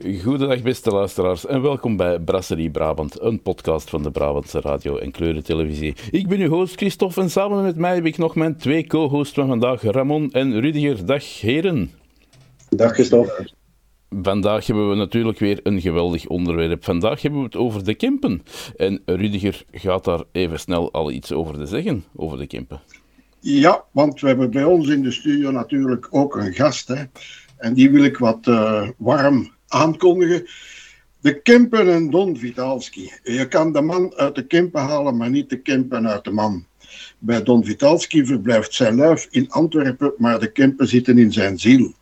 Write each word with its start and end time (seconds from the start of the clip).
Goedendag 0.00 0.62
beste 0.62 0.90
luisteraars 0.90 1.46
en 1.46 1.62
welkom 1.62 1.96
bij 1.96 2.18
Brasserie 2.18 2.70
Brabant, 2.70 3.20
een 3.20 3.42
podcast 3.42 3.90
van 3.90 4.02
de 4.02 4.10
Brabantse 4.10 4.60
radio 4.60 4.96
en 4.96 5.10
kleurentelevisie. 5.10 5.94
Ik 6.10 6.28
ben 6.28 6.40
uw 6.40 6.48
host 6.48 6.76
Christophe 6.76 7.20
en 7.20 7.30
samen 7.30 7.62
met 7.62 7.76
mij 7.76 7.94
heb 7.94 8.04
ik 8.04 8.18
nog 8.18 8.34
mijn 8.34 8.56
twee 8.56 8.86
co-hosts 8.86 9.34
van 9.34 9.46
vandaag, 9.46 9.82
Ramon 9.82 10.32
en 10.32 10.60
Rudiger. 10.60 11.06
Dag 11.06 11.40
heren. 11.40 11.90
Dag 12.68 12.92
Christophe. 12.92 13.50
Vandaag 14.22 14.66
hebben 14.66 14.88
we 14.88 14.94
natuurlijk 14.94 15.38
weer 15.38 15.60
een 15.62 15.80
geweldig 15.80 16.26
onderwerp. 16.26 16.84
Vandaag 16.84 17.22
hebben 17.22 17.40
we 17.40 17.46
het 17.46 17.56
over 17.56 17.84
de 17.84 17.94
Kempen. 17.94 18.42
En 18.76 19.02
Rudiger 19.04 19.64
gaat 19.70 20.04
daar 20.04 20.22
even 20.32 20.60
snel 20.60 20.92
al 20.92 21.10
iets 21.10 21.32
over 21.32 21.54
te 21.54 21.66
zeggen, 21.66 22.04
over 22.16 22.38
de 22.38 22.46
Kempen. 22.46 22.80
Ja, 23.40 23.84
want 23.92 24.20
we 24.20 24.26
hebben 24.26 24.50
bij 24.50 24.64
ons 24.64 24.88
in 24.88 25.02
de 25.02 25.10
studio 25.10 25.50
natuurlijk 25.50 26.06
ook 26.10 26.36
een 26.36 26.52
gast. 26.52 26.88
Hè. 26.88 27.04
En 27.56 27.74
die 27.74 27.90
wil 27.90 28.04
ik 28.04 28.18
wat 28.18 28.46
uh, 28.46 28.88
warm 28.96 29.50
aankondigen. 29.72 30.46
De 31.20 31.42
Kempen 31.42 31.92
en 31.92 32.10
Don 32.10 32.38
Vitalski. 32.38 33.12
Je 33.22 33.48
kan 33.48 33.72
de 33.72 33.80
man 33.80 34.14
uit 34.14 34.34
de 34.34 34.46
Kempen 34.46 34.80
halen, 34.80 35.16
maar 35.16 35.30
niet 35.30 35.50
de 35.50 35.60
Kempen 35.60 36.08
uit 36.08 36.24
de 36.24 36.30
man. 36.30 36.66
Bij 37.18 37.42
Don 37.42 37.64
Vitalski 37.64 38.26
verblijft 38.26 38.74
zijn 38.74 38.94
luif 38.94 39.28
in 39.30 39.50
Antwerpen, 39.50 40.12
maar 40.16 40.40
de 40.40 40.52
Kempen 40.52 40.88
zitten 40.88 41.18
in 41.18 41.32
zijn 41.32 41.58
ziel. 41.58 41.94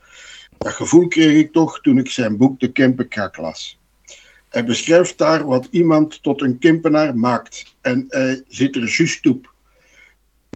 Dat 0.59 0.73
gevoel 0.73 1.09
kreeg 1.09 1.39
ik 1.39 1.53
toch 1.53 1.81
toen 1.81 1.99
ik 1.99 2.11
zijn 2.11 2.37
boek 2.37 2.61
De 2.61 2.73
Kempenkrak 2.73 3.37
las. 3.37 3.79
Hij 4.49 4.65
beschrijft 4.65 5.19
daar 5.19 5.47
wat 5.47 5.69
iemand 5.71 6.23
tot 6.23 6.43
een 6.43 6.59
Kempenaar 6.59 7.17
maakt. 7.17 7.75
En 7.81 8.05
hij 8.09 8.43
zit 8.49 8.77
er 8.77 8.97
juist 8.97 9.27
op. 9.27 9.53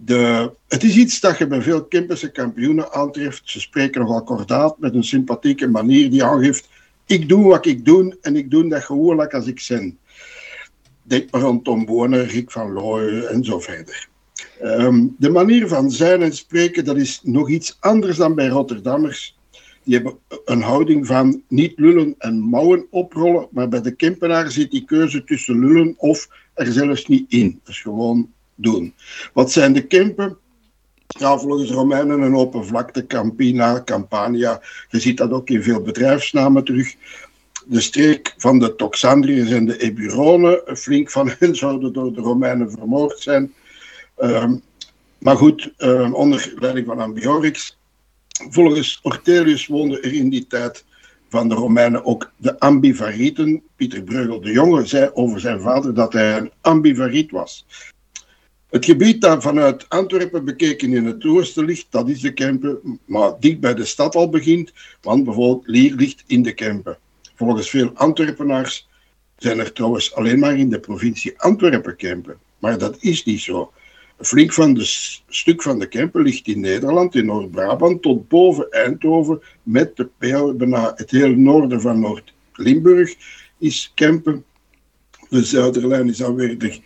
De, 0.02 0.50
het 0.68 0.82
is 0.82 0.96
iets 0.96 1.20
dat 1.20 1.38
je 1.38 1.46
bij 1.46 1.62
veel 1.62 1.84
Kempense 1.84 2.30
kampioenen 2.30 2.92
aantreft. 2.92 3.42
Ze 3.44 3.60
spreken 3.60 4.00
nogal 4.00 4.22
kordaat 4.22 4.78
met 4.78 4.94
een 4.94 5.04
sympathieke 5.04 5.68
manier 5.68 6.10
die 6.10 6.24
aangeeft: 6.24 6.68
ik 7.06 7.28
doe 7.28 7.44
wat 7.48 7.66
ik 7.66 7.84
doe 7.84 8.16
en 8.20 8.36
ik 8.36 8.50
doe 8.50 8.68
dat 8.68 8.84
gewoon 8.84 9.30
als 9.30 9.46
ik 9.46 9.60
zin. 9.60 9.98
Denk 11.02 11.30
maar 11.30 11.44
aan 11.44 11.62
Tom 11.62 11.84
Bonen, 11.84 12.26
Rick 12.26 12.50
van 12.50 12.72
Looy 12.72 13.24
en 13.24 13.44
zo 13.44 13.60
verder. 13.60 14.08
Um, 14.62 15.14
de 15.18 15.30
manier 15.30 15.68
van 15.68 15.90
zijn 15.90 16.22
en 16.22 16.32
spreken, 16.32 16.84
dat 16.84 16.96
is 16.96 17.20
nog 17.22 17.50
iets 17.50 17.76
anders 17.80 18.16
dan 18.16 18.34
bij 18.34 18.48
Rotterdammers. 18.48 19.36
Die 19.82 19.94
hebben 19.94 20.18
een 20.44 20.62
houding 20.62 21.06
van 21.06 21.42
niet 21.48 21.72
lullen 21.78 22.14
en 22.18 22.40
mouwen 22.40 22.86
oprollen, 22.90 23.48
maar 23.50 23.68
bij 23.68 23.80
de 23.80 23.94
Kempenaar 23.94 24.50
zit 24.50 24.70
die 24.70 24.84
keuze 24.84 25.24
tussen 25.24 25.58
lullen 25.58 25.94
of 25.96 26.28
er 26.54 26.72
zelfs 26.72 27.06
niet 27.06 27.32
in. 27.32 27.60
Is 27.66 27.80
gewoon 27.80 28.32
doen. 28.54 28.94
Wat 29.32 29.52
zijn 29.52 29.72
de 29.72 29.86
Kempen? 29.86 30.38
Ja, 31.18 31.38
volgens 31.38 31.70
Romeinen 31.70 32.20
een 32.20 32.36
open 32.36 32.66
vlakte, 32.66 33.06
Campina, 33.06 33.82
Campania. 33.84 34.60
Je 34.88 35.00
ziet 35.00 35.16
dat 35.16 35.30
ook 35.30 35.48
in 35.48 35.62
veel 35.62 35.80
bedrijfsnamen 35.80 36.64
terug. 36.64 36.94
De 37.66 37.80
streek 37.80 38.34
van 38.36 38.58
de 38.58 38.74
Toxandriërs 38.74 39.50
en 39.50 39.66
de 39.66 39.78
Eburonen, 39.78 40.62
flink 40.76 41.10
van 41.10 41.30
hen 41.38 41.56
zouden 41.56 41.92
door 41.92 42.12
de 42.12 42.20
Romeinen 42.20 42.70
vermoord 42.70 43.18
zijn. 43.18 43.54
Um, 44.18 44.62
maar 45.18 45.36
goed, 45.36 45.72
um, 45.78 46.14
onder 46.14 46.54
leiding 46.58 46.86
van 46.86 47.00
Ambiorix. 47.00 47.78
Volgens 48.50 49.00
Ortelius 49.02 49.66
woonden 49.66 50.02
er 50.02 50.12
in 50.12 50.28
die 50.28 50.46
tijd 50.46 50.84
van 51.28 51.48
de 51.48 51.54
Romeinen 51.54 52.04
ook 52.04 52.32
de 52.36 52.60
ambivarieten. 52.60 53.62
Pieter 53.76 54.02
Breugel 54.02 54.40
de 54.40 54.52
Jonge 54.52 54.86
zei 54.86 55.10
over 55.14 55.40
zijn 55.40 55.60
vader 55.60 55.94
dat 55.94 56.12
hij 56.12 56.36
een 56.36 56.52
ambivariet 56.60 57.30
was. 57.30 57.66
Het 58.74 58.84
gebied 58.84 59.20
dat 59.20 59.42
vanuit 59.42 59.88
Antwerpen 59.88 60.44
bekeken 60.44 60.94
in 60.94 61.04
het 61.04 61.24
oosten 61.24 61.64
ligt, 61.64 61.86
dat 61.90 62.08
is 62.08 62.20
de 62.20 62.32
Kempen, 62.32 63.00
maar 63.04 63.32
dicht 63.40 63.60
bij 63.60 63.74
de 63.74 63.84
stad 63.84 64.14
al 64.14 64.28
begint, 64.28 64.72
want 65.00 65.24
bijvoorbeeld 65.24 65.66
Lier 65.66 65.94
ligt 65.94 66.24
in 66.26 66.42
de 66.42 66.52
Kempen. 66.52 66.98
Volgens 67.34 67.70
veel 67.70 67.90
Antwerpenaars 67.94 68.88
zijn 69.36 69.58
er 69.58 69.72
trouwens 69.72 70.14
alleen 70.14 70.38
maar 70.38 70.58
in 70.58 70.70
de 70.70 70.80
provincie 70.80 71.40
Antwerpen 71.40 71.96
Kempen. 71.96 72.38
Maar 72.58 72.78
dat 72.78 72.96
is 73.00 73.24
niet 73.24 73.40
zo. 73.40 73.72
Flink 74.18 74.52
van 74.52 74.74
de 74.74 74.84
stuk 75.28 75.62
van 75.62 75.78
de 75.78 75.86
Kempen 75.86 76.22
ligt 76.22 76.46
in 76.46 76.60
Nederland, 76.60 77.14
in 77.14 77.26
Noord-Brabant, 77.26 78.02
tot 78.02 78.28
boven 78.28 78.70
Eindhoven, 78.70 79.42
met 79.62 79.96
de 79.96 80.08
bijna 80.18 80.92
het 80.94 81.10
hele 81.10 81.36
noorden 81.36 81.80
van 81.80 82.00
Noord-Limburg 82.00 83.14
is 83.58 83.92
Kempen. 83.94 84.44
De 85.28 85.44
zuiderlijn 85.44 86.08
is 86.08 86.16
dan 86.16 86.34
weer 86.34 86.58
de, 86.58 86.80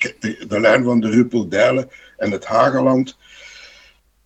de, 0.48 0.60
lijn 0.60 0.84
van 0.84 1.00
de 1.00 1.10
Ruppeldijlen 1.10 1.90
en 2.16 2.30
het 2.30 2.44
Hageland. 2.44 3.16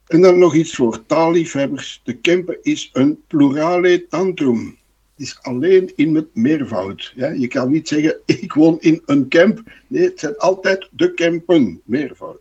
En 0.07 0.21
dan 0.21 0.39
nog 0.39 0.55
iets 0.55 0.75
voor 0.75 1.07
taalliefhebbers. 1.07 2.01
De 2.05 2.13
Kempen 2.13 2.59
is 2.63 2.91
een 2.93 3.23
plurale 3.27 4.07
tantrum. 4.09 4.79
Het 5.17 5.27
is 5.27 5.39
alleen 5.43 5.93
in 5.97 6.15
het 6.15 6.35
meervoud. 6.35 7.13
Je 7.17 7.47
kan 7.47 7.71
niet 7.71 7.89
zeggen, 7.89 8.17
ik 8.27 8.53
woon 8.53 8.77
in 8.81 9.03
een 9.07 9.29
camp. 9.29 9.63
Nee, 9.87 10.05
het 10.05 10.21
zijn 10.21 10.37
altijd 10.37 10.89
de 10.91 11.15
Kempen, 11.15 11.81
meervoud. 11.85 12.41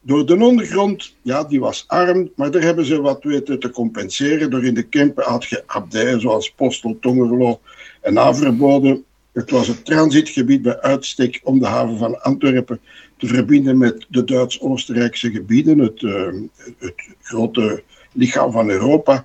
Door 0.00 0.26
de 0.26 0.44
ondergrond, 0.44 1.16
ja, 1.22 1.44
die 1.44 1.60
was 1.60 1.84
arm, 1.86 2.30
maar 2.36 2.50
daar 2.50 2.62
hebben 2.62 2.84
ze 2.84 3.00
wat 3.00 3.24
weten 3.24 3.58
te 3.58 3.70
compenseren. 3.70 4.50
Door 4.50 4.64
in 4.64 4.74
de 4.74 4.82
Kempen 4.82 5.24
had 5.24 5.44
je 5.44 5.62
abdijen 5.66 6.20
zoals 6.20 6.50
Postel, 6.50 6.98
Tongerlo 7.00 7.60
en 8.00 8.18
Averbode. 8.18 9.02
Het 9.38 9.50
was 9.50 9.68
het 9.68 9.84
transitgebied 9.84 10.62
bij 10.62 10.80
uitstek 10.80 11.40
om 11.42 11.58
de 11.58 11.66
haven 11.66 11.98
van 11.98 12.22
Antwerpen 12.22 12.80
te 13.16 13.26
verbinden 13.26 13.78
met 13.78 14.06
de 14.08 14.24
Duits-Oostenrijkse 14.24 15.30
gebieden, 15.30 15.78
het, 15.78 16.02
uh, 16.02 16.32
het, 16.78 16.94
grote 17.22 17.82
lichaam 18.12 18.52
van 18.52 18.70
Europa. 18.70 19.24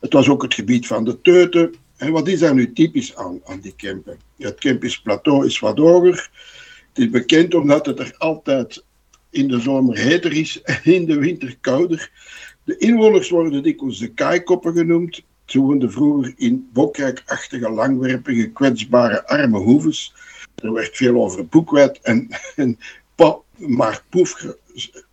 Het 0.00 0.12
was 0.12 0.28
ook 0.28 0.42
het 0.42 0.54
gebied 0.54 0.86
van 0.86 1.04
de 1.04 1.20
Teuten. 1.20 1.74
En 1.96 2.12
wat 2.12 2.28
is 2.28 2.38
daar 2.38 2.54
nu 2.54 2.72
typisch 2.72 3.16
aan, 3.16 3.40
aan 3.44 3.60
die 3.60 3.74
Kempen? 3.76 4.18
Het 4.38 4.58
Kempisch 4.58 5.00
plateau 5.00 5.46
is 5.46 5.58
wat 5.58 5.78
hoger. 5.78 6.30
Het 6.92 7.04
is 7.04 7.10
bekend 7.10 7.54
omdat 7.54 7.86
het 7.86 7.98
er 7.98 8.14
altijd 8.18 8.84
in 9.30 9.48
de 9.48 9.60
zomer 9.60 9.98
heter 9.98 10.32
is 10.32 10.62
en 10.62 10.80
in 10.82 11.04
de 11.04 11.18
winter 11.18 11.56
kouder. 11.60 12.10
De 12.64 12.76
inwoners 12.76 13.30
worden 13.30 13.62
dikwijls 13.62 13.98
de 13.98 14.08
kaaikoppen 14.08 14.74
genoemd. 14.76 15.22
Ze 15.46 15.60
woonden 15.60 15.92
vroeger 15.92 16.34
in 16.36 16.70
bokrijkachtige, 16.72 17.70
langwerpige, 17.70 18.50
kwetsbare, 18.50 19.26
arme 19.26 19.58
hoeves. 19.58 20.14
Er 20.54 20.72
werd 20.72 20.96
veel 20.96 21.22
over 21.22 21.46
boekwijd 21.46 22.00
en, 22.00 22.28
en 22.56 22.78
maar 23.56 24.02
poef, 24.08 24.46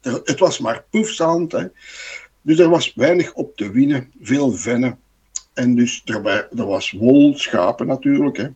het 0.01 0.39
was 0.39 0.59
maar 0.59 0.83
poefzand. 0.89 1.51
Hè. 1.51 1.67
Dus 2.41 2.59
er 2.59 2.69
was 2.69 2.93
weinig 2.95 3.33
op 3.33 3.55
te 3.55 3.71
winnen, 3.71 4.11
veel 4.21 4.51
vennen. 4.51 4.99
En 5.53 5.75
dus 5.75 6.01
er, 6.05 6.25
er 6.55 6.65
was 6.65 6.91
wol, 6.91 7.37
schapen 7.37 7.87
natuurlijk. 7.87 8.37
Hè. 8.37 8.47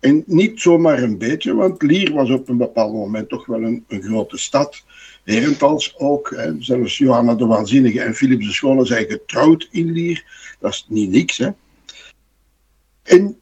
En 0.00 0.22
niet 0.26 0.60
zomaar 0.60 1.02
een 1.02 1.18
beetje, 1.18 1.54
want 1.54 1.82
Lier 1.82 2.12
was 2.12 2.30
op 2.30 2.48
een 2.48 2.56
bepaald 2.56 2.92
moment 2.92 3.28
toch 3.28 3.46
wel 3.46 3.62
een, 3.62 3.84
een 3.88 4.02
grote 4.02 4.38
stad. 4.38 4.84
Herentals 5.24 5.94
ook. 5.98 6.36
Zelfs 6.58 6.98
Johanna 6.98 7.34
de 7.34 7.46
Waanzinnige 7.46 8.00
en 8.00 8.14
Philips 8.14 8.46
de 8.46 8.52
Schone 8.52 8.84
zijn 8.84 9.06
getrouwd 9.06 9.68
in 9.70 9.92
Lier. 9.92 10.24
Dat 10.58 10.72
is 10.72 10.86
niet 10.88 11.10
niks. 11.10 11.38
Hè. 11.38 11.48
En 13.02 13.38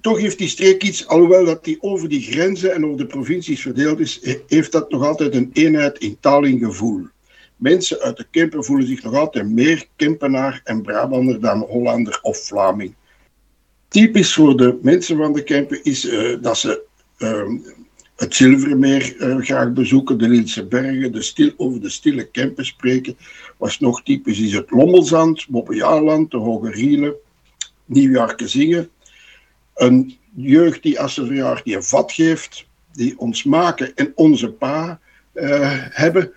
toch 0.00 0.18
heeft 0.18 0.38
die 0.38 0.48
streek 0.48 0.82
iets, 0.82 1.06
alhoewel 1.06 1.44
dat 1.44 1.64
die 1.64 1.82
over 1.82 2.08
die 2.08 2.22
grenzen 2.22 2.74
en 2.74 2.84
over 2.84 2.98
de 2.98 3.06
provincies 3.06 3.60
verdeeld 3.60 4.00
is, 4.00 4.38
heeft 4.46 4.72
dat 4.72 4.90
nog 4.90 5.04
altijd 5.04 5.34
een 5.34 5.50
eenheid 5.52 5.98
in 5.98 6.16
taal 6.20 6.44
en 6.44 6.58
gevoel. 6.58 7.06
Mensen 7.56 8.00
uit 8.00 8.16
de 8.16 8.26
Kempen 8.30 8.64
voelen 8.64 8.86
zich 8.86 9.02
nog 9.02 9.14
altijd 9.14 9.48
meer 9.48 9.86
Kempenaar 9.96 10.60
en 10.64 10.82
Brabander 10.82 11.40
dan 11.40 11.60
Hollander 11.60 12.18
of 12.22 12.38
Vlaming. 12.46 12.94
Typisch 13.96 14.34
voor 14.34 14.56
de 14.56 14.78
mensen 14.82 15.16
van 15.16 15.32
de 15.32 15.42
Kempen 15.42 15.84
is 15.84 16.04
uh, 16.04 16.36
dat 16.40 16.58
ze 16.58 16.82
uh, 17.18 17.48
het 18.16 18.34
Zilvermeer 18.34 19.16
uh, 19.18 19.36
graag 19.38 19.72
bezoeken, 19.72 20.18
de 20.18 20.28
Lilse 20.28 20.66
Bergen, 20.66 21.12
de 21.12 21.22
stil, 21.22 21.52
over 21.56 21.80
de 21.80 21.88
stille 21.88 22.30
Kempen 22.30 22.66
spreken. 22.66 23.16
Wat 23.56 23.80
nog 23.80 24.02
typisch 24.02 24.38
is 24.38 24.52
het 24.52 24.70
Lommelzand, 24.70 25.48
Bobbejaarland, 25.48 26.30
de 26.30 26.36
Hoge 26.36 26.70
Rielen, 26.70 27.14
Nieuwjaarke 27.84 28.48
zingen. 28.48 28.88
Een 29.74 30.16
jeugd 30.34 30.82
die 30.82 31.00
als 31.00 31.14
ze 31.14 31.26
verjaardag 31.26 31.62
die 31.62 31.76
een 31.76 31.82
vat 31.82 32.12
geeft, 32.12 32.66
die 32.92 33.18
ons 33.18 33.44
maken 33.44 33.94
en 33.94 34.12
onze 34.14 34.48
pa 34.48 35.00
uh, 35.34 35.72
hebben. 35.90 36.32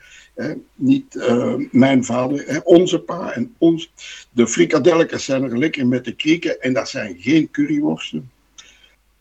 Niet 0.75 1.15
uh, 1.15 1.53
mijn 1.71 2.06
vader, 2.06 2.62
onze 2.63 3.00
pa 3.00 3.31
en 3.31 3.56
ons. 3.57 3.91
De 4.31 4.47
frikadelletjes 4.47 5.25
zijn 5.25 5.44
er 5.44 5.57
lekker 5.57 5.88
met 5.88 6.06
de 6.06 6.15
krieken 6.15 6.62
en 6.62 6.74
dat 6.74 6.89
zijn 6.89 7.15
geen 7.19 7.51
curryworsten. 7.51 8.31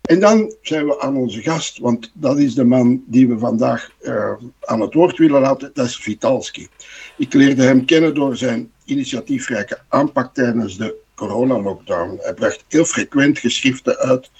En 0.00 0.20
dan 0.20 0.54
zijn 0.62 0.86
we 0.86 1.00
aan 1.00 1.16
onze 1.16 1.42
gast, 1.42 1.78
want 1.78 2.10
dat 2.14 2.38
is 2.38 2.54
de 2.54 2.64
man 2.64 3.02
die 3.06 3.28
we 3.28 3.38
vandaag 3.38 3.90
uh, 4.02 4.32
aan 4.60 4.80
het 4.80 4.94
woord 4.94 5.18
willen 5.18 5.40
laten, 5.40 5.70
dat 5.74 5.86
is 5.86 5.96
Vitalski. 5.96 6.68
Ik 7.16 7.32
leerde 7.32 7.62
hem 7.62 7.84
kennen 7.84 8.14
door 8.14 8.36
zijn 8.36 8.70
initiatiefrijke 8.84 9.78
aanpak 9.88 10.34
tijdens 10.34 10.76
de 10.76 10.94
coronalockdown. 11.14 12.18
Hij 12.20 12.34
bracht 12.34 12.64
heel 12.68 12.84
frequent 12.84 13.38
geschriften 13.38 13.96
uit. 13.96 14.30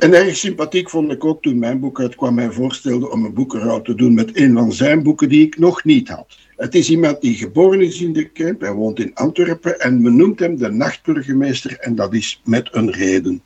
En 0.00 0.14
erg 0.14 0.36
sympathiek 0.36 0.90
vond 0.90 1.12
ik 1.12 1.24
ook 1.24 1.42
toen 1.42 1.58
mijn 1.58 1.80
boek 1.80 2.00
uitkwam. 2.00 2.34
Mij 2.34 2.50
voorstelde 2.50 3.10
om 3.10 3.24
een 3.24 3.34
boekenrouw 3.34 3.82
te 3.82 3.94
doen 3.94 4.14
met 4.14 4.36
een 4.36 4.52
van 4.52 4.72
zijn 4.72 5.02
boeken 5.02 5.28
die 5.28 5.46
ik 5.46 5.58
nog 5.58 5.84
niet 5.84 6.08
had. 6.08 6.38
Het 6.56 6.74
is 6.74 6.90
iemand 6.90 7.20
die 7.20 7.34
geboren 7.34 7.80
is 7.80 8.00
in 8.00 8.12
de 8.12 8.28
Kemp. 8.28 8.60
Hij 8.60 8.72
woont 8.72 8.98
in 8.98 9.14
Antwerpen 9.14 9.80
en 9.80 10.02
men 10.02 10.16
noemt 10.16 10.38
hem 10.38 10.56
de 10.56 10.70
nachtburgemeester. 10.70 11.78
En 11.78 11.94
dat 11.94 12.14
is 12.14 12.40
met 12.44 12.68
een 12.72 12.90
reden. 12.90 13.42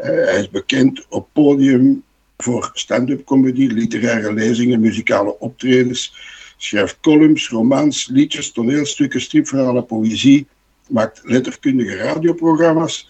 Uh, 0.00 0.06
hij 0.06 0.40
is 0.40 0.50
bekend 0.50 1.06
op 1.08 1.28
podium 1.32 2.02
voor 2.36 2.70
stand-up 2.72 3.24
comedy, 3.24 3.66
literaire 3.66 4.32
lezingen, 4.32 4.80
muzikale 4.80 5.38
optredens. 5.38 6.14
Schrijft 6.56 6.98
columns, 7.00 7.48
romans, 7.48 8.06
liedjes, 8.06 8.52
toneelstukken, 8.52 9.20
stripverhalen, 9.20 9.86
poëzie. 9.86 10.46
Maakt 10.88 11.20
letterkundige 11.24 11.96
radioprogramma's 11.96 13.08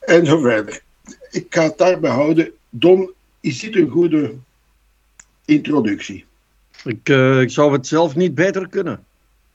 en 0.00 0.26
zo 0.26 0.38
verder 0.38 0.82
ik 1.30 1.46
ga 1.48 1.62
het 1.62 1.78
daarbij 1.78 2.10
houden. 2.10 2.52
Don, 2.68 3.12
is 3.40 3.60
dit 3.60 3.76
een 3.76 3.88
goede 3.88 4.34
introductie? 5.44 6.24
Ik, 6.84 7.08
uh, 7.08 7.40
ik 7.40 7.50
zou 7.50 7.72
het 7.72 7.86
zelf 7.86 8.16
niet 8.16 8.34
beter 8.34 8.68
kunnen. 8.68 9.04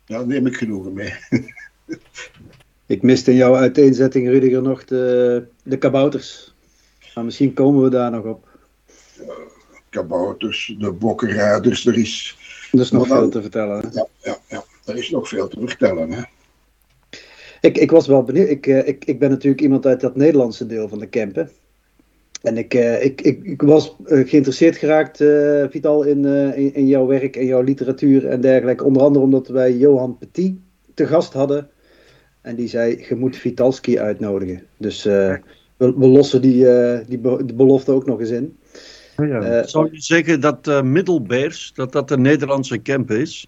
Ja, 0.05 0.17
daar 0.17 0.27
neem 0.27 0.47
ik 0.47 0.57
genoegen 0.57 0.93
mee. 0.93 1.13
ik 2.85 3.01
miste 3.01 3.31
in 3.31 3.37
jouw 3.37 3.55
uiteenzetting, 3.55 4.27
Rudiger, 4.27 4.61
nog 4.61 4.85
de, 4.85 5.43
de 5.63 5.77
kabouters. 5.77 6.53
Maar 7.15 7.25
misschien 7.25 7.53
komen 7.53 7.83
we 7.83 7.89
daar 7.89 8.11
nog 8.11 8.25
op. 8.25 8.47
kabouters, 9.89 10.75
de 10.79 10.91
bokkenrijders, 10.91 11.85
er 11.85 11.97
is... 11.97 12.37
Er 12.71 12.79
is 12.81 12.91
nog 12.91 13.07
veel 13.07 13.29
te 13.29 13.41
vertellen. 13.41 13.79
Hè? 13.79 13.87
Ja, 13.91 14.07
ja, 14.23 14.37
ja, 14.47 14.63
er 14.85 14.97
is 14.97 15.09
nog 15.09 15.27
veel 15.27 15.47
te 15.47 15.59
vertellen. 15.59 16.11
Hè? 16.11 16.21
Ik, 17.61 17.77
ik 17.77 17.91
was 17.91 18.07
wel 18.07 18.23
benieuwd. 18.23 18.49
Ik, 18.49 18.65
uh, 18.67 18.87
ik, 18.87 19.05
ik 19.05 19.19
ben 19.19 19.29
natuurlijk 19.29 19.61
iemand 19.61 19.85
uit 19.85 20.01
dat 20.01 20.15
Nederlandse 20.15 20.65
deel 20.65 20.89
van 20.89 20.99
de 20.99 21.09
campen. 21.09 21.51
En 22.45 22.57
ik, 22.57 22.73
uh, 22.73 23.03
ik, 23.03 23.21
ik, 23.21 23.43
ik, 23.43 23.61
was 23.61 23.95
uh, 24.05 24.27
geïnteresseerd 24.27 24.77
geraakt, 24.77 25.21
uh, 25.21 25.63
Vital, 25.69 26.03
in, 26.03 26.25
in, 26.55 26.73
in, 26.73 26.87
jouw 26.87 27.05
werk 27.05 27.35
en 27.35 27.45
jouw 27.45 27.61
literatuur 27.61 28.27
en 28.27 28.41
dergelijke. 28.41 28.83
Onder 28.83 29.01
andere 29.01 29.25
omdat 29.25 29.47
wij 29.47 29.77
Johan 29.77 30.17
Petit 30.17 30.55
te 30.93 31.07
gast 31.07 31.33
hadden. 31.33 31.69
En 32.41 32.55
die 32.55 32.67
zei, 32.67 33.05
je 33.09 33.15
moet 33.15 33.35
Vitalski 33.35 33.99
uitnodigen. 33.99 34.63
Dus 34.77 35.03
we, 35.03 35.41
we, 35.77 36.07
lossen 36.07 36.41
die, 36.41 36.65
die, 37.07 37.17
be 37.17 37.45
die, 37.45 37.55
belofte 37.55 37.91
ook 37.91 38.05
nog 38.05 38.19
eens 38.19 38.29
in. 38.29 38.57
Oh 39.17 39.27
ja. 39.27 39.67
Zou 39.67 39.89
je 39.91 40.01
zeggen 40.01 40.41
dat 40.41 40.67
uh, 40.67 40.81
Middelbeers, 40.81 41.71
dat 41.75 41.91
dat 41.91 42.07
de 42.07 42.17
Nederlandse 42.17 42.81
camp 42.81 43.11
is? 43.11 43.47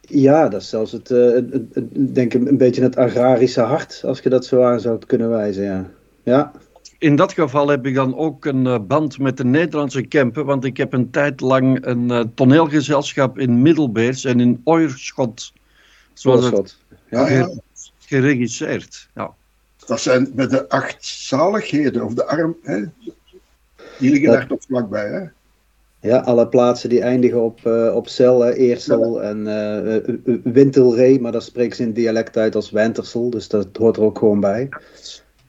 Ja, 0.00 0.48
dat 0.48 0.60
is 0.60 0.68
zelfs 0.68 0.92
het, 0.92 1.08
het, 1.08 1.52
het, 1.52 1.74
het 1.74 2.14
denk 2.14 2.34
ik, 2.34 2.48
een 2.48 2.56
beetje 2.56 2.82
het 2.82 2.96
agrarische 2.96 3.60
hart, 3.60 4.02
als 4.04 4.20
je 4.20 4.28
dat 4.28 4.46
zo 4.46 4.62
aan 4.62 4.80
zou 4.80 4.98
kunnen 5.06 5.28
wijzen, 5.28 5.64
ja. 5.64 5.90
Ja 6.22 6.52
in 6.98 7.16
dat 7.16 7.32
geval 7.32 7.68
heb 7.68 7.86
ik 7.86 7.94
dan 7.94 8.16
ook 8.16 8.44
een 8.44 8.64
uh, 8.64 8.78
band 8.80 9.18
met 9.18 9.36
de 9.36 9.44
Nederlandse 9.44 10.02
Kempen, 10.02 10.44
want 10.44 10.64
ik 10.64 10.76
heb 10.76 10.92
een 10.92 11.10
tijd 11.10 11.40
lang 11.40 11.86
een 11.86 12.12
uh, 12.12 12.24
toneelgezelschap 12.34 13.38
in 13.38 13.62
Middelbeers 13.62 14.24
en 14.24 14.40
in 14.40 14.60
Oierschot, 14.64 15.52
zoals 16.12 16.50
het 16.50 16.76
ja, 17.10 17.28
ja. 17.28 17.50
geregisseerd. 17.98 19.08
Ja. 19.14 19.34
Dat 19.86 20.00
zijn 20.00 20.30
met 20.34 20.50
de 20.50 20.68
acht 20.68 21.04
zaligheden, 21.04 22.04
of 22.04 22.14
de 22.14 22.26
arm, 22.26 22.56
hè? 22.62 22.84
die 23.98 24.10
liggen 24.10 24.30
daar 24.30 24.46
toch 24.46 24.62
vlakbij, 24.66 25.08
hè? 25.08 25.26
Ja, 26.00 26.18
alle 26.18 26.48
plaatsen 26.48 26.88
die 26.88 27.00
eindigen 27.00 27.42
op, 27.42 27.60
uh, 27.64 27.94
op 27.94 28.08
Cel, 28.08 28.48
Eersel 28.48 29.22
en 29.22 29.46
uh, 29.46 30.36
Wintelree, 30.52 31.20
maar 31.20 31.32
dat 31.32 31.42
spreekt 31.42 31.76
ze 31.76 31.82
in 31.82 31.92
dialect 31.92 32.36
uit 32.36 32.54
als 32.54 32.70
Wentersel, 32.70 33.30
dus 33.30 33.48
dat 33.48 33.68
hoort 33.76 33.96
er 33.96 34.02
ook 34.02 34.18
gewoon 34.18 34.40
bij. 34.40 34.68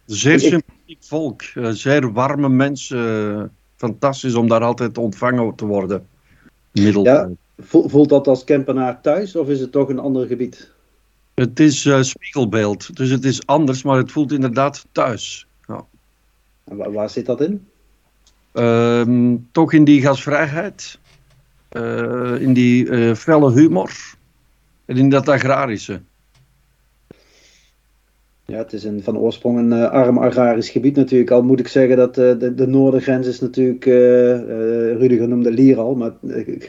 Zeer 0.05 0.61
sympathiek 0.89 1.03
volk, 1.07 1.41
uh, 1.55 1.69
zeer 1.69 2.11
warme 2.13 2.49
mensen. 2.49 3.51
fantastisch 3.75 4.35
om 4.35 4.47
daar 4.47 4.63
altijd 4.63 4.97
ontvangen 4.97 5.55
te 5.55 5.65
worden. 5.65 6.07
Ja, 6.71 7.29
voelt 7.59 8.09
dat 8.09 8.27
als 8.27 8.43
campenaar 8.43 9.01
thuis 9.01 9.35
of 9.35 9.47
is 9.47 9.59
het 9.59 9.71
toch 9.71 9.89
een 9.89 9.99
ander 9.99 10.27
gebied? 10.27 10.71
Het 11.33 11.59
is 11.59 11.85
uh, 11.85 12.01
spiegelbeeld, 12.01 12.95
dus 12.95 13.09
het 13.09 13.23
is 13.23 13.45
anders, 13.45 13.83
maar 13.83 13.97
het 13.97 14.11
voelt 14.11 14.31
inderdaad 14.31 14.85
thuis. 14.91 15.47
Ja. 15.67 15.85
En 16.63 16.77
waar, 16.77 16.91
waar 16.91 17.09
zit 17.09 17.25
dat 17.25 17.41
in? 17.41 17.67
Uh, 18.53 19.33
toch 19.51 19.73
in 19.73 19.83
die 19.83 20.01
gasvrijheid, 20.01 20.99
uh, 21.71 22.41
in 22.41 22.53
die 22.53 23.15
felle 23.15 23.51
humor 23.51 23.91
en 24.85 24.97
in 24.97 25.09
dat 25.09 25.29
agrarische. 25.29 26.01
Ja, 28.49 28.57
het 28.57 28.73
is 28.73 28.83
een, 28.83 29.03
van 29.03 29.17
oorsprong 29.17 29.57
een 29.57 29.79
uh, 29.79 29.89
arm 29.89 30.17
agrarisch 30.17 30.69
gebied 30.69 30.95
natuurlijk. 30.95 31.31
Al 31.31 31.43
moet 31.43 31.59
ik 31.59 31.67
zeggen 31.67 31.97
dat 31.97 32.17
uh, 32.17 32.39
de, 32.39 32.53
de 32.55 32.67
noordengrens 32.67 33.27
is 33.27 33.39
natuurlijk, 33.39 33.85
uh, 33.85 33.93
Rudiger 34.97 35.27
noemde 35.27 35.51
Lier 35.51 35.77
al, 35.79 35.95
maar 35.95 36.11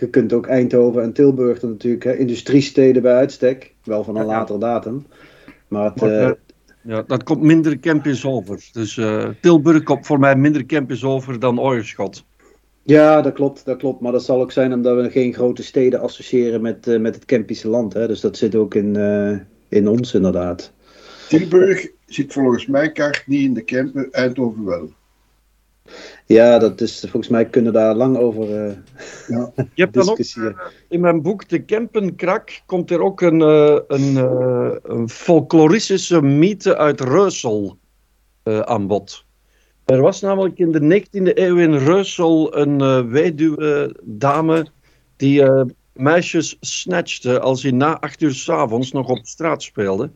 je 0.00 0.08
kunt 0.10 0.32
ook 0.32 0.46
Eindhoven 0.46 1.02
en 1.02 1.12
Tilburg 1.12 1.62
natuurlijk, 1.62 2.04
hè, 2.04 2.16
industriesteden 2.16 3.02
bij 3.02 3.14
uitstek, 3.14 3.74
wel 3.84 4.04
van 4.04 4.16
een 4.16 4.22
ja, 4.22 4.28
later 4.28 4.58
datum. 4.58 5.06
Maar, 5.68 5.84
het, 5.84 6.00
maar 6.00 6.36
ja, 6.82 7.02
dat 7.06 7.22
komt 7.22 7.42
minder 7.42 7.78
campus 7.78 8.24
over. 8.26 8.68
Dus 8.72 9.00
Tilburg 9.40 9.82
komt 9.82 10.06
voor 10.06 10.18
mij 10.18 10.36
minder 10.36 10.66
campus 10.66 11.04
over 11.04 11.38
dan 11.38 11.60
Oierschot. 11.60 12.24
Ja, 12.82 13.20
dat 13.20 13.32
klopt, 13.32 13.64
dat 13.64 13.76
klopt. 13.76 14.00
Maar 14.00 14.12
dat 14.12 14.24
zal 14.24 14.40
ook 14.40 14.52
zijn 14.52 14.72
omdat 14.72 15.02
we 15.02 15.10
geen 15.10 15.34
grote 15.34 15.62
steden 15.62 16.00
associëren 16.00 16.60
met, 16.60 16.98
met 17.00 17.14
het 17.14 17.24
Kempische 17.24 17.68
land. 17.68 17.92
Hè. 17.92 18.06
Dus 18.06 18.20
dat 18.20 18.36
zit 18.36 18.54
ook 18.54 18.74
in, 18.74 18.96
in 19.68 19.88
ons 19.88 20.14
inderdaad. 20.14 20.72
Tilburg 21.30 21.88
zit 22.06 22.32
volgens 22.32 22.66
mij 22.66 22.92
kaart 22.92 23.22
niet 23.26 23.42
in 23.42 23.54
de 23.54 23.62
Kempen, 23.62 24.12
Eindhoven 24.12 24.64
wel. 24.64 24.92
Ja, 26.26 26.58
dat 26.58 26.80
is, 26.80 27.00
volgens 27.00 27.28
mij 27.28 27.46
kunnen 27.46 27.72
daar 27.72 27.94
lang 27.94 28.16
over 28.16 28.66
uh, 28.68 28.76
ja. 29.28 29.52
Je 29.74 29.82
hebt 29.82 29.94
dan 29.94 30.08
ook, 30.08 30.18
in 30.88 31.00
mijn 31.00 31.22
boek 31.22 31.48
De 31.48 31.62
Kempenkrak 31.62 32.60
komt 32.66 32.90
er 32.90 33.00
ook 33.00 33.20
een, 33.20 33.40
uh, 33.40 33.78
een, 33.86 34.12
uh, 34.12 34.74
een 34.82 35.08
folkloristische 35.08 36.22
mythe 36.22 36.76
uit 36.76 37.00
Reusel 37.00 37.78
aan 38.44 38.86
bod. 38.86 39.24
Er 39.84 40.00
was 40.00 40.20
namelijk 40.20 40.58
in 40.58 40.72
de 40.72 41.02
19e 41.02 41.34
eeuw 41.34 41.56
in 41.56 41.74
Reusel 41.74 42.56
een 42.56 43.10
weduwe 43.10 43.96
dame 44.02 44.66
die 45.16 45.44
meisjes 45.92 46.56
snatchte 46.60 47.40
als 47.40 47.62
hij 47.62 47.72
na 47.72 48.00
acht 48.00 48.20
uur 48.20 48.34
s'avonds 48.34 48.92
nog 48.92 49.08
op 49.08 49.26
straat 49.26 49.62
speelde. 49.62 50.10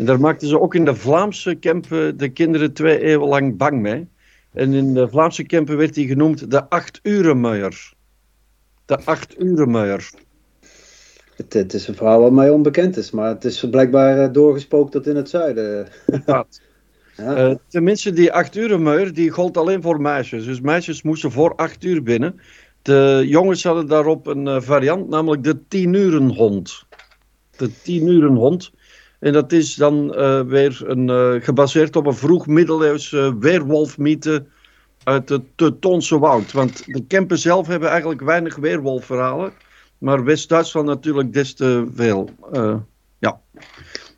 En 0.00 0.06
daar 0.06 0.20
maakten 0.20 0.48
ze 0.48 0.60
ook 0.60 0.74
in 0.74 0.84
de 0.84 0.94
Vlaamse 0.94 1.54
Kempen 1.54 2.16
de 2.16 2.28
kinderen 2.28 2.72
twee 2.72 3.00
eeuwen 3.00 3.28
lang 3.28 3.56
bang 3.56 3.80
mee. 3.80 4.08
En 4.52 4.72
in 4.72 4.94
de 4.94 5.08
Vlaamse 5.08 5.44
Kempen 5.44 5.76
werd 5.76 5.94
hij 5.94 6.04
genoemd 6.04 6.50
de 6.50 6.68
acht 6.68 7.00
urenmuier. 7.02 7.92
De 8.84 9.04
acht 9.04 9.40
urenmuier. 9.40 10.10
Het, 11.36 11.52
het, 11.52 11.74
is 11.74 11.88
een 11.88 11.94
verhaal 11.94 12.20
wat 12.20 12.32
mij 12.32 12.50
onbekend 12.50 12.96
is, 12.96 13.10
maar 13.10 13.28
het 13.28 13.44
is 13.44 13.66
blijkbaar 13.70 14.18
eh, 14.18 14.32
doorgespookt 14.32 14.92
tot 14.92 15.06
in 15.06 15.16
het 15.16 15.28
zuiden. 15.28 15.88
ja. 16.26 16.46
Uh, 17.20 17.54
tenminste, 17.68 18.12
die 18.12 18.32
acht 18.32 18.56
urenmuier 18.56 19.14
die 19.14 19.30
gold 19.30 19.56
alleen 19.56 19.82
voor 19.82 20.00
meisjes. 20.00 20.44
Dus 20.44 20.60
meisjes 20.60 21.02
moesten 21.02 21.30
voor 21.32 21.54
acht 21.54 21.84
uur 21.84 22.02
binnen. 22.02 22.40
De 22.82 23.24
jongens 23.26 23.64
hadden 23.64 23.86
daarop 23.86 24.26
een 24.26 24.46
uh, 24.46 24.60
variant, 24.60 25.08
namelijk 25.08 25.44
de 25.44 25.66
tien 25.68 25.94
uren 25.94 26.28
hond. 26.28 26.84
De 27.56 27.70
tien 27.82 28.06
uren 28.06 28.34
hond. 28.34 28.72
En 29.20 29.32
dat 29.32 29.52
is 29.52 29.74
dan 29.74 30.14
uh, 30.18 30.40
weer 30.40 30.82
een, 30.84 31.08
uh, 31.08 31.34
gebaseerd 31.44 31.96
op 31.96 32.06
een 32.06 32.14
vroeg 32.14 32.46
middeleeuwse 32.46 33.36
weerwolfmythe 33.38 34.44
uit 35.04 35.28
het 35.28 35.42
Teutonse 35.54 36.18
woud. 36.18 36.52
Want 36.52 36.84
de 36.86 37.04
Kempen 37.06 37.38
zelf 37.38 37.66
hebben 37.66 37.88
eigenlijk 37.88 38.20
weinig 38.20 38.56
weerwolfverhalen. 38.56 39.52
Maar 39.98 40.24
West-Duitsland 40.24 40.86
natuurlijk 40.86 41.32
des 41.32 41.54
te 41.54 41.86
veel. 41.94 42.30
Uh, 42.52 42.76
ja. 43.18 43.40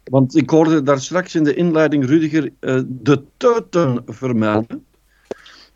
Want 0.04 0.36
ik 0.36 0.50
hoorde 0.50 0.82
daar 0.82 1.00
straks 1.00 1.34
in 1.34 1.44
de 1.44 1.54
inleiding 1.54 2.06
Rudiger 2.06 2.52
de 2.86 3.22
Teuten 3.36 4.02
vermelden. 4.06 4.84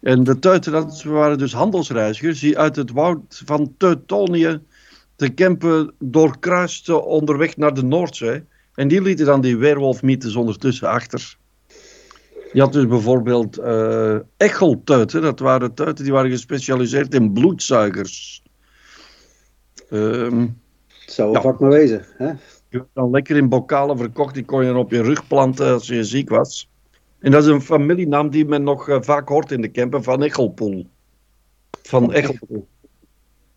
En 0.00 0.24
de 0.24 0.38
Teuten, 0.38 0.72
dat 0.72 1.02
waren 1.02 1.38
dus 1.38 1.52
handelsreizigers 1.52 2.40
die 2.40 2.58
uit 2.58 2.76
het 2.76 2.90
woud 2.90 3.42
van 3.44 3.74
Teutonië 3.76 4.60
de 5.16 5.28
Kempen 5.28 5.94
doorkruisten 5.98 7.04
onderweg 7.04 7.56
naar 7.56 7.74
de 7.74 7.82
Noordzee. 7.82 8.44
En 8.76 8.88
die 8.88 9.02
lieten 9.02 9.26
dan 9.26 9.40
die 9.40 9.56
weerwolfmythes 9.56 10.36
ondertussen 10.36 10.88
achter. 10.88 11.36
Je 12.52 12.60
had 12.60 12.72
dus 12.72 12.86
bijvoorbeeld 12.86 13.58
uh, 13.58 14.18
echeltuiten. 14.36 15.22
Dat 15.22 15.38
waren 15.38 15.74
tuiten 15.74 16.04
die 16.04 16.12
waren 16.12 16.30
gespecialiseerd 16.30 17.14
in 17.14 17.32
bloedzuigers. 17.32 18.42
Um, 19.90 20.60
het 21.04 21.12
zou 21.12 21.32
ja. 21.32 21.40
vak 21.40 21.60
maar 21.60 21.70
wezen. 21.70 22.04
Hè? 22.16 22.26
Je 22.68 22.78
werd 22.78 22.88
dan 22.92 23.10
lekker 23.10 23.36
in 23.36 23.48
bokalen 23.48 23.98
verkocht. 23.98 24.34
Die 24.34 24.44
kon 24.44 24.60
je 24.60 24.66
dan 24.66 24.76
op 24.76 24.90
je 24.90 25.02
rug 25.02 25.26
planten 25.26 25.72
als 25.72 25.86
je 25.86 26.04
ziek 26.04 26.28
was. 26.28 26.70
En 27.18 27.30
dat 27.30 27.42
is 27.42 27.48
een 27.48 27.62
familienaam 27.62 28.30
die 28.30 28.44
men 28.44 28.62
nog 28.62 28.88
uh, 28.88 28.96
vaak 29.00 29.28
hoort 29.28 29.52
in 29.52 29.60
de 29.60 29.68
Kempen. 29.68 30.02
Van 30.02 30.22
Echelpoel. 30.22 30.86
Van 31.82 32.12
Echelpoel. 32.12 32.66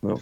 Ja. 0.01 0.15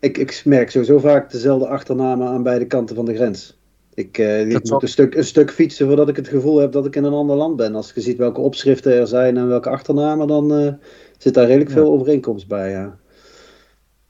Ik, 0.00 0.18
ik 0.18 0.42
merk 0.44 0.70
sowieso 0.70 0.98
vaak 0.98 1.30
dezelfde 1.30 1.68
achternamen 1.68 2.28
aan 2.28 2.42
beide 2.42 2.66
kanten 2.66 2.96
van 2.96 3.04
de 3.04 3.14
grens. 3.14 3.58
Ik, 3.94 4.18
uh, 4.18 4.50
ik 4.50 4.70
moet 4.70 4.82
een 4.82 4.88
stuk, 4.88 5.14
een 5.14 5.24
stuk 5.24 5.50
fietsen 5.50 5.86
voordat 5.86 6.08
ik 6.08 6.16
het 6.16 6.28
gevoel 6.28 6.58
heb 6.58 6.72
dat 6.72 6.86
ik 6.86 6.96
in 6.96 7.04
een 7.04 7.12
ander 7.12 7.36
land 7.36 7.56
ben. 7.56 7.74
Als 7.74 7.92
je 7.94 8.00
ziet 8.00 8.16
welke 8.16 8.40
opschriften 8.40 8.92
er 8.92 9.06
zijn 9.06 9.36
en 9.36 9.48
welke 9.48 9.68
achternamen, 9.68 10.26
dan 10.26 10.60
uh, 10.60 10.72
zit 11.18 11.34
daar 11.34 11.46
redelijk 11.46 11.70
veel 11.70 11.92
overeenkomst 11.92 12.48
bij, 12.48 12.70
ja. 12.70 12.98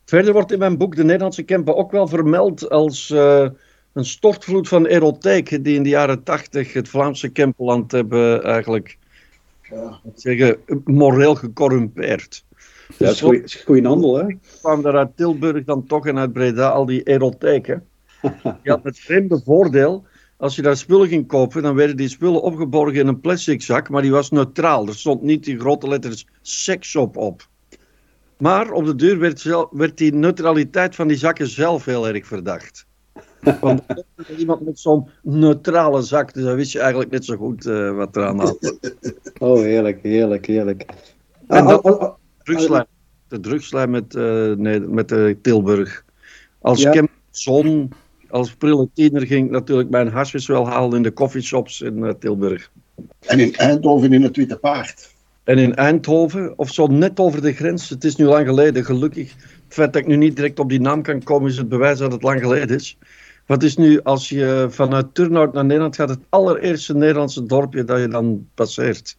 Verder 0.04 0.32
wordt 0.32 0.52
in 0.52 0.58
mijn 0.58 0.78
boek 0.78 0.96
de 0.96 1.04
Nederlandse 1.04 1.42
Kempen 1.42 1.76
ook 1.76 1.90
wel 1.90 2.06
vermeld 2.06 2.70
als 2.70 3.10
uh, 3.10 3.48
een 3.92 4.04
stortvloed 4.04 4.68
van 4.68 4.86
erotiek 4.86 5.64
die 5.64 5.76
in 5.76 5.82
de 5.82 5.88
jaren 5.88 6.22
tachtig 6.22 6.72
het 6.72 6.88
Vlaamse 6.88 7.28
Kempenland 7.28 7.92
hebben 7.92 8.42
eigenlijk 8.42 8.98
ja. 9.70 10.00
zeggen, 10.14 10.58
moreel 10.84 11.34
gecorrumpeerd. 11.34 12.44
Ja, 12.98 13.06
dat 13.06 13.32
is 13.32 13.54
goede 13.54 13.88
handel, 13.88 14.16
hè? 14.16 14.36
kwam 14.60 14.82
daar 14.82 14.96
uit 14.96 15.16
Tilburg 15.16 15.64
dan 15.64 15.86
toch 15.86 16.06
en 16.06 16.18
uit 16.18 16.32
Breda 16.32 16.68
al 16.68 16.86
die 16.86 17.02
erotheken. 17.02 17.86
Je 18.62 18.70
had 18.70 18.84
het 18.84 18.98
vreemde 18.98 19.40
voordeel, 19.44 20.04
als 20.36 20.56
je 20.56 20.62
daar 20.62 20.76
spullen 20.76 21.08
ging 21.08 21.26
kopen, 21.26 21.62
dan 21.62 21.74
werden 21.74 21.96
die 21.96 22.08
spullen 22.08 22.42
opgeborgen 22.42 23.00
in 23.00 23.06
een 23.06 23.20
plastic 23.20 23.62
zak, 23.62 23.88
maar 23.88 24.02
die 24.02 24.10
was 24.10 24.30
neutraal. 24.30 24.86
Er 24.86 24.94
stond 24.94 25.22
niet 25.22 25.44
die 25.44 25.58
grote 25.58 25.88
letters 25.88 26.26
seksshop 26.42 27.16
op. 27.16 27.48
Maar 28.38 28.70
op 28.70 28.84
de 28.84 28.94
deur 28.94 29.18
werd, 29.18 29.68
werd 29.70 29.98
die 29.98 30.14
neutraliteit 30.14 30.94
van 30.94 31.08
die 31.08 31.16
zakken 31.16 31.46
zelf 31.46 31.84
heel 31.84 32.08
erg 32.08 32.26
verdacht. 32.26 32.86
Want 33.60 33.82
iemand 34.38 34.60
met 34.60 34.78
zo'n 34.78 35.08
neutrale 35.22 36.02
zak, 36.02 36.34
dus 36.34 36.44
dan 36.44 36.56
wist 36.56 36.72
je 36.72 36.80
eigenlijk 36.80 37.10
net 37.10 37.24
zo 37.24 37.36
goed 37.36 37.66
uh, 37.66 37.96
wat 37.96 38.16
er 38.16 38.26
aan 38.26 38.38
had. 38.38 38.76
Oh, 39.38 39.58
heerlijk, 39.58 40.02
heerlijk, 40.02 40.46
heerlijk. 40.46 40.84
En 41.46 41.66
dat, 41.66 41.82
oh, 41.82 42.00
oh, 42.00 42.14
drugslijn, 42.42 42.86
de 43.28 43.40
drugslijn 43.40 43.90
met, 43.90 44.14
uh, 44.14 44.52
nee, 44.52 44.80
met 44.80 45.12
uh, 45.12 45.34
Tilburg. 45.42 46.04
Als 46.60 46.82
ja. 46.82 47.06
Zon, 47.30 47.92
als 48.34 48.54
prille 48.54 48.88
tiener 48.94 49.26
ging 49.26 49.50
natuurlijk 49.50 49.90
mijn 49.90 50.08
hasjes 50.08 50.46
wel 50.46 50.68
halen 50.68 50.96
in 50.96 51.02
de 51.02 51.12
coffeeshops 51.12 51.80
in 51.80 52.16
Tilburg. 52.18 52.70
En 53.20 53.40
in 53.40 53.54
Eindhoven 53.54 54.12
in 54.12 54.22
het 54.22 54.36
Witte 54.36 54.56
Paard. 54.56 55.12
En 55.44 55.58
in 55.58 55.74
Eindhoven, 55.74 56.58
of 56.58 56.70
zo 56.70 56.86
net 56.86 57.20
over 57.20 57.42
de 57.42 57.52
grens, 57.52 57.88
het 57.88 58.04
is 58.04 58.16
nu 58.16 58.24
lang 58.24 58.46
geleden, 58.46 58.84
gelukkig. 58.84 59.32
Het 59.64 59.74
feit 59.74 59.92
dat 59.92 60.02
ik 60.02 60.08
nu 60.08 60.16
niet 60.16 60.36
direct 60.36 60.58
op 60.58 60.68
die 60.68 60.80
naam 60.80 61.02
kan 61.02 61.22
komen, 61.22 61.50
is 61.50 61.56
het 61.56 61.68
bewijs 61.68 61.98
dat 61.98 62.12
het 62.12 62.22
lang 62.22 62.40
geleden 62.40 62.76
is. 62.76 62.98
Wat 63.46 63.62
is 63.62 63.76
nu, 63.76 64.02
als 64.02 64.28
je 64.28 64.66
vanuit 64.70 65.14
Turnhout 65.14 65.52
naar 65.52 65.64
Nederland 65.64 65.96
gaat, 65.96 66.08
het 66.08 66.24
allereerste 66.28 66.94
Nederlandse 66.94 67.46
dorpje 67.46 67.84
dat 67.84 68.00
je 68.00 68.08
dan 68.08 68.48
passeert? 68.54 69.16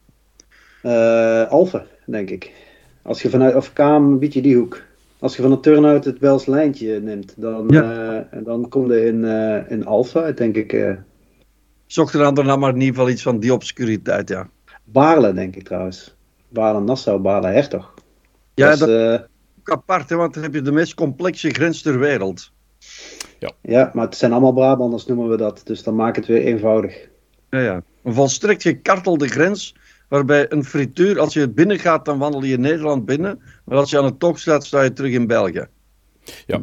Uh, 0.84 1.50
Alphen, 1.50 1.86
denk 2.06 2.30
ik. 2.30 2.52
Als 3.02 3.22
je 3.22 3.30
vanuit, 3.30 3.56
of 3.56 3.74
Kaam, 3.74 4.24
je 4.24 4.42
die 4.42 4.56
hoek. 4.56 4.82
Als 5.26 5.36
je 5.36 5.42
vanuit 5.42 5.64
Turnhout 5.64 6.06
het 6.06 6.20
Wels 6.20 6.46
lijntje 6.46 7.00
neemt, 7.00 7.34
dan, 7.38 7.66
ja. 7.68 8.28
uh, 8.34 8.44
dan 8.44 8.70
kom 8.70 8.92
je 8.92 9.06
in, 9.06 9.24
uh, 9.24 9.72
in 9.72 9.86
Alphen, 9.86 10.36
denk 10.36 10.56
ik. 10.56 10.74
Uh... 10.74 10.98
Zocht 11.86 12.14
er 12.14 12.34
dan 12.34 12.60
maar 12.60 12.74
in 12.74 12.80
ieder 12.80 12.96
geval 12.96 13.10
iets 13.10 13.22
van 13.22 13.40
die 13.40 13.54
obscuriteit, 13.54 14.30
ja. 14.30 14.50
Baarle, 14.84 15.34
denk 15.34 15.56
ik 15.56 15.64
trouwens. 15.64 16.16
Baarle-Nassau, 16.50 17.20
Baarle-Hertog. 17.20 17.94
Ja, 18.54 18.70
dat, 18.76 18.80
dat 18.80 18.90
is 18.90 19.28
ook 19.60 19.72
apart, 19.72 20.10
hè, 20.10 20.16
want 20.16 20.34
dan 20.34 20.44
heb 20.44 20.54
je 20.54 20.62
de 20.62 20.72
meest 20.72 20.94
complexe 20.94 21.50
grens 21.50 21.82
ter 21.82 22.00
wereld. 22.00 22.52
Ja. 23.40 23.52
ja, 23.62 23.92
maar 23.94 24.06
het 24.06 24.16
zijn 24.16 24.32
allemaal 24.32 24.54
Brabanders 24.54 25.06
noemen 25.06 25.30
we 25.30 25.38
dat, 25.38 25.62
dus 25.64 25.84
dan 25.84 25.96
maak 25.96 26.16
het 26.16 26.26
weer 26.26 26.42
eenvoudig. 26.42 27.10
Ja, 27.50 27.60
ja. 27.60 27.82
Een 28.04 28.14
volstrekt 28.14 28.62
gekartelde 28.62 29.28
grens, 29.28 29.76
waarbij 30.10 30.52
een 30.52 30.64
frituur, 30.64 31.20
als 31.20 31.34
je 31.34 31.40
het 31.40 31.56
binnen 31.56 31.80
gaat, 31.80 32.06
dan 32.06 32.18
wandel 32.18 32.44
je 32.44 32.58
Nederland 32.58 33.06
binnen, 33.06 33.42
maar 33.66 33.78
als 33.78 33.90
je 33.90 33.98
aan 33.98 34.06
het 34.06 34.20
tocht 34.20 34.40
staat, 34.40 34.66
sta 34.66 34.82
je 34.82 34.94
terug 34.94 35.12
in 35.12 35.28
België. 35.28 35.68
Ja, 36.48 36.62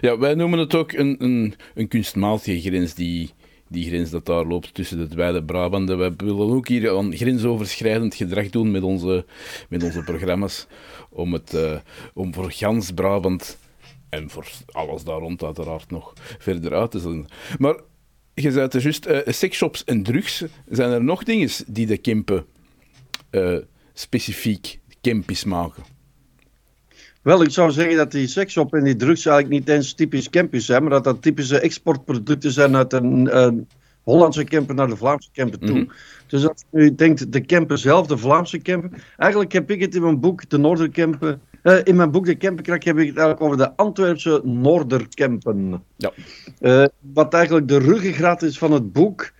ja 0.00 0.18
wij 0.18 0.34
noemen 0.34 0.58
het 0.58 0.74
ook 0.74 0.92
een, 0.92 1.24
een, 1.24 1.54
een 1.74 1.88
kunstmatige 1.88 2.60
grens, 2.60 2.94
die, 2.94 3.30
die 3.68 3.86
grens 3.86 4.10
dat 4.10 4.26
daar 4.26 4.44
loopt 4.44 4.74
tussen 4.74 5.08
de 5.08 5.16
beide 5.16 5.44
Brabanten. 5.44 5.98
We 5.98 6.12
willen 6.16 6.54
ook 6.54 6.68
hier 6.68 6.92
een 6.92 7.16
grensoverschrijdend 7.16 8.14
gedrag 8.14 8.50
doen 8.50 8.70
met 8.70 8.82
onze, 8.82 9.24
met 9.68 9.82
onze 9.82 10.02
programma's, 10.02 10.66
om, 11.10 11.32
het, 11.32 11.52
uh, 11.54 11.76
om 12.14 12.34
voor 12.34 12.52
gans 12.52 12.90
Brabant 12.90 13.58
en 14.08 14.30
voor 14.30 14.46
alles 14.66 15.04
daar 15.04 15.18
rond 15.18 15.42
uiteraard 15.42 15.90
nog 15.90 16.12
verder 16.38 16.74
uit 16.74 16.90
te 16.90 16.98
zetten. 16.98 17.26
Maar 17.58 17.76
je 18.34 18.50
zei 18.50 18.68
het 18.68 18.82
juist, 18.82 19.06
uh, 19.06 19.82
en 19.84 20.02
drugs. 20.02 20.44
Zijn 20.68 20.90
er 20.90 21.04
nog 21.04 21.22
dingen 21.22 21.48
die 21.66 21.86
de 21.86 21.98
Kempen 21.98 22.46
uh, 23.32 23.58
specifiek 23.92 24.80
Kempisch 25.00 25.44
maken? 25.44 25.82
Wel, 27.22 27.42
ik 27.42 27.50
zou 27.50 27.70
zeggen 27.70 27.96
dat 27.96 28.10
die 28.10 28.26
sekshop 28.26 28.74
en 28.74 28.84
die 28.84 28.96
drugs 28.96 29.26
eigenlijk 29.26 29.58
niet 29.58 29.76
eens 29.76 29.94
typisch 29.94 30.30
Kempisch 30.30 30.66
zijn, 30.66 30.82
maar 30.82 30.90
dat 30.90 31.04
dat 31.04 31.22
typische 31.22 31.60
exportproducten 31.60 32.52
zijn 32.52 32.76
uit 32.76 32.92
een, 32.92 33.66
Hollandse 34.02 34.44
camper 34.44 34.74
naar 34.74 34.88
de 34.88 34.96
Vlaamse 34.96 35.28
camper 35.32 35.58
toe. 35.58 35.78
Mhm. 35.78 35.90
Dus 36.26 36.48
als 36.48 36.64
je 36.70 36.78
nu 36.78 36.94
denkt, 36.94 37.32
de 37.32 37.40
camper 37.40 37.78
zelf, 37.78 38.06
de 38.06 38.16
Vlaamse 38.16 38.58
camper. 38.58 38.90
Eigenlijk 39.16 39.52
heb 39.52 39.70
ik 39.70 39.80
het 39.80 39.94
in 39.94 40.02
mijn 40.02 40.20
boek, 40.20 40.48
de 40.50 40.58
Noordercamper, 40.58 41.38
uh, 41.62 41.78
in 41.84 41.96
mijn 41.96 42.10
boek 42.10 42.26
De 42.26 42.34
Kempenkrak 42.34 42.82
heb 42.82 42.98
ik 42.98 43.06
het 43.06 43.16
eigenlijk 43.16 43.46
over 43.46 43.56
de 43.56 43.76
Antwerpse 43.76 44.40
Noorderkempen. 44.44 45.82
Ja. 45.96 46.12
Uh, 46.60 46.84
wat 47.12 47.34
eigenlijk 47.34 47.68
de 47.68 47.78
ruggengraat 47.78 48.42
is 48.42 48.58
van 48.58 48.72
het 48.72 48.92
boek. 48.92 49.32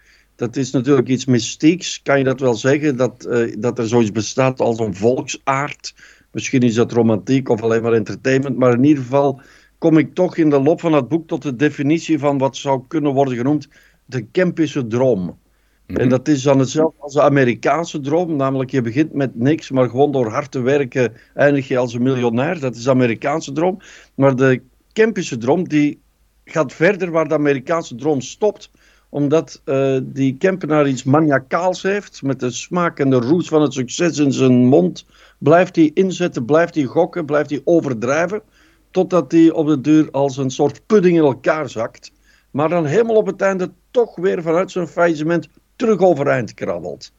Dat 0.43 0.57
is 0.57 0.71
natuurlijk 0.71 1.09
iets 1.09 1.25
mystieks, 1.25 2.03
kan 2.03 2.19
je 2.19 2.25
dat 2.25 2.41
wel 2.41 2.55
zeggen, 2.55 2.97
dat, 2.97 3.27
uh, 3.29 3.55
dat 3.59 3.79
er 3.79 3.89
zoiets 3.89 4.13
bestaat 4.13 4.61
als 4.61 4.79
een 4.79 4.95
volksaard. 4.95 5.95
Misschien 6.31 6.61
is 6.61 6.75
dat 6.75 6.93
romantiek 6.93 7.49
of 7.49 7.63
alleen 7.63 7.83
maar 7.83 7.93
entertainment, 7.93 8.57
maar 8.57 8.73
in 8.73 8.85
ieder 8.85 9.03
geval 9.03 9.41
kom 9.79 9.99
ik 9.99 10.15
toch 10.15 10.37
in 10.37 10.51
de 10.51 10.61
loop 10.61 10.81
van 10.81 10.93
het 10.93 11.09
boek 11.09 11.27
tot 11.27 11.43
de 11.43 11.57
definitie 11.57 12.19
van 12.19 12.39
wat 12.39 12.57
zou 12.57 12.83
kunnen 12.89 13.13
worden 13.13 13.37
genoemd 13.37 13.69
de 14.05 14.23
Kempische 14.23 14.87
droom. 14.87 15.39
En 15.87 15.95
mhm. 15.95 16.09
dat 16.09 16.29
is 16.29 16.43
dan 16.43 16.59
hetzelfde 16.59 17.01
als 17.01 17.13
de 17.13 17.23
Amerikaanse 17.23 18.01
droom, 18.01 18.37
namelijk 18.37 18.71
je 18.71 18.83
begint 18.83 19.13
met 19.13 19.35
niks, 19.35 19.71
maar 19.71 19.89
gewoon 19.89 20.13
door 20.13 20.31
hard 20.31 20.51
te 20.51 20.61
werken 20.61 21.13
eindig 21.35 21.69
je 21.69 21.79
als 21.79 21.95
een 21.95 22.03
miljonair. 22.03 22.61
Dat 22.61 22.77
is 22.77 22.83
de 22.83 22.91
Amerikaanse 22.91 23.53
droom. 23.53 23.79
Maar 24.15 24.37
de 24.37 24.63
Kempische 24.93 25.39
droom, 25.39 25.69
die 25.69 26.01
gaat 26.45 26.73
verder 26.73 27.11
waar 27.11 27.29
de 27.29 27.35
Amerikaanse 27.35 27.95
droom 27.95 28.21
stopt, 28.21 28.71
omdat 29.13 29.61
uh, 29.65 29.99
die 30.03 30.37
Kempenaar 30.37 30.89
iets 30.89 31.05
maniacaals 31.05 31.83
heeft, 31.83 32.23
met 32.23 32.41
de 32.41 32.51
smaak 32.51 32.99
en 32.99 33.11
de 33.11 33.17
roes 33.17 33.49
van 33.49 33.63
het 33.63 33.73
succes 33.73 34.19
in 34.19 34.33
zijn 34.33 34.67
mond, 34.67 35.07
blijft 35.39 35.77
hij 35.77 35.91
inzetten, 35.95 36.45
blijft 36.45 36.75
hij 36.75 36.85
gokken, 36.85 37.25
blijft 37.25 37.51
hij 37.51 37.61
overdrijven, 37.65 38.43
totdat 38.91 39.33
hij 39.33 39.51
op 39.51 39.67
de 39.67 39.81
duur 39.81 40.11
als 40.11 40.37
een 40.37 40.51
soort 40.51 40.87
pudding 40.87 41.17
in 41.17 41.23
elkaar 41.23 41.69
zakt. 41.69 42.13
Maar 42.51 42.69
dan 42.69 42.85
helemaal 42.85 43.17
op 43.17 43.27
het 43.27 43.41
einde 43.41 43.71
toch 43.91 44.17
weer 44.17 44.43
vanuit 44.43 44.71
zijn 44.71 44.89
faillissement 44.89 45.49
terug 45.77 46.01
overeind 46.01 46.55
krabbelt. 46.55 47.13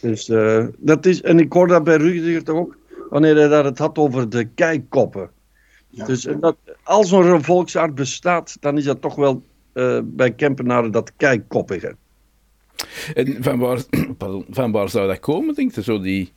Dus 0.00 0.28
uh, 0.28 0.66
dat 0.78 1.06
is, 1.06 1.22
en 1.22 1.38
ik 1.38 1.52
hoor 1.52 1.66
dat 1.66 1.84
bij 1.84 1.96
Rudiger 1.96 2.44
toch 2.44 2.56
ook, 2.56 2.76
wanneer 3.10 3.36
hij 3.36 3.48
daar 3.48 3.64
het 3.64 3.78
had 3.78 3.98
over 3.98 4.28
de 4.28 4.44
keikoppen. 4.44 5.30
Dus 5.90 6.28
dat, 6.40 6.56
als 6.82 7.12
er 7.12 7.26
een 7.26 7.44
volksaard 7.44 7.94
bestaat, 7.94 8.56
dan 8.60 8.78
is 8.78 8.84
dat 8.84 9.00
toch 9.00 9.14
wel 9.14 9.42
uh, 9.78 10.00
bij 10.04 10.32
Kempenaren 10.32 10.90
dat 10.90 11.12
keikoppige. 11.16 11.96
En 13.14 13.36
van 13.40 13.58
waar, 13.58 13.82
pardon, 14.18 14.46
van 14.50 14.72
waar 14.72 14.88
zou 14.88 15.08
dat 15.08 15.20
komen, 15.20 15.54
denk 15.54 15.74
je, 15.74 15.82
zo 15.82 16.00
die, 16.00 16.32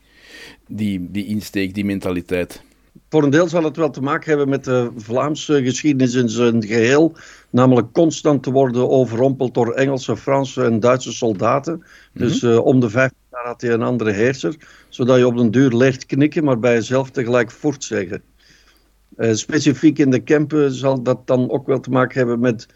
die, 0.68 1.12
die 1.12 1.26
insteek, 1.26 1.74
die 1.74 1.86
mentaliteit? 1.86 2.64
voor 3.12 3.24
een 3.24 3.30
deel 3.30 3.48
zal 3.48 3.64
het 3.64 3.78
wel 3.78 3.90
te 3.90 4.02
maken 4.02 4.30
hebben 4.30 4.50
met 4.50 4.64
de 4.64 4.92
Vlaamse 4.96 5.64
geschiedenis 5.64 6.14
in 6.14 6.30
zijn 6.30 6.66
geheel. 6.66 7.14
Namelijk 7.50 7.94
constant 7.94 8.44
te 8.44 8.52
worden 8.52 8.90
overrompeld 8.90 9.54
door 9.54 9.74
Engelse, 9.74 10.18
Franse 10.18 10.64
en 10.64 10.80
Duitse 10.80 11.12
soldaten. 11.12 11.84
Dus 12.14 12.42
uh, 12.42 12.66
om 12.66 12.80
de 12.80 12.90
vijf 12.90 13.12
jaar 13.32 13.46
had 13.46 13.62
hij 13.62 13.72
een 13.72 13.82
andere 13.82 14.12
heerser. 14.12 14.56
Zodat 14.90 15.18
je 15.18 15.28
op 15.28 15.38
den 15.38 15.52
duur 15.52 15.70
leert 15.70 16.06
knikken, 16.06 16.44
maar 16.44 16.60
bij 16.60 16.74
jezelf 16.74 17.10
tegelijk 17.10 17.52
voort 17.52 17.84
zeggen. 17.84 18.22
Uh, 19.18 19.34
specifiek 19.34 20.00
in 20.00 20.10
de 20.10 20.20
Kempen 20.20 20.72
zal 20.72 21.04
dat 21.04 21.28
dan 21.28 21.50
ook 21.50 21.68
wel 21.68 21.80
te 21.80 21.90
maken 21.90 22.18
hebben 22.18 22.40
met 22.40 22.68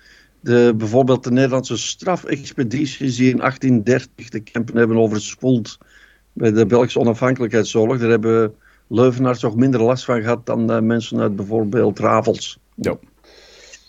de, 0.45 0.73
bijvoorbeeld 0.77 1.23
de 1.23 1.31
Nederlandse 1.31 1.77
strafexpedities 1.77 3.15
die 3.15 3.29
in 3.29 3.37
1830 3.37 4.29
de 4.29 4.39
Kempen 4.39 4.77
hebben 4.77 4.97
overspoeld 4.97 5.77
bij 6.33 6.51
de 6.51 6.65
Belgische 6.65 6.99
onafhankelijkheidsoorlog. 6.99 7.99
Daar 7.99 8.09
hebben 8.09 8.55
Leuvenaars 8.87 9.39
toch 9.39 9.55
minder 9.55 9.81
last 9.81 10.05
van 10.05 10.21
gehad 10.21 10.45
dan 10.45 10.71
uh, 10.71 10.79
mensen 10.79 11.19
uit 11.19 11.35
bijvoorbeeld 11.35 11.99
Ravels. 11.99 12.59
Ja. 12.75 12.97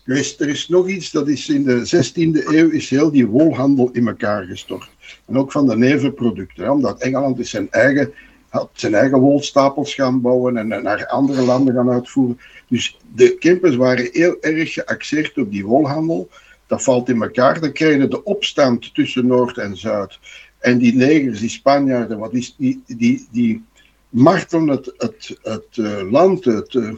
er 0.05 0.49
is 0.49 0.69
nog 0.69 0.89
iets, 0.89 1.11
dat 1.11 1.29
is 1.29 1.49
in 1.49 1.65
de 1.65 2.05
16e 2.05 2.47
eeuw 2.47 2.71
is 2.71 2.91
heel 2.91 3.11
die 3.11 3.27
wolhandel 3.27 3.91
in 3.93 4.07
elkaar 4.07 4.45
gestort. 4.45 4.89
En 5.27 5.39
ook 5.39 5.53
van 5.53 5.67
de 5.67 5.77
nevenproducten. 5.77 6.71
Omdat 6.71 7.01
Engeland 7.01 7.39
is 7.39 7.51
zijn 7.51 7.71
eigen, 7.71 8.13
had 8.49 8.71
zijn 8.73 8.95
eigen 8.95 9.19
wolstapels 9.19 9.95
gaan 9.95 10.21
bouwen 10.21 10.57
en 10.57 10.69
naar 10.69 11.07
andere 11.07 11.43
landen 11.43 11.75
gaan 11.75 11.91
uitvoeren. 11.91 12.39
Dus 12.69 12.99
de 13.15 13.37
Kempers 13.39 13.77
waren 13.77 14.09
heel 14.13 14.37
erg 14.41 14.73
geaxeerd 14.73 15.39
op 15.39 15.51
die 15.51 15.67
wolhandel. 15.67 16.29
Dat 16.67 16.83
valt 16.83 17.09
in 17.09 17.23
elkaar. 17.23 17.61
Dan 17.61 17.73
krijg 17.73 17.97
je 17.97 18.09
de 18.09 18.25
opstand 18.25 18.95
tussen 18.95 19.27
Noord 19.27 19.59
en 19.59 19.77
Zuid. 19.77 20.19
En 20.59 20.79
die 20.79 20.95
negers, 20.95 21.41
die 21.41 21.49
Spanjaarden, 21.49 22.19
wat 22.19 22.35
is, 22.35 22.55
die, 22.59 22.83
die, 22.87 23.29
die 23.31 23.65
martelen 24.09 24.69
het, 24.69 24.95
het, 24.97 25.39
het 25.43 25.77
uh, 25.77 26.11
land. 26.11 26.45
Het, 26.45 26.75
uh, 26.75 26.93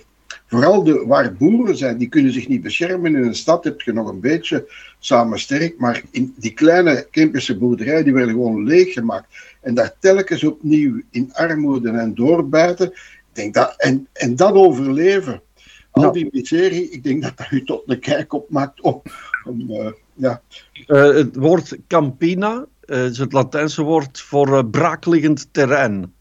vooral 0.46 0.82
de, 0.84 1.04
waar 1.06 1.34
boeren 1.34 1.76
zijn, 1.76 1.98
die 1.98 2.08
kunnen 2.08 2.32
zich 2.32 2.48
niet 2.48 2.62
beschermen. 2.62 3.14
In 3.14 3.22
een 3.22 3.34
stad 3.34 3.64
heb 3.64 3.80
je 3.80 3.92
nog 3.92 4.08
een 4.08 4.20
beetje 4.20 4.66
samen 4.98 5.38
sterk, 5.38 5.78
maar 5.78 6.02
in 6.10 6.34
die 6.36 6.52
kleine 6.52 7.06
Kempische 7.10 7.58
boerderij, 7.58 8.02
die 8.02 8.12
werden 8.12 8.34
gewoon 8.34 8.64
leeggemaakt. 8.64 9.26
En 9.60 9.74
daar 9.74 9.94
telkens 10.00 10.44
opnieuw 10.44 11.02
in 11.10 11.30
armoede 11.32 11.90
en 11.90 12.14
doorbijten, 12.14 12.92
denk 13.32 13.54
dat, 13.54 13.74
en, 13.76 14.08
en 14.12 14.36
dat 14.36 14.52
overleven, 14.52 15.42
al 15.90 16.12
die 16.12 16.28
miserie, 16.30 16.90
ik 16.90 17.02
denk 17.02 17.22
dat 17.22 17.36
dat 17.36 17.50
u 17.50 17.64
tot 17.64 17.82
de 17.86 17.98
kijk 17.98 18.32
op 18.32 18.50
maakt 18.50 18.80
om, 18.80 19.02
om 19.44 19.70
uh, 19.70 19.90
ja. 20.14 20.42
Uh, 20.86 21.14
het 21.14 21.36
woord 21.36 21.76
campina 21.86 22.66
uh, 22.86 23.04
is 23.04 23.18
het 23.18 23.32
Latijnse 23.32 23.82
woord 23.82 24.20
voor 24.20 24.66
braakliggend 24.66 25.48
terrein. 25.52 26.12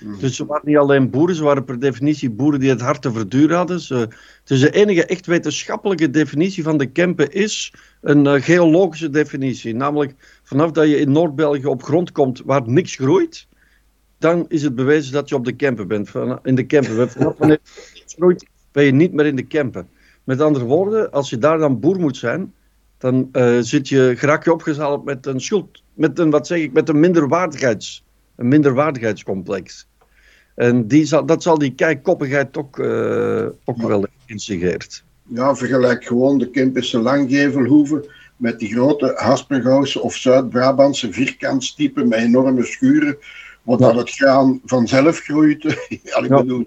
Mm. 0.00 0.18
Dus 0.18 0.36
ze 0.36 0.46
waren 0.46 0.66
niet 0.68 0.76
alleen 0.76 1.10
boeren, 1.10 1.36
ze 1.36 1.42
waren 1.42 1.64
per 1.64 1.78
definitie 1.78 2.30
boeren 2.30 2.60
die 2.60 2.70
het 2.70 2.80
hart 2.80 3.02
te 3.02 3.12
verduren 3.12 3.56
hadden. 3.56 3.80
Ze, 3.80 4.08
dus 4.44 4.60
de 4.60 4.70
enige 4.70 5.06
echt 5.06 5.26
wetenschappelijke 5.26 6.10
definitie 6.10 6.62
van 6.62 6.78
de 6.78 6.86
Kempen 6.86 7.32
is 7.32 7.72
een 8.00 8.42
geologische 8.42 9.10
definitie. 9.10 9.74
Namelijk 9.74 10.40
vanaf 10.42 10.70
dat 10.70 10.88
je 10.88 10.98
in 10.98 11.12
Noord-België 11.12 11.66
op 11.66 11.82
grond 11.82 12.12
komt 12.12 12.42
waar 12.44 12.68
niks 12.68 12.94
groeit, 12.94 13.46
dan 14.18 14.44
is 14.48 14.62
het 14.62 14.74
bewezen 14.74 15.12
dat 15.12 15.28
je 15.28 15.34
op 15.34 15.44
de 15.44 15.56
Kempen 15.56 15.88
bent. 15.88 16.10
Van, 16.10 16.38
in 16.42 16.54
de 16.54 16.66
Kempen. 16.66 17.10
Vanaf 17.10 17.38
wanneer 17.38 17.60
niks 17.94 18.14
groeit, 18.14 18.46
ben 18.76 18.84
je 18.84 18.92
niet 18.92 19.12
meer 19.12 19.26
in 19.26 19.36
de 19.36 19.46
Kempen. 19.46 19.88
Met 20.24 20.40
andere 20.40 20.64
woorden, 20.64 21.10
als 21.10 21.30
je 21.30 21.38
daar 21.38 21.58
dan 21.58 21.80
boer 21.80 22.00
moet 22.00 22.16
zijn, 22.16 22.52
dan 22.98 23.28
uh, 23.32 23.58
zit 23.60 23.88
je, 23.88 24.12
geraak 24.16 24.44
je 24.44 24.52
opgezadeld 24.52 25.04
met 25.04 25.26
een 25.26 25.40
schuld, 25.40 25.82
met 25.94 26.18
een, 26.18 26.30
wat 26.30 26.46
zeg 26.46 26.58
ik, 26.58 26.72
met 26.72 26.88
een 26.88 27.00
minderwaardigheids, 27.00 28.04
een 28.36 28.48
minderwaardigheidscomplex. 28.48 29.88
En 30.54 30.86
die 30.86 31.04
zal, 31.04 31.26
dat 31.26 31.42
zal 31.42 31.58
die 31.58 31.74
kijkkoppigheid 31.74 32.56
ook, 32.56 32.78
uh, 32.78 33.46
ook 33.64 33.80
ja. 33.80 33.86
wel 33.86 34.06
instigeert. 34.26 35.04
Ja, 35.22 35.54
vergelijk 35.54 36.04
gewoon 36.04 36.38
de 36.38 36.50
Kempische 36.50 36.98
Langgevelhoeven 36.98 38.04
met 38.36 38.58
die 38.58 38.72
grote 38.72 39.12
Haspengouwse 39.16 40.00
of 40.00 40.14
Zuid-Brabantse 40.14 41.12
vierkantstypen 41.12 42.08
met 42.08 42.18
enorme 42.18 42.64
schuren, 42.64 43.16
wat 43.62 43.80
ja. 43.80 43.96
het 43.96 44.10
graan 44.10 44.60
vanzelf 44.64 45.18
groeit. 45.18 45.62
ja, 46.02 46.22
ik 46.22 46.28
bedoel, 46.28 46.66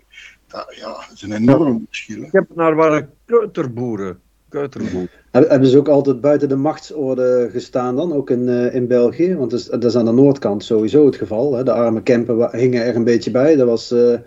dat, 0.50 0.76
ja, 0.76 0.92
dat 0.92 1.12
is 1.14 1.22
een 1.22 1.32
enorm 1.32 1.86
verschil. 1.88 2.24
Ik 2.24 2.32
heb 2.32 2.46
naar 2.56 2.76
waren 2.76 3.10
keuterboeren. 3.26 4.20
keuterboeren. 4.50 5.10
Hebben 5.32 5.68
ze 5.68 5.78
ook 5.78 5.88
altijd 5.88 6.22
buiten 6.22 6.50
de 6.50 6.56
machtsorde 6.56 7.50
gestaan 7.52 7.96
dan, 7.96 8.14
ook 8.14 8.30
in, 8.30 8.48
uh, 8.48 8.76
in 8.76 8.88
België? 8.88 9.36
Want 9.36 9.52
dat 9.52 9.60
is, 9.60 9.66
dat 9.66 9.84
is, 9.84 9.96
aan 9.96 10.06
de 10.06 10.12
noordkant 10.12 10.64
sowieso 10.64 11.06
het 11.06 11.16
geval. 11.16 11.54
Hè? 11.54 11.64
De 11.64 11.74
arme 11.74 12.04
Kempen 12.04 12.58
hingen 12.58 12.86
er 12.86 12.96
een 12.96 13.04
beetje 13.04 13.32
bij. 13.32 13.56
Dat 13.56 13.68
was 13.68 13.92
uh, 13.92 14.20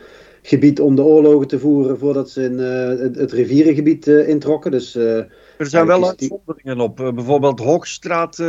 gebied 0.42 0.80
om 0.80 0.94
de 0.94 1.02
oorlogen 1.02 1.48
te 1.48 1.58
voeren 1.58 1.98
voordat 1.98 2.30
ze 2.30 2.44
in, 2.44 2.58
uh, 2.58 2.88
het, 3.02 3.16
het, 3.16 3.32
rivierengebied 3.32 4.06
introkken. 4.06 4.70
Dus, 4.70 4.94
er 4.94 5.28
zijn 5.56 5.86
wel 5.86 6.08
uitzonderingen 6.08 6.80
op. 6.80 6.96
bijvoorbeeld 6.96 7.60
Hoogstraat 7.60 8.42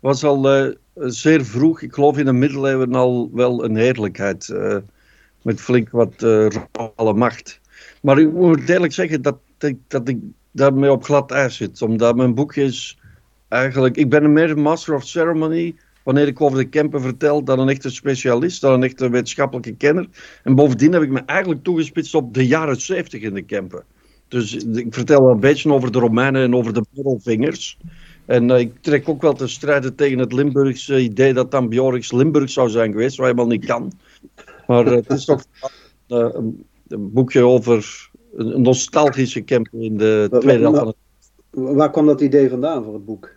was 0.00 0.24
al 0.24 0.72
zeer 0.94 1.44
vroeg, 1.44 1.82
ik 1.82 1.92
geloof 1.92 2.18
in 2.18 2.24
de 2.24 2.32
middeleeuwen 2.32 2.94
al 2.94 3.30
wel 3.32 3.64
een 3.64 3.76
heerlijkheid 3.76 4.54
met 5.42 5.60
flink 5.60 5.90
wat 5.90 6.22
uh, 6.22 6.46
royale 6.72 7.14
macht. 7.14 7.60
Maar 8.02 8.18
ik 8.18 8.32
moet 8.32 8.68
eerlijk 8.68 8.92
zeggen 8.92 9.22
dat 9.22 9.38
ik, 9.58 9.78
dat 9.88 10.08
ik 10.08 10.18
daarmee 10.50 10.92
op 10.92 11.04
glad 11.04 11.30
ijs 11.30 11.56
zit. 11.56 11.82
Omdat 11.82 12.16
mijn 12.16 12.34
boekje 12.34 12.62
is 12.62 12.98
eigenlijk... 13.48 13.96
Ik 13.96 14.08
ben 14.08 14.32
meer 14.32 14.50
een 14.50 14.62
master 14.62 14.94
of 14.94 15.06
ceremony 15.06 15.74
wanneer 16.02 16.26
ik 16.26 16.40
over 16.40 16.58
de 16.58 16.68
Kempen 16.68 17.00
vertel 17.00 17.44
dan 17.44 17.58
een 17.58 17.68
echte 17.68 17.90
specialist, 17.90 18.60
dan 18.60 18.72
een 18.72 18.82
echte 18.82 19.08
wetenschappelijke 19.10 19.74
kenner. 19.74 20.08
En 20.42 20.54
bovendien 20.54 20.92
heb 20.92 21.02
ik 21.02 21.10
me 21.10 21.22
eigenlijk 21.26 21.62
toegespitst 21.62 22.14
op 22.14 22.34
de 22.34 22.46
jaren 22.46 22.80
70 22.80 23.22
in 23.22 23.34
de 23.34 23.42
Kempen. 23.42 23.84
Dus 24.28 24.54
ik 24.54 24.94
vertel 24.94 25.22
wel 25.22 25.32
een 25.32 25.40
beetje 25.40 25.72
over 25.72 25.92
de 25.92 25.98
Romeinen 25.98 26.42
en 26.42 26.54
over 26.54 26.72
de 26.72 26.84
middelvingers. 26.90 27.78
En 28.26 28.50
uh, 28.50 28.58
ik 28.58 28.72
trek 28.80 29.08
ook 29.08 29.22
wel 29.22 29.32
te 29.32 29.46
strijden 29.46 29.94
tegen 29.94 30.18
het 30.18 30.32
Limburgse 30.32 31.00
idee 31.00 31.32
dat 31.32 31.50
dan 31.50 31.68
Limburg 32.08 32.50
zou 32.50 32.68
zijn 32.68 32.92
geweest, 32.92 33.16
wat 33.16 33.26
helemaal 33.26 33.50
niet 33.50 33.66
kan. 33.66 33.92
Maar 34.70 34.86
uh, 34.86 34.92
het 34.92 35.10
is 35.10 35.24
toch 35.24 35.44
uh, 36.08 36.28
een, 36.32 36.64
een, 36.88 37.12
boekje 37.12 37.44
over 37.44 38.10
een 38.34 38.62
nostalgische 38.62 39.44
camping 39.44 39.82
in 39.82 39.96
de 39.96 40.26
tweede 40.40 40.62
helft 40.62 40.78
van 40.78 40.86
het... 40.86 40.96
Waar 41.50 41.90
kwam 41.90 42.06
dat 42.06 42.20
idee 42.20 42.48
vandaan 42.48 42.84
voor 42.84 42.94
het 42.94 43.04
boek? 43.04 43.32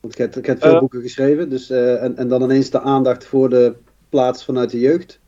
Want 0.00 0.12
ik 0.12 0.18
heb, 0.18 0.36
ik 0.36 0.46
heb 0.46 0.60
veel 0.60 0.74
uh, 0.74 0.78
boeken 0.78 1.02
geschreven, 1.02 1.50
dus, 1.50 1.70
en, 1.70 2.16
en 2.16 2.28
dan 2.28 2.42
ineens 2.42 2.70
de 2.70 2.80
aandacht 2.80 3.26
voor 3.26 3.48
de 3.48 3.74
plaats 4.08 4.44
vanuit 4.44 4.70
de 4.70 4.78
jeugd. 4.78 5.20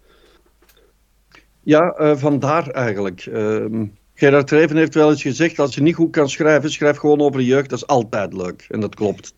Ja, 1.62 2.16
vandaar 2.16 2.70
eigenlijk. 2.70 3.26
Ehm, 3.26 3.86
Gerard 4.14 4.46
Treven 4.46 4.76
heeft 4.76 4.94
wel 4.94 5.10
eens 5.10 5.22
gezegd, 5.22 5.58
als 5.58 5.74
je 5.74 5.82
niet 5.82 5.94
goed 5.94 6.10
kan 6.10 6.28
schrijven, 6.28 6.70
schrijf 6.70 6.96
gewoon 6.96 7.20
over 7.20 7.40
de 7.40 7.46
jeugd, 7.46 7.70
dat 7.70 7.78
is 7.78 7.86
altijd 7.86 8.32
leuk. 8.32 8.66
En 8.68 8.80
dat 8.80 8.94
klopt. 8.94 9.34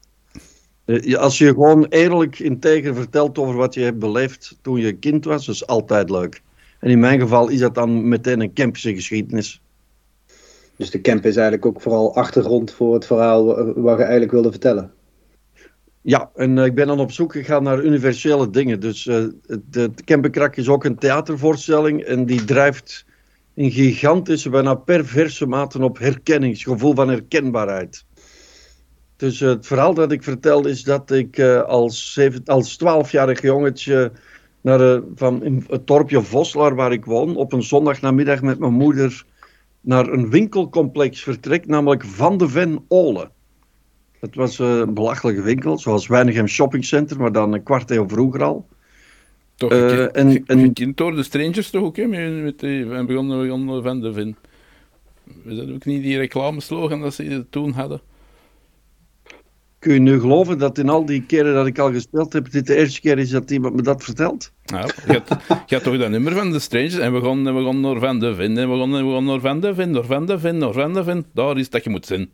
Uh, 0.84 1.16
als 1.16 1.38
je 1.38 1.46
gewoon 1.46 1.86
eerlijk 1.88 2.38
integer 2.38 2.94
vertelt 2.94 3.38
over 3.38 3.54
wat 3.54 3.74
je 3.74 3.80
hebt 3.80 3.98
beleefd 3.98 4.58
toen 4.62 4.80
je 4.80 4.92
kind 4.92 5.24
was, 5.24 5.46
dat 5.46 5.54
is 5.54 5.66
altijd 5.66 6.10
leuk. 6.10 6.42
En 6.78 6.90
in 6.90 7.00
mijn 7.00 7.20
geval 7.20 7.48
is 7.48 7.58
dat 7.58 7.74
dan 7.74 8.08
meteen 8.08 8.40
een 8.40 8.52
Kempische 8.52 8.94
geschiedenis. 8.94 9.62
Dus 10.76 10.90
de 10.90 11.00
camp 11.00 11.24
is 11.24 11.36
eigenlijk 11.36 11.66
ook 11.66 11.80
vooral 11.80 12.14
achtergrond 12.14 12.72
voor 12.72 12.94
het 12.94 13.06
verhaal 13.06 13.44
wat 13.74 13.96
je 13.96 14.02
eigenlijk 14.02 14.32
wilde 14.32 14.50
vertellen. 14.50 14.92
Ja, 16.00 16.30
en 16.34 16.56
uh, 16.56 16.64
ik 16.64 16.74
ben 16.74 16.86
dan 16.86 17.00
op 17.00 17.12
zoek 17.12 17.32
gegaan 17.32 17.62
naar 17.62 17.84
universele 17.84 18.50
dingen. 18.50 18.80
Dus 18.80 19.06
uh, 19.06 19.24
Kempenkrak 20.04 20.56
is 20.56 20.68
ook 20.68 20.84
een 20.84 20.98
theatervoorstelling 20.98 22.02
en 22.02 22.26
die 22.26 22.44
drijft 22.44 23.04
in 23.54 23.70
gigantische, 23.70 24.50
bijna 24.50 24.74
perverse 24.74 25.46
mate 25.46 25.82
op 25.82 25.98
herkenningsgevoel 25.98 26.94
van 26.94 27.08
herkenbaarheid. 27.08 28.04
Dus 29.22 29.40
het 29.40 29.66
verhaal 29.66 29.94
dat 29.94 30.12
ik 30.12 30.22
vertel 30.22 30.66
is 30.66 30.82
dat 30.82 31.10
ik 31.10 31.38
uh, 31.38 31.62
als, 31.62 32.20
als 32.44 32.78
12-jarig 32.78 33.42
jongetje 33.42 34.12
naar, 34.60 34.80
uh, 34.80 34.98
van 35.14 35.64
het 35.68 35.86
dorpje 35.86 36.22
Voslaar, 36.22 36.74
waar 36.74 36.92
ik 36.92 37.04
woon, 37.04 37.36
op 37.36 37.52
een 37.52 37.62
zondagnamiddag 37.62 38.42
met 38.42 38.58
mijn 38.58 38.72
moeder 38.72 39.24
naar 39.80 40.08
een 40.08 40.30
winkelcomplex 40.30 41.22
vertrek, 41.22 41.66
namelijk 41.66 42.04
Van 42.04 42.36
de 42.36 42.48
Ven 42.48 42.84
Ole. 42.88 43.30
Het 44.20 44.34
was 44.34 44.58
een 44.58 44.94
belachelijke 44.94 45.42
winkel, 45.42 45.78
zoals 45.78 46.06
Weinigem 46.06 46.46
Shopping 46.46 46.84
Center, 46.84 47.18
maar 47.18 47.32
dan 47.32 47.52
een 47.52 47.62
kwart 47.62 47.90
eeuw 47.90 48.08
vroeger 48.08 48.42
al. 48.42 48.68
Toch, 49.54 49.72
uh, 49.72 50.16
en, 50.16 50.46
en, 50.46 50.72
kind 50.72 50.96
door 50.96 51.14
de 51.14 51.22
Strangers 51.22 51.70
toch 51.70 51.82
ook, 51.82 51.96
hè? 51.96 52.06
Met, 52.06 52.42
met 52.42 52.60
die, 52.60 52.86
we 52.86 53.04
begonnen, 53.04 53.42
begonnen 53.42 53.82
Van 53.82 54.00
de 54.00 54.12
Ven. 54.12 54.36
Is 55.44 55.56
dat 55.56 55.70
ook 55.70 55.84
niet 55.84 56.02
die 56.02 56.16
reclameslogan 56.16 57.00
dat 57.00 57.14
ze 57.14 57.46
toen 57.50 57.72
hadden? 57.72 58.00
Kun 59.82 59.92
je 59.92 60.00
nu 60.00 60.20
geloven 60.20 60.58
dat 60.58 60.78
in 60.78 60.88
al 60.88 61.04
die 61.04 61.22
keren 61.26 61.54
dat 61.54 61.66
ik 61.66 61.78
al 61.78 61.92
gespeeld 61.92 62.32
heb, 62.32 62.50
dit 62.50 62.66
de 62.66 62.76
eerste 62.76 63.00
keer 63.00 63.18
is 63.18 63.30
dat 63.30 63.50
iemand 63.50 63.74
me 63.74 63.82
dat 63.82 64.04
vertelt? 64.04 64.52
Nou, 64.64 64.90
je 65.06 65.12
had, 65.12 65.42
je 65.66 65.74
had 65.74 65.84
toch 65.84 65.98
dat 65.98 66.10
nummer 66.10 66.32
van 66.32 66.50
de 66.52 66.58
Strangers 66.58 66.98
en 66.98 67.12
we 67.12 67.20
gaan, 67.20 67.44
we 67.44 67.64
gaan 67.64 67.80
naar 67.80 67.98
Van 67.98 68.18
de 68.18 68.34
Vin 68.34 68.58
en 68.58 68.70
we 68.70 68.78
gaan, 68.78 68.90
we 68.90 69.12
gaan 69.12 69.24
naar 69.24 69.40
Van 69.40 69.60
de 69.60 69.74
Vin, 69.74 69.90
naar 69.90 70.04
Van 70.04 70.26
de 70.26 70.38
Vin, 70.38 70.58
naar 70.58 70.72
Van 70.72 70.92
de 70.92 71.04
Vin. 71.04 71.24
Daar 71.34 71.58
is 71.58 71.70
dat 71.70 71.84
je 71.84 71.90
moet 71.90 72.06
zijn. 72.06 72.30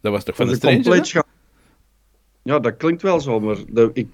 Dat 0.00 0.12
was 0.12 0.24
toch 0.24 0.36
van 0.36 0.46
de, 0.46 0.58
de 0.58 0.58
Strangers? 0.58 1.12
Ja, 2.42 2.58
dat 2.58 2.76
klinkt 2.76 3.02
wel 3.02 3.20
zo, 3.20 3.40
maar 3.40 3.56
de, 3.68 3.90
ik, 3.92 4.08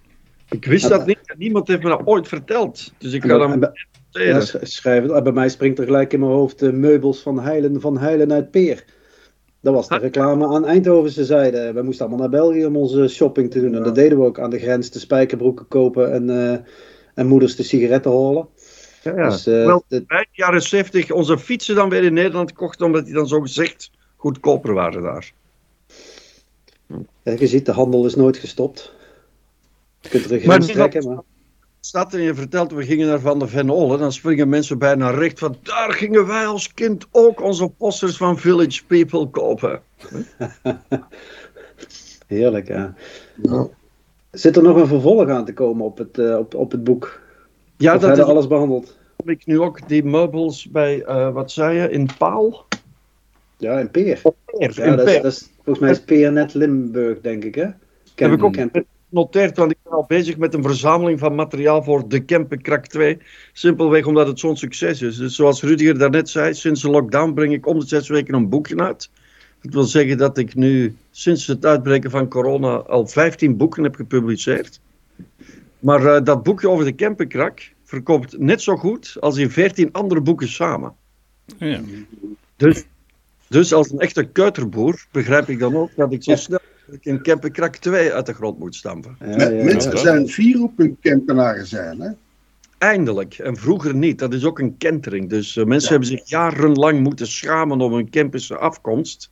ik 0.49 0.65
wist 0.65 0.89
dat 0.89 1.07
niet. 1.07 1.35
Niemand 1.37 1.69
heeft 1.69 1.83
me 1.83 1.89
dat 1.89 2.03
ooit 2.05 2.29
verteld. 2.29 2.93
Dus 2.99 3.13
ik 3.13 3.25
ga 3.25 3.39
dan... 3.39 3.73
Ja, 4.11 4.41
schrijven. 4.63 5.23
Bij 5.23 5.33
mij 5.33 5.49
springt 5.49 5.79
er 5.79 5.85
gelijk 5.85 6.13
in 6.13 6.21
mijn 6.21 6.33
hoofd 6.33 6.59
de 6.59 6.73
meubels 6.73 7.21
van 7.21 7.41
Heilen, 7.41 7.81
van 7.81 7.99
Heilen 7.99 8.33
uit 8.33 8.51
Peer. 8.51 8.85
Dat 9.65 9.75
was 9.75 9.89
de 9.89 9.99
reclame 9.99 10.47
aan 10.47 10.67
Eindhovense 10.67 11.25
zijde. 11.25 11.73
We 11.73 11.83
moesten 11.83 12.07
allemaal 12.07 12.29
naar 12.29 12.41
België 12.41 12.67
om 12.67 12.77
onze 12.77 13.09
shopping 13.09 13.51
te 13.51 13.61
doen. 13.61 13.71
Ja. 13.71 13.77
En 13.77 13.83
dat 13.83 13.95
deden 13.95 14.19
we 14.19 14.25
ook 14.25 14.39
aan 14.39 14.51
de 14.51 14.59
grens. 14.59 14.91
De 14.91 14.99
spijkerbroeken 14.99 15.69
kopen 15.69 16.13
en, 16.13 16.29
uh, 16.29 16.57
en 17.15 17.27
moeders 17.27 17.57
de 17.57 17.63
sigaretten 17.63 18.11
holen. 18.11 18.49
Ja, 19.03 19.17
ja. 19.17 19.29
Dus, 19.29 19.47
uh, 19.47 19.65
Wel, 19.65 19.85
de... 19.89 20.05
bij 20.07 20.21
de 20.21 20.29
jaren 20.33 20.63
70 20.63 21.11
onze 21.11 21.39
fietsen 21.39 21.75
dan 21.75 21.89
weer 21.89 22.03
in 22.03 22.13
Nederland 22.13 22.53
kochten, 22.53 22.87
omdat 22.87 23.05
die 23.05 23.15
dan 23.15 23.27
zo 23.27 23.41
gezegd 23.41 23.91
goedkoper 24.17 24.75
waren 24.75 25.03
daar. 25.03 25.33
Ja, 27.23 27.33
je 27.39 27.47
ziet, 27.47 27.67
de 27.67 27.73
handel 27.73 28.07
is 28.07 28.15
nooit 28.15 28.37
gestopt. 28.37 28.95
Je 30.01 30.09
kunt 30.09 30.25
er 30.25 30.33
een 30.33 30.41
grens 30.41 30.67
trekken, 30.67 31.09
maar 31.09 31.23
staat 31.87 32.15
en 32.15 32.21
je 32.21 32.35
vertelt, 32.35 32.73
we 32.73 32.83
gingen 32.83 33.07
naar 33.07 33.21
Van 33.21 33.39
de 33.39 33.47
Ven 33.47 33.71
Olle, 33.71 33.99
dan 33.99 34.13
springen 34.13 34.49
mensen 34.49 34.79
bijna 34.79 35.11
recht 35.11 35.39
van, 35.39 35.57
daar 35.63 35.93
gingen 35.93 36.27
wij 36.27 36.47
als 36.47 36.75
kind 36.75 37.07
ook 37.11 37.43
onze 37.43 37.69
posters 37.69 38.17
van 38.17 38.39
Village 38.39 38.85
People 38.87 39.29
kopen. 39.29 39.81
Heerlijk, 42.27 42.69
ja. 42.69 42.95
ja. 43.43 43.69
Zit 44.31 44.57
er 44.57 44.63
nog 44.63 44.77
een 44.77 44.87
vervolg 44.87 45.29
aan 45.29 45.45
te 45.45 45.53
komen 45.53 45.85
op 45.85 45.99
het, 45.99 46.19
uh, 46.19 46.39
op, 46.39 46.55
op 46.55 46.71
het 46.71 46.85
boek? 46.85 47.21
Ja, 47.77 47.95
of 47.95 48.01
dat 48.01 48.19
is 48.19 48.25
alles 48.25 48.47
behandeld. 48.47 48.97
Heb 49.17 49.29
ik 49.29 49.47
nu 49.47 49.61
ook 49.61 49.89
die 49.89 50.05
meubels 50.05 50.71
bij, 50.71 51.05
uh, 51.09 51.33
wat 51.33 51.51
zei 51.51 51.81
je, 51.81 51.91
in 51.91 52.09
Paal? 52.19 52.67
Ja, 53.57 53.79
in 53.79 53.91
Peer. 53.91 54.23
Peer 54.45 54.73
ja, 54.75 54.85
in 54.85 54.97
dat, 54.97 55.05
Peer. 55.05 55.15
Is, 55.15 55.23
dat 55.23 55.33
is, 55.33 55.51
volgens 55.55 55.79
mij 55.79 55.91
is 55.91 56.01
Peer 56.01 56.33
net 56.33 56.55
Limburg, 56.55 57.21
denk 57.21 57.45
ik, 57.45 57.55
hè? 57.55 57.67
Ken, 58.15 58.31
heb 58.31 58.39
ik 58.39 58.45
ook 58.45 58.57
genoteerd, 59.15 59.57
want 59.57 59.71
ik 59.71 59.77
ben 59.83 59.93
al 59.93 60.05
bezig 60.09 60.37
met 60.37 60.55
een 60.55 60.63
verzameling 60.63 61.19
van 61.19 61.35
materiaal 61.35 61.83
voor 61.83 62.09
de 62.09 62.21
Kempenkrak 62.21 62.87
2. 62.87 63.19
Simpelweg 63.53 64.07
omdat 64.07 64.27
het 64.27 64.39
zo'n 64.39 64.57
succes 64.57 65.03
is. 65.03 65.17
Dus 65.17 65.35
zoals 65.35 65.63
Rudiger 65.63 65.99
daarnet 65.99 66.29
zei, 66.29 66.55
sinds 66.55 66.83
de 66.83 66.91
lockdown 66.91 67.33
breng 67.33 67.53
ik 67.53 67.67
om 67.67 67.79
de 67.79 67.87
zes 67.87 68.09
weken 68.09 68.35
een 68.35 68.49
boekje 68.49 68.77
uit. 68.77 69.11
Dat 69.63 69.73
wil 69.73 69.83
zeggen 69.83 70.19
dat 70.19 70.39
ik 70.39 70.55
nu 70.55 70.97
sinds 71.11 71.47
het 71.47 71.65
uitbreken 71.65 72.11
van 72.11 72.29
corona 72.29 72.77
al 72.77 73.07
15 73.07 73.57
boeken 73.57 73.83
heb 73.83 73.95
gepubliceerd. 73.95 74.81
Maar 75.79 76.03
uh, 76.03 76.25
dat 76.25 76.43
boekje 76.43 76.69
over 76.69 76.85
de 76.85 76.93
Kempenkrak 76.93 77.73
verkoopt 77.85 78.39
net 78.39 78.63
zo 78.63 78.77
goed 78.77 79.17
als 79.21 79.37
in 79.37 79.51
14 79.51 79.93
andere 79.93 80.21
boeken 80.21 80.49
samen. 80.49 80.95
Ja. 81.59 81.81
Dus, 82.57 82.85
dus 83.49 83.73
als 83.73 83.91
een 83.91 83.99
echte 83.99 84.25
kuiterboer 84.25 85.07
begrijp 85.11 85.49
ik 85.49 85.59
dan 85.59 85.77
ook 85.77 85.91
dat 85.97 86.13
ik 86.13 86.23
zo 86.23 86.37
snel 86.37 86.61
mogelijk 86.87 87.05
een 87.05 87.23
Kempenkrak 87.23 87.77
2 87.77 88.13
uit 88.13 88.27
de 88.27 88.33
grond 88.35 88.59
moet 88.59 88.75
stampen. 88.75 89.17
Ja, 89.21 89.27
Men- 89.27 89.57
ja, 89.57 89.65
mensen 89.65 89.91
ja. 89.91 89.97
zijn 89.97 90.29
fier 90.29 90.63
op 90.63 90.73
hun 90.77 90.97
Kempenaren 91.01 91.67
zijn. 91.67 92.01
Hè? 92.01 92.11
Eindelijk, 92.79 93.35
en 93.39 93.57
vroeger 93.57 93.95
niet. 93.95 94.19
Dat 94.19 94.35
is 94.35 94.45
ook 94.45 94.59
een 94.59 94.77
kentering. 94.77 95.29
Dus 95.31 95.57
eh, 95.57 95.65
mensen 95.65 95.91
hebben 95.91 96.09
zich 96.09 96.29
jarenlang 96.29 97.01
moeten 97.01 97.27
schamen 97.27 97.81
om 97.81 97.93
hun 97.95 98.11
Kempische 98.11 98.57
afkomst. 98.59 99.31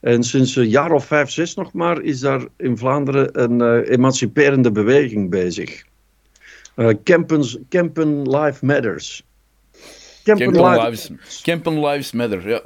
En 0.00 0.22
sinds 0.22 0.56
een 0.56 0.68
jaar 0.68 0.92
of 0.92 1.06
vijf, 1.06 1.30
zes 1.30 1.54
nog 1.54 1.72
maar, 1.72 2.02
is 2.02 2.20
daar 2.20 2.44
in 2.56 2.78
Vlaanderen 2.78 3.42
een 3.42 3.60
eh, 3.60 3.90
emanciperende 3.90 4.72
beweging 4.72 5.30
bezig. 5.30 5.84
Eh 6.74 6.88
Kempens, 7.02 7.58
Kempen 7.68 8.30
Life 8.30 8.66
Matters. 8.66 9.24
Kempen, 10.22 10.52
Kempen 10.52 10.70
Life- 10.70 10.84
Lives, 10.88 11.42
Kempen 11.42 11.86
Lives 11.86 12.12
Matter, 12.12 12.48
ja. 12.48 12.62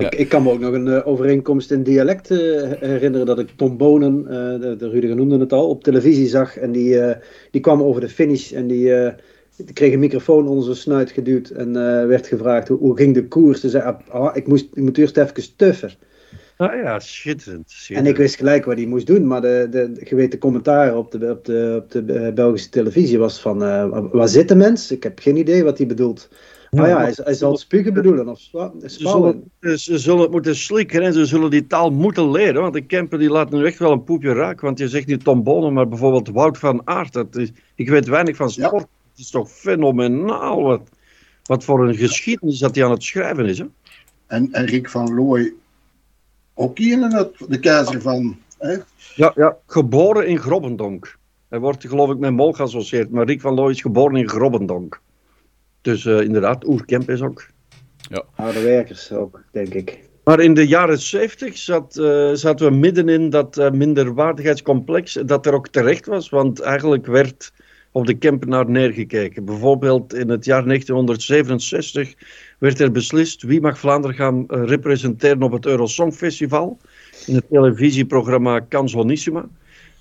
Ik, 0.00 0.14
ik 0.14 0.28
kan 0.28 0.42
me 0.42 0.50
ook 0.50 0.60
nog 0.60 0.72
een 0.72 0.88
eh, 0.88 1.06
overeenkomst 1.06 1.70
in 1.70 1.82
dialect 1.82 2.30
eh, 2.30 2.38
herinneren 2.80 3.26
dat 3.26 3.38
ik 3.38 3.48
Tom 3.56 3.76
Bonen, 3.76 4.26
eh, 4.26 4.60
de, 4.60 4.76
de 4.78 4.88
Rudiger 4.88 5.16
noemde 5.16 5.38
het 5.38 5.52
al, 5.52 5.68
op 5.68 5.82
televisie 5.82 6.28
zag. 6.28 6.56
En 6.56 6.72
die, 6.72 7.00
die 7.50 7.60
kwam 7.60 7.82
over 7.82 8.00
de 8.00 8.08
finish 8.08 8.52
en 8.52 8.66
die, 8.66 9.12
kreeg 9.72 9.92
een 9.92 9.98
microfoon 9.98 10.48
onder 10.48 10.64
zijn 10.64 10.76
snuit 10.76 11.10
geduwd. 11.10 11.50
En 11.50 11.72
werd 12.08 12.26
gevraagd 12.26 12.68
hoe, 12.68 12.96
ging 12.96 13.14
de 13.14 13.28
koers. 13.28 13.60
Ze 13.60 13.68
zei, 13.68 13.96
ah, 14.08 14.36
ik, 14.36 14.46
moest, 14.46 14.66
ik 14.74 14.82
moet 14.82 14.98
eerst 14.98 15.16
even 15.16 15.56
tuffen. 15.56 15.90
Ah 16.60 16.82
ja, 16.82 16.98
schitterend. 16.98 17.86
En 17.88 18.06
ik 18.06 18.16
wist 18.16 18.36
gelijk 18.36 18.64
wat 18.64 18.76
hij 18.76 18.86
moest 18.86 19.06
doen, 19.06 19.26
maar 19.26 19.40
de, 19.40 19.66
de, 19.70 19.92
de 19.92 20.06
geweten 20.06 20.38
commentaar 20.38 20.96
op 20.96 21.10
de, 21.10 21.30
op 21.30 21.44
de, 21.44 21.82
op 21.82 21.90
de 21.90 22.12
eh, 22.12 22.34
Belgische 22.34 22.68
televisie 22.68 23.18
was 23.18 23.40
van, 23.40 23.64
eh, 23.64 24.04
waar 24.12 24.28
zit 24.28 24.48
de 24.48 24.54
mens? 24.54 24.90
Ik 24.90 25.02
heb 25.02 25.18
geen 25.18 25.36
idee 25.36 25.64
wat 25.64 25.78
hij 25.78 25.86
bedoelt. 25.86 26.28
Ah 26.70 26.86
ja, 26.86 26.98
hij, 27.00 27.12
hij 27.16 27.34
zal 27.34 27.56
spugen 27.56 27.94
bedoelen 27.94 28.28
of 28.28 28.38
Ze 28.38 28.78
zullen, 28.86 29.50
ze 29.60 29.98
zullen 29.98 30.20
het 30.20 30.30
moeten 30.30 30.56
slikken 30.56 31.02
en 31.02 31.12
ze 31.12 31.24
zullen 31.24 31.50
die 31.50 31.66
taal 31.66 31.90
moeten 31.90 32.30
leren. 32.30 32.62
Want 32.62 32.74
de 32.74 32.86
Kemper 32.86 33.18
die 33.18 33.30
laat 33.30 33.50
nu 33.50 33.64
echt 33.64 33.78
wel 33.78 33.92
een 33.92 34.04
poepje 34.04 34.32
raken. 34.32 34.64
Want 34.64 34.78
je 34.78 34.88
zegt 34.88 35.06
niet 35.06 35.24
Tom 35.24 35.42
Bonen, 35.42 35.72
maar 35.72 35.88
bijvoorbeeld 35.88 36.28
Wout 36.28 36.58
van 36.58 36.82
Aert. 36.84 37.12
Dat 37.12 37.36
is, 37.36 37.50
ik 37.74 37.88
weet 37.88 38.06
weinig 38.08 38.36
van 38.36 38.50
Ja. 38.54 38.66
sport. 38.66 38.86
Het 39.10 39.18
is 39.18 39.30
toch 39.30 39.50
fenomenaal 39.50 40.62
wat, 40.62 40.82
wat 41.42 41.64
voor 41.64 41.88
een 41.88 41.94
geschiedenis 41.94 42.58
dat 42.58 42.74
hij 42.74 42.84
aan 42.84 42.90
het 42.90 43.02
schrijven 43.02 43.46
is. 43.46 43.58
Hè? 43.58 43.64
En, 44.26 44.48
en 44.52 44.66
Rick 44.66 44.88
van 44.88 45.14
Looy, 45.14 45.52
ook 46.60 46.78
hier 46.78 46.92
in 46.92 47.12
het, 47.12 47.30
de 47.48 47.58
keizer 47.58 48.00
van. 48.00 48.38
Hè? 48.58 48.76
Ja, 49.14 49.32
ja, 49.34 49.56
geboren 49.66 50.26
in 50.26 50.38
Grobbendonk. 50.38 51.18
Hij 51.48 51.58
wordt 51.58 51.86
geloof 51.86 52.10
ik 52.10 52.18
met 52.18 52.32
Mol 52.32 52.52
geassocieerd. 52.52 53.10
Maar 53.10 53.26
Rick 53.26 53.40
van 53.40 53.54
Looy 53.54 53.70
is 53.70 53.80
geboren 53.80 54.16
in 54.16 54.28
Grobbendonk. 54.28 55.00
Dus 55.80 56.06
eh, 56.06 56.20
inderdaad, 56.20 56.66
Oerkemp 56.66 57.10
is 57.10 57.22
ook. 57.22 57.46
Harde 58.34 58.62
werkers 58.62 59.12
ook, 59.12 59.42
denk 59.52 59.74
ik. 59.74 59.98
Maar 60.24 60.40
in 60.40 60.54
de 60.54 60.66
jaren 60.66 60.98
70 60.98 61.56
zat, 61.56 61.96
eh, 61.96 62.30
zaten 62.32 62.70
we 62.70 62.76
midden 62.76 63.08
in 63.08 63.30
dat 63.30 63.58
eh, 63.58 63.70
minderwaardigheidscomplex 63.70 65.18
dat 65.26 65.46
er 65.46 65.54
ook 65.54 65.68
terecht 65.68 66.06
was, 66.06 66.28
want 66.28 66.60
eigenlijk 66.60 67.06
werd 67.06 67.52
op 67.92 68.06
de 68.06 68.14
Kempenaar 68.14 68.70
neergekeken. 68.70 69.44
Bijvoorbeeld 69.44 70.14
in 70.14 70.28
het 70.28 70.44
jaar 70.44 70.64
1967 70.64 72.14
werd 72.58 72.80
er 72.80 72.92
beslist 72.92 73.42
wie 73.42 73.60
mag 73.60 73.78
Vlaanderen 73.78 74.16
gaan 74.16 74.48
eh, 74.48 74.62
representeren 74.64 75.42
op 75.42 75.52
het 75.52 75.66
Eurosongfestival 75.66 76.78
in 77.26 77.34
het 77.34 77.44
televisieprogramma 77.50 78.66
Canzonissima. 78.68 79.48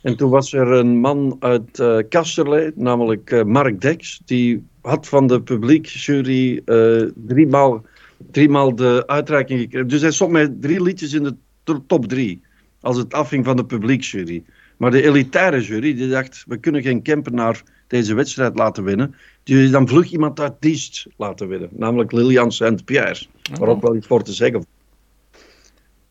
En 0.01 0.17
toen 0.17 0.29
was 0.29 0.53
er 0.53 0.67
een 0.71 0.97
man 0.99 1.35
uit 1.39 1.79
eh 1.79 1.97
Kasterlee, 2.09 2.71
namelijk 2.75 3.31
eh, 3.31 3.43
Mark 3.43 3.81
Dex, 3.81 4.21
die 4.25 4.63
had 4.81 5.07
van 5.07 5.27
de 5.27 5.41
publiekjury 5.41 6.61
eh 6.65 7.01
driemaal 7.15 7.83
driemaal 8.31 8.75
de 8.75 9.03
uitreiking 9.07 9.59
gekregen. 9.59 9.87
Dus 9.87 10.01
hij 10.01 10.11
stond 10.11 10.31
met 10.31 10.61
drie 10.61 10.81
liedjes 10.81 11.13
in 11.13 11.23
de 11.23 11.35
to- 11.63 11.83
top 11.87 12.07
drie. 12.07 12.41
Als 12.81 12.97
het 12.97 13.13
afhing 13.13 13.45
van 13.45 13.55
de 13.55 13.65
publieksjury. 13.65 14.43
Maar 14.77 14.91
de 14.91 15.03
elitaire 15.03 15.61
jury 15.61 15.95
die 15.95 16.09
dacht, 16.09 16.43
we 16.47 16.57
kunnen 16.57 16.81
geen 16.81 17.01
Kempenaar 17.01 17.63
deze 17.89 18.13
wedstrijd 18.13 18.57
laten 18.57 18.83
winnen. 18.83 19.15
Die 19.43 19.69
dan 19.69 19.87
vlug 19.87 20.11
iemand 20.11 20.39
uit 20.39 20.53
Diest 20.59 21.07
laten 21.17 21.47
winnen. 21.47 21.69
Namelijk 21.71 22.11
Lilian 22.11 22.51
Saint-Pierre. 22.51 23.25
Waar 23.59 23.69
ook 23.69 23.81
wel 23.81 23.95
iets 23.95 24.07
voor 24.07 24.23
te 24.23 24.33
zeggen. 24.33 24.65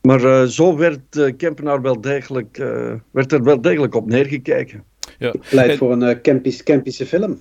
Maar 0.00 0.24
eh, 0.24 0.44
zo 0.44 0.76
werd 0.76 1.16
eh, 1.16 1.36
Kempenaar 1.36 1.82
wel 1.82 2.00
degelijk, 2.00 2.58
eh, 2.58 2.94
werd 3.10 3.32
er 3.32 3.42
wel 3.42 3.60
degelijk 3.60 3.94
op 3.94 4.06
neergekeken. 4.06 4.84
ja. 5.18 5.34
Pleit 5.50 5.78
voor 5.78 5.92
een 5.92 6.02
uh, 6.02 6.14
Kempisch, 6.22 6.62
Kempische 6.62 7.06
film. 7.06 7.40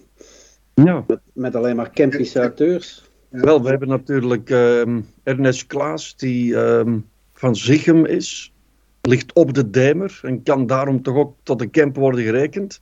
Ja. 0.73 1.03
Met, 1.07 1.19
met 1.33 1.55
alleen 1.55 1.75
maar 1.75 1.89
Kempische 1.89 2.41
acteurs. 2.41 3.09
Wel, 3.29 3.63
we 3.63 3.69
hebben 3.69 3.87
natuurlijk 3.87 4.49
ehm, 4.49 5.01
Ernest 5.23 5.67
Klaas, 5.67 6.15
die 6.15 6.55
ehm, 6.55 6.99
van 7.33 7.55
Zichem 7.55 8.05
is, 8.05 8.53
ligt 9.01 9.33
op 9.33 9.53
de 9.53 9.69
Dijmer 9.69 10.19
en 10.23 10.43
kan 10.43 10.67
daarom 10.67 11.01
toch 11.01 11.15
ook 11.15 11.35
tot 11.43 11.59
de 11.59 11.69
camp 11.69 11.95
worden 11.95 12.23
gerekend. 12.23 12.81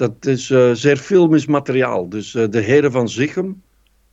Dat 0.00 0.26
is 0.26 0.50
eh, 0.50 0.70
zeer 0.72 0.96
filmisch 0.96 1.46
materiaal. 1.46 2.08
Dus 2.08 2.34
eh, 2.34 2.48
De 2.50 2.60
Heren 2.60 2.92
van 2.92 3.08
Zichem, 3.08 3.62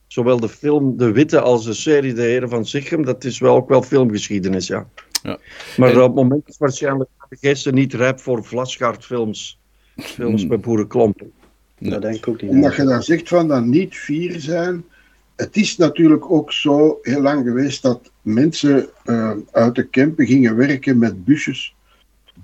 zowel 0.06 0.40
de 0.40 0.48
film 0.48 0.96
De 0.96 1.12
Witte 1.12 1.40
als 1.40 1.64
de 1.64 1.72
serie 1.74 2.12
De 2.12 2.22
Heren 2.22 2.48
van 2.48 2.66
Zichem, 2.66 3.04
dat 3.04 3.24
is 3.24 3.38
wel 3.38 3.56
ook 3.56 3.68
wel 3.68 3.82
filmgeschiedenis, 3.82 4.66
ja. 4.66 4.88
Ja. 5.22 5.38
Maar 5.76 5.88
En- 5.90 5.96
op 5.96 6.02
het 6.02 6.14
moment 6.14 6.48
is 6.48 6.58
waarschijnlijk 6.58 7.10
de 7.28 7.36
geesten 7.40 7.74
niet 7.74 7.94
rijp 7.94 8.20
voor 8.20 8.44
Vlasgaard-films. 8.44 9.58
Films 9.96 10.40
Hmm. 10.40 10.50
met 10.50 10.60
boerenklompen. 10.60 11.32
Nee. 11.78 11.90
Dat 11.90 12.02
denk 12.02 12.14
ik 12.16 12.28
ook 12.28 12.42
niet. 12.42 12.50
Omdat 12.50 12.76
je 12.76 12.84
daar 12.84 13.02
zegt 13.02 13.28
van 13.28 13.48
dat 13.48 13.64
niet 13.64 13.94
fier 13.94 14.40
zijn. 14.40 14.84
Het 15.36 15.56
is 15.56 15.76
natuurlijk 15.76 16.30
ook 16.30 16.52
zo 16.52 16.98
heel 17.02 17.20
lang 17.20 17.46
geweest 17.46 17.82
dat 17.82 18.10
mensen 18.22 18.86
eh, 19.04 19.30
uit 19.52 19.74
de 19.74 19.86
Kempen 19.88 20.26
gingen 20.26 20.56
werken 20.56 20.98
met 20.98 21.24
busjes 21.24 21.74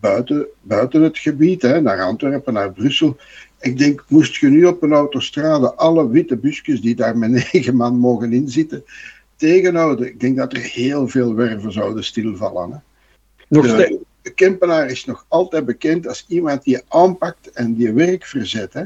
buiten, 0.04 0.46
buiten 0.62 1.02
het 1.02 1.18
gebied, 1.18 1.62
hè, 1.62 1.80
naar 1.80 2.00
Antwerpen, 2.02 2.52
naar 2.52 2.72
Brussel. 2.72 3.16
Ik 3.60 3.78
denk, 3.78 4.04
moest 4.08 4.36
je 4.36 4.48
nu 4.48 4.64
op 4.64 4.82
een 4.82 4.92
autostrade 4.92 5.74
alle 5.74 6.08
witte 6.08 6.36
busjes 6.36 6.80
die 6.80 6.94
daar 6.94 7.18
met 7.18 7.30
negen 7.52 7.76
man 7.76 7.98
mogen 7.98 8.32
inzitten, 8.32 8.84
tegenhouden, 9.36 10.06
ik 10.06 10.20
denk 10.20 10.36
dat 10.36 10.52
er 10.52 10.60
heel 10.60 11.08
veel 11.08 11.34
werven 11.34 11.72
zouden 11.72 12.04
stilvallen. 12.04 12.70
Hè. 12.70 12.78
Nog 13.48 13.64
De- 13.66 13.72
steeds. 13.72 14.02
De 14.22 14.34
Kempenaar 14.34 14.90
is 14.90 15.04
nog 15.04 15.24
altijd 15.28 15.64
bekend 15.64 16.08
als 16.08 16.24
iemand 16.28 16.64
die 16.64 16.82
aanpakt 16.88 17.50
en 17.50 17.74
die 17.74 17.92
werk 17.92 18.24
verzet. 18.24 18.72
Hè. 18.72 18.84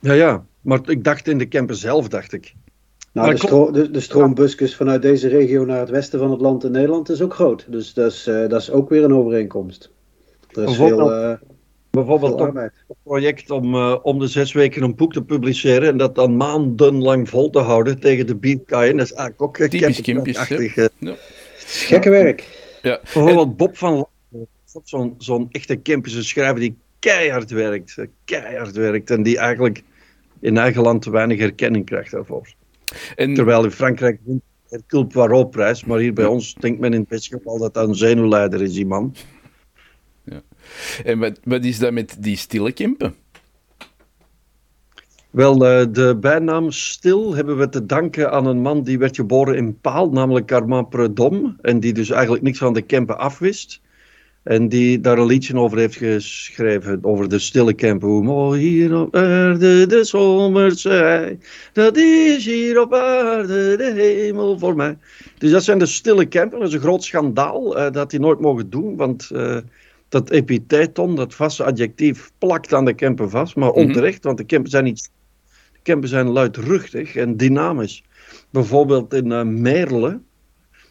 Ja, 0.00 0.12
ja. 0.12 0.44
Maar 0.60 0.80
ik 0.84 1.04
dacht 1.04 1.28
in 1.28 1.38
de 1.38 1.48
camper 1.48 1.76
zelf, 1.76 2.08
dacht 2.08 2.32
ik. 2.32 2.54
Nou, 3.12 3.30
de, 3.30 3.36
stro 3.36 3.70
de, 3.70 3.90
de 3.90 4.00
stroombusjes 4.00 4.76
vanuit 4.76 5.02
deze 5.02 5.28
regio 5.28 5.64
naar 5.64 5.80
het 5.80 5.90
westen 5.90 6.18
van 6.18 6.30
het 6.30 6.40
land 6.40 6.64
in 6.64 6.70
Nederland 6.70 7.08
is 7.08 7.22
ook 7.22 7.34
groot. 7.34 7.66
Dus 7.68 7.94
dat 7.94 8.12
is, 8.12 8.26
eh, 8.26 8.48
dat 8.48 8.60
is 8.60 8.70
ook 8.70 8.88
weer 8.88 9.04
een 9.04 9.14
overeenkomst. 9.14 9.90
Er 10.54 10.62
is 10.68 10.74
veel, 10.76 10.86
Bijvoorbeeld- 10.96 11.40
eh, 11.40 11.48
Bijvoorbeeld 11.90 12.30
veel 12.32 12.40
ook 12.40 12.46
arbeid. 12.46 12.72
een 12.88 12.94
project 13.02 13.50
om 13.50 13.74
eh, 13.74 13.96
om 14.02 14.18
de 14.18 14.26
zes 14.26 14.52
weken 14.52 14.82
een 14.82 14.94
boek 14.94 15.12
te 15.12 15.22
publiceren 15.22 15.88
en 15.88 15.96
dat 15.96 16.14
dan 16.14 16.36
maandenlang 16.36 17.28
vol 17.28 17.50
te 17.50 17.58
houden 17.58 18.00
tegen 18.00 18.26
de 18.26 18.36
bierkaaien. 18.36 18.96
Dat 18.96 19.06
is 19.06 19.12
eigenlijk 19.12 19.42
ook 19.42 19.58
eh, 19.58 19.68
Typisch 19.68 20.00
Kimpisch, 20.00 20.36
eh. 20.36 20.48
Het 20.48 20.90
gekke 21.66 22.10
werk. 22.10 22.48
Ja. 22.82 23.00
Bijvoorbeeld 23.02 23.56
Bob 23.56 23.76
van 23.76 24.06
zo'n 24.84 25.14
zo'n 25.18 25.48
echte 25.50 25.76
Kempische 25.76 26.22
schrijver 26.24 26.60
die 26.60 26.76
keihard 26.98 27.50
werkt. 27.50 27.94
eh, 27.98 28.06
Keihard 28.24 28.76
werkt 28.76 29.10
en 29.10 29.22
die 29.22 29.38
eigenlijk 29.38 29.82
in 30.40 30.56
eigen 30.58 30.82
land 30.82 31.02
te 31.02 31.10
weinig 31.10 31.38
erkenning 31.38 31.84
krijgt 31.84 32.10
daarvoor. 32.10 32.48
En, 33.16 33.34
Terwijl 33.34 33.64
in 33.64 33.70
Frankrijk 33.70 34.18
wint 34.24 34.42
het 34.68 34.82
Culp 34.86 35.12
Poirot-prijs, 35.12 35.84
maar 35.84 35.98
hier 35.98 36.12
bij 36.12 36.24
ons 36.26 36.54
denkt 36.54 36.80
men 36.80 36.92
in 36.92 37.00
het 37.00 37.08
beste 37.08 37.36
geval 37.36 37.58
dat 37.58 37.74
dat 37.74 37.88
een 37.88 37.94
zenuwleider 37.94 38.62
is, 38.62 38.72
die 38.72 38.86
man. 38.86 39.14
En 41.04 41.18
wat, 41.18 41.40
wat 41.44 41.64
is 41.64 41.78
dat 41.78 41.92
met 41.92 42.16
die 42.18 42.36
stille 42.36 42.72
Kempen? 42.72 43.14
Wel, 45.32 45.66
eh, 45.66 45.86
de 45.90 46.16
bijnaam 46.20 46.70
Stil 46.70 47.34
hebben 47.34 47.58
we 47.58 47.68
te 47.68 47.86
danken 47.86 48.32
aan 48.32 48.46
een 48.46 48.60
man 48.60 48.82
die 48.82 48.98
werd 48.98 49.16
geboren 49.16 49.56
in 49.56 49.80
Paal, 49.80 50.10
namelijk 50.10 50.52
Armand 50.52 50.88
Predom. 50.88 51.56
En 51.60 51.80
die 51.80 51.92
dus 51.92 52.10
eigenlijk 52.10 52.42
niks 52.42 52.58
van 52.58 52.72
de 52.72 52.82
Kempen 52.82 53.18
afwist. 53.18 53.80
En 54.42 54.68
die 54.68 55.00
daar 55.00 55.18
een 55.18 55.26
liedje 55.26 55.56
over 55.56 55.78
heeft 55.78 55.96
geschreven, 55.96 56.98
over 57.02 57.28
de 57.28 57.38
stille 57.38 57.74
Kempen. 57.74 58.08
Hoe 58.08 58.22
mooi 58.22 58.60
hier 58.60 59.00
op 59.00 59.16
aarde 59.16 59.86
de 59.86 60.04
zomer 60.04 60.78
zij, 60.78 61.38
dat 61.72 61.96
is 61.96 62.44
hier 62.44 62.80
op 62.80 62.94
aarde 62.94 63.76
de 63.76 63.92
hemel 63.96 64.58
voor 64.58 64.76
mij. 64.76 64.98
Dus 65.38 65.50
dat 65.50 65.64
zijn 65.64 65.78
de 65.78 65.86
stille 65.86 66.26
Kempen. 66.26 66.58
Dat 66.58 66.68
is 66.68 66.74
een 66.74 66.80
groot 66.80 67.04
schandaal 67.04 67.78
eh, 67.78 67.92
dat 67.92 68.10
die 68.10 68.20
nooit 68.20 68.40
mogen 68.40 68.70
doen, 68.70 68.96
want... 68.96 69.30
eh, 70.14 70.20
dat 70.20 70.30
epitheiton, 70.30 71.16
dat 71.16 71.34
vaste 71.34 71.64
adjectief, 71.64 72.30
plakt 72.38 72.74
aan 72.74 72.84
de 72.84 72.94
Kempen 72.94 73.30
vast, 73.30 73.56
maar 73.56 73.70
onterecht, 73.70 74.24
want 74.24 74.38
de 74.38 74.44
Kempen 74.44 74.70
zijn 74.70 74.84
niet 74.84 75.10
de 75.72 75.78
Kempen 75.82 76.08
zijn 76.08 76.28
luidruchtig 76.28 77.16
en 77.16 77.36
dynamisch. 77.36 78.04
Bijvoorbeeld 78.50 79.14
in 79.14 79.32
eh 79.32 79.44
Merle, 79.44 80.20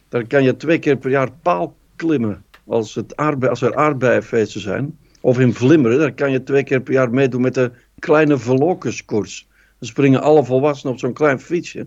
daar 0.08 0.26
kan 0.26 0.42
je 0.42 0.56
twee 0.56 0.78
keer 0.78 0.96
per 0.96 1.10
jaar 1.10 1.32
paal 1.42 1.76
klimmen 1.96 2.44
als, 2.66 2.94
het 2.94 3.16
als 3.16 3.62
er 3.62 3.76
aardbeienfeesten 3.76 4.60
zijn. 4.60 4.98
Of 5.20 5.38
in 5.38 5.54
Vlimmeren, 5.54 5.98
daar 5.98 6.12
kan 6.12 6.30
je 6.30 6.42
twee 6.42 6.64
keer 6.64 6.80
per 6.80 6.92
jaar 6.92 7.10
meedoen 7.10 7.40
met 7.40 7.54
de 7.54 7.70
kleine 7.98 8.38
Velocuskoers. 8.38 9.48
Dan 9.78 9.88
springen 9.88 10.22
alle 10.22 10.44
volwassenen 10.44 10.92
op 10.92 10.98
zo'n 10.98 11.12
klein 11.12 11.40
fietsje. 11.40 11.86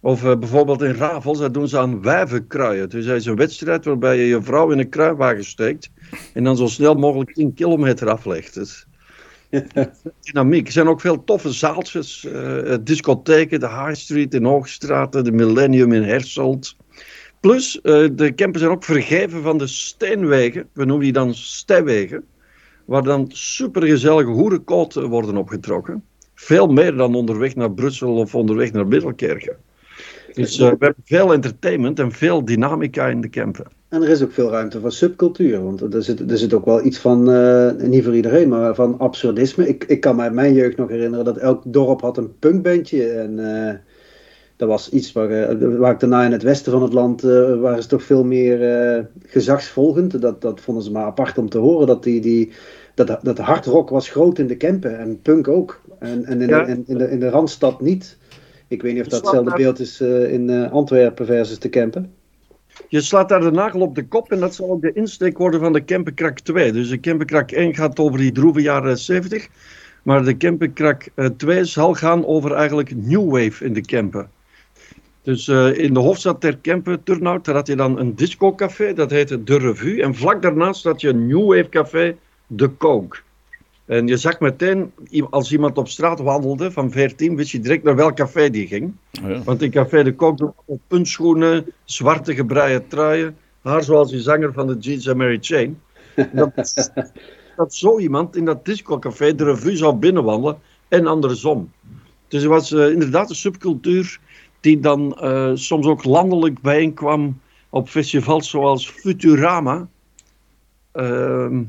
Of 0.00 0.24
uh, 0.24 0.36
bijvoorbeeld 0.36 0.82
in 0.82 0.94
Ravels, 0.94 1.38
dat 1.38 1.54
doen 1.54 1.68
ze 1.68 1.78
aan 1.78 2.02
wijvenkruien. 2.02 2.88
Dus 2.88 3.06
dat 3.06 3.16
is 3.16 3.26
een 3.26 3.36
wedstrijd 3.36 3.84
waarbij 3.84 4.16
je 4.16 4.26
je 4.26 4.42
vrouw 4.42 4.70
in 4.70 4.78
een 4.78 4.88
kruiwagen 4.88 5.44
steekt 5.44 5.90
en 6.34 6.44
dan 6.44 6.56
zo 6.56 6.66
snel 6.66 6.94
mogelijk 6.94 7.34
10 7.34 7.54
kilometer 7.54 8.10
aflegt. 8.10 8.54
Dus, 8.54 8.86
dynamiek. 10.30 10.66
Er 10.66 10.72
zijn 10.72 10.88
ook 10.88 11.00
veel 11.00 11.24
toffe 11.24 11.52
zaaltjes, 11.52 12.24
uh, 12.24 12.74
discotheken, 12.80 13.60
de 13.60 13.68
High 13.68 13.94
Street 13.94 14.34
in 14.34 14.44
Hoogstraat, 14.44 15.12
de 15.12 15.32
Millennium 15.32 15.92
in 15.92 16.02
Herselt. 16.02 16.76
Plus, 17.40 17.76
uh, 17.76 18.08
de 18.12 18.34
campen 18.34 18.60
zijn 18.60 18.72
ook 18.72 18.84
vergeven 18.84 19.42
van 19.42 19.58
de 19.58 19.66
steenwegen, 19.66 20.68
we 20.72 20.84
noemen 20.84 21.04
die 21.04 21.12
dan 21.12 21.34
stijwegen, 21.34 22.24
waar 22.84 23.02
dan 23.02 23.30
supergezellige 23.32 24.30
hoerenkoten 24.30 25.08
worden 25.08 25.36
opgetrokken. 25.36 26.04
Veel 26.34 26.66
meer 26.66 26.96
dan 26.96 27.14
onderweg 27.14 27.54
naar 27.54 27.72
Brussel 27.72 28.14
of 28.14 28.34
onderweg 28.34 28.72
naar 28.72 28.86
Middelkerken. 28.86 29.56
Dus 30.32 30.58
uh, 30.58 30.60
we 30.60 30.64
hebben 30.64 30.94
veel 31.04 31.32
entertainment 31.32 31.98
en 31.98 32.12
veel 32.12 32.44
dynamica 32.44 33.06
in 33.06 33.20
de 33.20 33.30
campen. 33.30 33.66
En 33.90 34.02
er 34.02 34.08
is 34.08 34.22
ook 34.22 34.32
veel 34.32 34.50
ruimte 34.50 34.80
voor 34.80 34.92
subcultuur. 34.92 35.62
Want 35.62 35.94
er 35.94 36.02
zit, 36.02 36.30
er 36.30 36.38
zit 36.38 36.54
ook 36.54 36.64
wel 36.64 36.84
iets 36.84 36.98
van, 36.98 37.30
uh, 37.30 37.72
niet 37.72 38.04
voor 38.04 38.14
iedereen, 38.14 38.48
maar 38.48 38.74
van 38.74 38.98
absurdisme. 38.98 39.68
Ik, 39.68 39.84
ik 39.84 40.00
kan 40.00 40.16
me 40.16 40.22
uit 40.22 40.32
mijn 40.32 40.54
jeugd 40.54 40.76
nog 40.76 40.88
herinneren 40.88 41.24
dat 41.24 41.36
elk 41.36 41.62
dorp 41.66 42.00
had 42.00 42.16
een 42.16 42.38
punkbandje. 42.38 43.10
En 43.10 43.38
uh, 43.38 43.72
dat 44.56 44.68
was 44.68 44.90
iets 44.90 45.12
waar, 45.12 45.78
waar 45.78 45.92
ik 45.92 46.00
daarna 46.00 46.24
in 46.24 46.32
het 46.32 46.42
westen 46.42 46.72
van 46.72 46.82
het 46.82 46.92
land, 46.92 47.20
waren 47.60 47.82
ze 47.82 47.88
toch 47.88 48.02
veel 48.02 48.24
meer 48.24 49.08
gezagsvolgend. 49.26 50.20
Dat, 50.20 50.40
dat 50.42 50.60
vonden 50.60 50.82
ze 50.82 50.92
maar 50.92 51.04
apart 51.04 51.38
om 51.38 51.48
te 51.48 51.58
horen. 51.58 51.86
Dat, 51.86 52.02
die, 52.02 52.20
die, 52.20 52.52
dat, 52.94 53.18
dat 53.22 53.38
hardrock 53.38 53.88
was 53.88 54.10
groot 54.10 54.38
in 54.38 54.46
de 54.46 54.56
campen 54.56 54.98
en 54.98 55.20
punk 55.22 55.48
ook. 55.48 55.80
En, 55.98 56.24
en 56.24 56.40
in, 56.40 56.48
ja. 56.48 56.66
in, 56.66 56.84
in, 56.86 56.98
de, 56.98 57.10
in 57.10 57.20
de 57.20 57.28
Randstad 57.28 57.80
niet. 57.80 58.18
Ik 58.68 58.82
weet 58.82 58.92
niet 58.92 59.02
of 59.02 59.08
dat 59.08 59.20
hetzelfde 59.20 59.54
beeld 59.54 59.78
is 59.78 60.00
uh, 60.00 60.32
in 60.32 60.48
uh, 60.48 60.72
Antwerpen 60.72 61.26
versus 61.26 61.58
de 61.58 61.68
Kempen. 61.68 62.19
Je 62.88 63.00
slaat 63.00 63.28
daar 63.28 63.40
de 63.40 63.50
nagel 63.50 63.80
op 63.80 63.94
de 63.94 64.06
kop 64.06 64.32
en 64.32 64.40
dat 64.40 64.54
zal 64.54 64.70
ook 64.70 64.82
de 64.82 64.92
insteek 64.92 65.38
worden 65.38 65.60
van 65.60 65.72
de 65.72 65.80
Kempenkrak 65.80 66.40
2. 66.40 66.72
Dus 66.72 66.88
de 66.88 66.98
Kempenkrak 66.98 67.50
1 67.50 67.74
gaat 67.74 67.98
over 67.98 68.18
die 68.18 68.32
droeve 68.32 68.60
jaren 68.60 68.98
70. 68.98 69.48
Maar 70.02 70.24
de 70.24 70.36
Kempenkrak 70.36 71.08
2 71.36 71.64
zal 71.64 71.94
gaan 71.94 72.26
over 72.26 72.52
eigenlijk 72.52 72.96
New 72.96 73.30
Wave 73.30 73.64
in 73.64 73.72
de 73.72 73.80
Kempen. 73.80 74.30
Dus 75.22 75.46
uh, 75.46 75.78
in 75.78 75.94
de 75.94 76.00
hoofdstad 76.00 76.40
ter 76.40 76.56
Kempen, 76.56 77.02
Turnhout, 77.02 77.44
daar 77.44 77.54
had 77.54 77.66
je 77.66 77.76
dan 77.76 77.98
een 77.98 78.14
discocafé, 78.14 78.92
dat 78.92 79.10
heette 79.10 79.44
De 79.44 79.58
Revue. 79.58 80.02
En 80.02 80.14
vlak 80.14 80.42
daarnaast 80.42 80.84
had 80.84 81.00
je 81.00 81.08
een 81.08 81.26
New 81.26 81.48
Wave 81.48 81.68
café, 81.68 82.16
De 82.46 82.76
Coke. 82.76 83.18
En 83.90 84.06
je 84.06 84.16
zag 84.16 84.40
meteen, 84.40 84.92
als 85.30 85.52
iemand 85.52 85.78
op 85.78 85.88
straat 85.88 86.20
wandelde 86.20 86.70
van 86.70 86.90
14, 86.90 87.36
wist 87.36 87.50
je 87.50 87.60
direct 87.60 87.82
naar 87.82 87.96
welk 87.96 88.16
café 88.16 88.50
die 88.50 88.66
ging. 88.66 88.92
Ja. 89.10 89.42
Want 89.42 89.62
in 89.62 89.70
café 89.70 90.02
de 90.02 90.14
Kok 90.14 90.52
op 90.64 90.80
puntschoenen, 90.86 91.66
zwarte 91.84 92.34
gebreide 92.34 92.86
truien, 92.86 93.36
haar 93.62 93.82
zoals 93.82 94.10
die 94.10 94.20
zanger 94.20 94.52
van 94.52 94.66
de 94.66 94.76
Jeans 94.78 95.08
and 95.08 95.16
Mary 95.16 95.38
Chain. 95.40 95.80
Dat, 96.32 96.52
dat 97.56 97.74
zo 97.74 97.98
iemand 97.98 98.36
in 98.36 98.44
dat 98.44 98.64
discocafé 98.64 99.34
de 99.34 99.44
revue 99.44 99.76
zou 99.76 99.94
binnenwandelen 99.94 100.58
en 100.88 101.06
andersom. 101.06 101.70
Dus 102.28 102.42
er 102.42 102.48
was 102.48 102.70
uh, 102.70 102.90
inderdaad 102.90 103.30
een 103.30 103.36
subcultuur 103.36 104.20
die 104.60 104.80
dan 104.80 105.18
uh, 105.22 105.50
soms 105.54 105.86
ook 105.86 106.04
landelijk 106.04 106.60
bijeenkwam 106.60 107.40
op 107.70 107.88
festivals 107.88 108.50
zoals 108.50 108.90
Futurama. 108.90 109.88
Uh, 110.94 111.60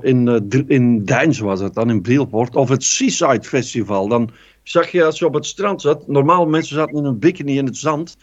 in, 0.00 0.26
uh, 0.26 0.62
in 0.66 1.04
Deins 1.04 1.38
was 1.38 1.60
het 1.60 1.74
dan, 1.74 1.90
in 1.90 2.02
Brielport, 2.02 2.56
of 2.56 2.68
het 2.68 2.84
Seaside 2.84 3.42
Festival. 3.42 4.08
Dan 4.08 4.30
zag 4.62 4.88
je 4.88 5.04
als 5.04 5.18
je 5.18 5.26
op 5.26 5.34
het 5.34 5.46
strand 5.46 5.80
zat, 5.80 6.08
normaal 6.08 6.46
mensen 6.46 6.76
zaten 6.76 6.96
in 6.96 7.04
een 7.04 7.18
bikini 7.18 7.58
in 7.58 7.66
het 7.66 7.76
zand, 7.76 8.16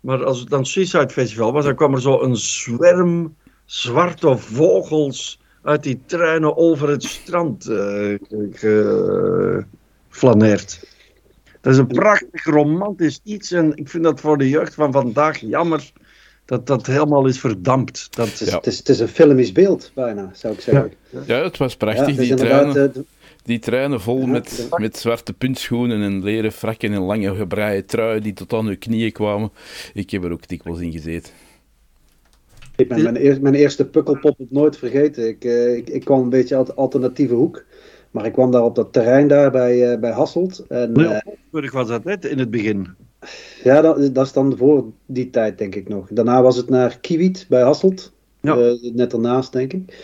maar 0.00 0.24
als 0.24 0.40
het 0.40 0.48
dan 0.48 0.66
Seaside 0.66 1.08
Festival 1.08 1.52
was, 1.52 1.64
dan 1.64 1.74
kwam 1.74 1.94
er 1.94 2.00
zo 2.00 2.20
een 2.20 2.36
zwerm 2.36 3.34
zwarte 3.64 4.36
vogels 4.36 5.40
uit 5.62 5.82
die 5.82 6.00
treinen 6.06 6.56
over 6.56 6.88
het 6.88 7.02
strand 7.02 7.68
uh, 7.68 8.14
geflaneerd. 10.10 10.94
Dat 11.60 11.72
is 11.72 11.78
een 11.78 11.86
prachtig 11.86 12.44
romantisch 12.44 13.20
iets 13.24 13.52
en 13.52 13.76
ik 13.76 13.88
vind 13.88 14.04
dat 14.04 14.20
voor 14.20 14.38
de 14.38 14.48
jeugd 14.48 14.74
van 14.74 14.92
vandaag 14.92 15.38
jammer 15.38 15.92
dat 16.46 16.66
dat 16.66 16.86
helemaal 16.86 17.26
is 17.26 17.40
verdampt. 17.40 18.16
Dat... 18.16 18.28
Het, 18.28 18.40
is, 18.40 18.48
ja. 18.48 18.56
het, 18.56 18.66
is, 18.66 18.78
het, 18.78 18.88
is, 18.88 18.98
een 18.98 19.08
filmisch 19.08 19.52
beeld, 19.52 19.90
bijna, 19.94 20.30
zou 20.34 20.54
ik 20.54 20.60
zeggen. 20.60 20.92
Ja, 21.10 21.20
ja 21.26 21.42
het 21.42 21.56
was 21.56 21.76
prachtig, 21.76 22.06
ja, 22.06 22.22
die, 22.22 22.34
treinen, 22.34 22.92
uh, 22.96 23.02
die 23.42 23.58
treinen 23.58 24.00
vol 24.00 24.26
met, 24.26 24.68
met 24.76 24.96
zwarte 24.96 25.32
puntschoenen 25.32 26.02
en 26.02 26.22
leren 26.22 26.52
frakken 26.52 26.92
en 26.92 27.00
lange 27.00 27.34
gebreide 27.34 27.84
truien 27.84 28.22
die 28.22 28.32
tot 28.32 28.52
aan 28.52 28.66
hun 28.66 28.78
knieën 28.78 29.12
kwamen. 29.12 29.50
Ik 29.94 30.10
heb 30.10 30.24
er 30.24 30.32
ook 30.32 30.48
dikwijls 30.48 30.80
in 30.80 30.92
gezeten. 30.92 31.32
Ik 32.76 32.88
ben 32.88 33.02
mijn, 33.02 33.16
eerste, 33.16 33.42
mijn 33.42 33.54
eerste 33.54 33.86
pukkelpop 33.86 34.38
het 34.38 34.50
nooit 34.50 34.76
vergeten. 34.76 35.28
Ik, 35.28 35.44
uh, 35.44 35.76
ik, 35.76 35.88
ik 35.88 36.04
kwam 36.04 36.22
een 36.22 36.28
beetje 36.28 36.56
uit 36.56 36.66
de 36.66 36.74
alternatieve 36.74 37.34
hoek. 37.34 37.64
Maar 38.10 38.26
ik 38.26 38.32
kwam 38.32 38.50
daar 38.50 38.62
op 38.62 38.74
dat 38.74 38.92
terrein 38.92 39.28
daar 39.28 39.50
bij, 39.50 39.92
uh, 39.92 40.00
bij 40.00 40.10
Hasselt. 40.10 40.64
En, 40.68 41.22
was 41.50 41.88
dat 41.88 42.04
net 42.04 42.24
in 42.24 42.38
het 42.38 42.50
begin. 42.50 42.88
Ja, 43.64 43.80
dat, 43.80 44.14
dat 44.14 44.26
is 44.26 44.32
dan 44.32 44.56
voor 44.56 44.84
die 45.06 45.30
tijd, 45.30 45.58
denk 45.58 45.74
ik 45.74 45.88
nog. 45.88 46.08
Daarna 46.10 46.42
was 46.42 46.56
het 46.56 46.68
naar 46.68 46.98
Kiewit 47.00 47.46
bij 47.48 47.62
Hasselt. 47.62 48.12
Ja. 48.40 48.56
Uh, 48.56 48.92
net 48.94 49.12
ernaast, 49.12 49.52
denk 49.52 49.72
ik. 49.72 49.94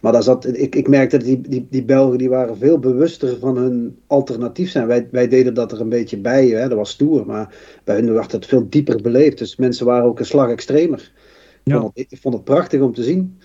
Maar 0.00 0.12
daar 0.12 0.22
zat, 0.22 0.46
ik, 0.46 0.74
ik 0.74 0.88
merkte 0.88 1.16
dat 1.16 1.26
die, 1.26 1.40
die, 1.40 1.66
die 1.70 1.84
Belgen 1.84 2.18
die 2.18 2.28
waren 2.28 2.58
veel 2.58 2.78
bewuster 2.78 3.38
van 3.38 3.56
hun 3.56 3.98
alternatief 4.06 4.70
zijn. 4.70 4.86
Wij, 4.86 5.08
wij 5.10 5.28
deden 5.28 5.54
dat 5.54 5.72
er 5.72 5.80
een 5.80 5.88
beetje 5.88 6.18
bij, 6.18 6.46
hè, 6.46 6.68
dat 6.68 6.78
was 6.78 6.90
stoer. 6.90 7.26
Maar 7.26 7.54
bij 7.84 7.96
hen 7.96 8.14
werd 8.14 8.32
het 8.32 8.46
veel 8.46 8.66
dieper 8.68 9.02
beleefd. 9.02 9.38
Dus 9.38 9.56
mensen 9.56 9.86
waren 9.86 10.04
ook 10.04 10.18
een 10.18 10.26
slag 10.26 10.50
extremer. 10.50 11.12
Ja. 11.64 11.74
Ik, 11.74 11.80
vond 11.80 11.96
het, 11.96 12.06
ik 12.12 12.20
vond 12.20 12.34
het 12.34 12.44
prachtig 12.44 12.80
om 12.80 12.94
te 12.94 13.02
zien. 13.02 13.38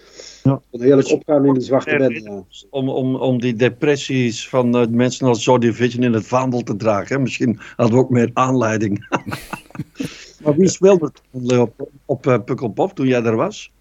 Ja. 0.44 0.62
Een 0.72 0.82
heerlijk 0.82 1.12
opgaan 1.12 1.46
in 1.46 1.54
die 1.54 1.64
zwarte 1.64 1.96
bed. 1.98 2.24
Ja. 2.24 2.44
Om, 2.70 2.90
om, 2.90 3.16
om 3.16 3.42
die 3.42 3.56
depressies 3.56 4.50
van 4.50 4.82
uh, 4.82 4.88
mensen 4.88 5.28
als 5.28 5.44
Joy 5.44 5.60
Division 5.60 6.04
in 6.04 6.14
het 6.14 6.28
vaandel 6.28 6.62
te 6.62 6.76
dragen. 6.76 7.16
Hè? 7.16 7.22
Misschien 7.22 7.60
hadden 7.76 7.96
we 7.96 8.02
ook 8.02 8.10
meer 8.10 8.30
aanleiding. 8.34 9.06
maar 10.44 10.56
wie 10.56 10.70
speelde 10.70 11.12
het 11.32 11.58
op, 11.60 11.90
op 12.06 12.26
uh, 12.26 12.38
Pukkelpop 12.46 12.94
toen 12.94 13.08
jij 13.08 13.24
er 13.24 13.36
was? 13.36 13.72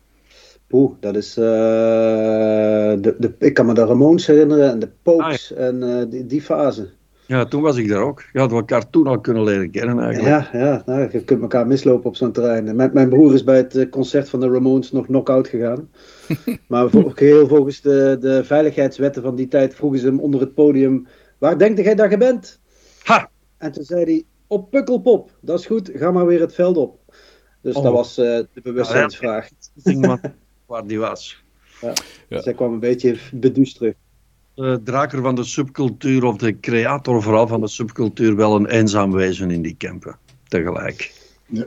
Oeh, 0.71 0.93
dat 1.01 1.17
is. 1.17 1.39
Uh, 1.39 1.45
de, 1.45 3.15
de, 3.19 3.35
ik 3.39 3.55
kan 3.55 3.67
me 3.67 3.75
de 3.75 3.85
Ramones 3.85 4.27
herinneren 4.27 4.71
en 4.71 4.79
de 4.79 4.89
Pokes 5.03 5.53
ah, 5.53 5.59
ja. 5.59 5.65
en 5.65 6.09
die, 6.11 6.27
die 6.27 6.43
fase. 6.43 6.91
Ja, 7.27 7.45
toen 7.45 7.63
was 7.63 7.77
ik 7.77 7.89
daar 7.89 8.03
ook. 8.03 8.25
Je 8.33 8.39
hadden 8.39 8.57
we 8.57 8.65
elkaar 8.65 8.91
toen 8.91 9.07
al 9.07 9.21
kunnen 9.21 9.45
leren 9.45 9.71
kennen 9.71 9.99
eigenlijk. 9.99 10.53
Ja, 10.53 10.59
ja 10.59 10.83
nou, 10.87 11.09
je 11.13 11.25
kunt 11.25 11.43
elkaar 11.43 11.67
mislopen 11.67 12.09
op 12.09 12.17
zo'n 12.17 12.33
terrein. 12.33 12.77
Mijn, 12.77 12.91
mijn 12.93 13.09
broer 13.09 13.35
is 13.35 13.45
bij 13.45 13.57
het 13.57 13.89
concert 13.91 14.29
van 14.29 14.41
de 14.41 14.51
Ramones 14.51 14.93
nog 14.93 15.07
knock-out 15.07 15.49
gegaan. 15.49 15.91
maar 16.69 16.89
geheel 16.91 17.49
volgens 17.49 17.81
de, 17.81 18.17
de 18.21 18.45
veiligheidswetten 18.45 19.23
van 19.23 19.35
die 19.35 19.49
tijd 19.49 19.75
vroegen 19.75 19.99
ze 19.99 20.07
hem 20.07 20.21
onder 20.21 20.41
het 20.41 20.55
podium... 20.55 21.07
Waar 21.39 21.59
denkt 21.59 21.85
jij 21.85 21.95
dat 21.95 22.11
je 22.11 22.17
bent? 22.17 22.61
Ha! 23.03 23.31
En 23.59 23.73
toen 23.73 23.85
zei 23.85 24.05
hij, 24.05 24.25
op 24.47 24.71
Pukkelpop. 24.71 25.31
Dat 25.41 25.59
is 25.59 25.67
goed, 25.67 25.91
ga 25.95 26.11
maar 26.11 26.27
weer 26.27 26.41
het 26.41 26.55
veld 26.55 26.77
op. 26.77 27.01
Dus 27.61 27.75
oh. 27.75 27.83
dat 27.83 27.93
was 27.93 28.19
uh, 28.19 28.25
de 28.25 28.61
bewustzijnsvraag. 28.63 29.49
Ja, 29.75 30.21
waar 30.67 30.87
die 30.87 30.99
was. 30.99 31.45
Ja. 31.81 31.89
Ja. 31.89 32.37
Dus 32.37 32.45
hij 32.45 32.55
kwam 32.55 32.73
een 32.73 32.81
beetje 32.81 33.17
beduust 33.33 33.77
terug 33.77 33.95
de 34.55 34.81
draker 34.85 35.23
van 35.23 35.35
de 35.35 35.45
subcultuur, 35.45 36.25
of 36.25 36.37
de 36.37 36.61
creator 36.61 37.23
vooral 37.23 37.47
van 37.47 37.61
de 37.61 37.69
subcultuur, 37.69 38.37
wel 38.37 38.57
een 38.57 38.67
eenzaam 38.67 39.13
wezen 39.13 39.51
in 39.51 39.63
die 39.63 39.77
campen 39.79 40.17
tegelijk. 40.49 41.13
Ja. 41.47 41.67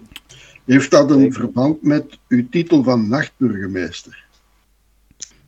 Heeft 0.65 0.91
dat 0.91 1.11
een 1.11 1.33
verband 1.33 1.81
met 1.81 2.19
uw 2.27 2.49
titel 2.49 2.83
van 2.83 3.09
nachtburgemeester? 3.09 4.23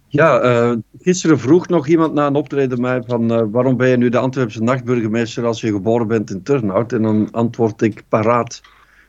Ja, 0.08 0.44
uh, 0.44 0.78
gisteren 1.00 1.40
vroeg 1.40 1.68
nog 1.68 1.88
iemand 1.88 2.14
na 2.14 2.28
een 2.28 2.36
optreden 2.36 2.82
mij 2.82 3.04
van 3.04 3.32
uh, 3.34 3.44
waarom 3.52 3.78
ben 3.78 3.90
je 3.90 3.98
nu 3.98 4.10
de 4.10 4.18
Antwerpse 4.18 4.62
nachtburgemeester 4.62 5.46
als 5.46 5.62
je 5.62 5.72
geboren 5.72 6.08
bent 6.08 6.30
in 6.30 6.44
Turnhout? 6.44 6.94
En 6.94 7.02
dan 7.02 7.32
antwoord 7.32 7.82
ik 7.82 8.04
paraat, 8.08 8.62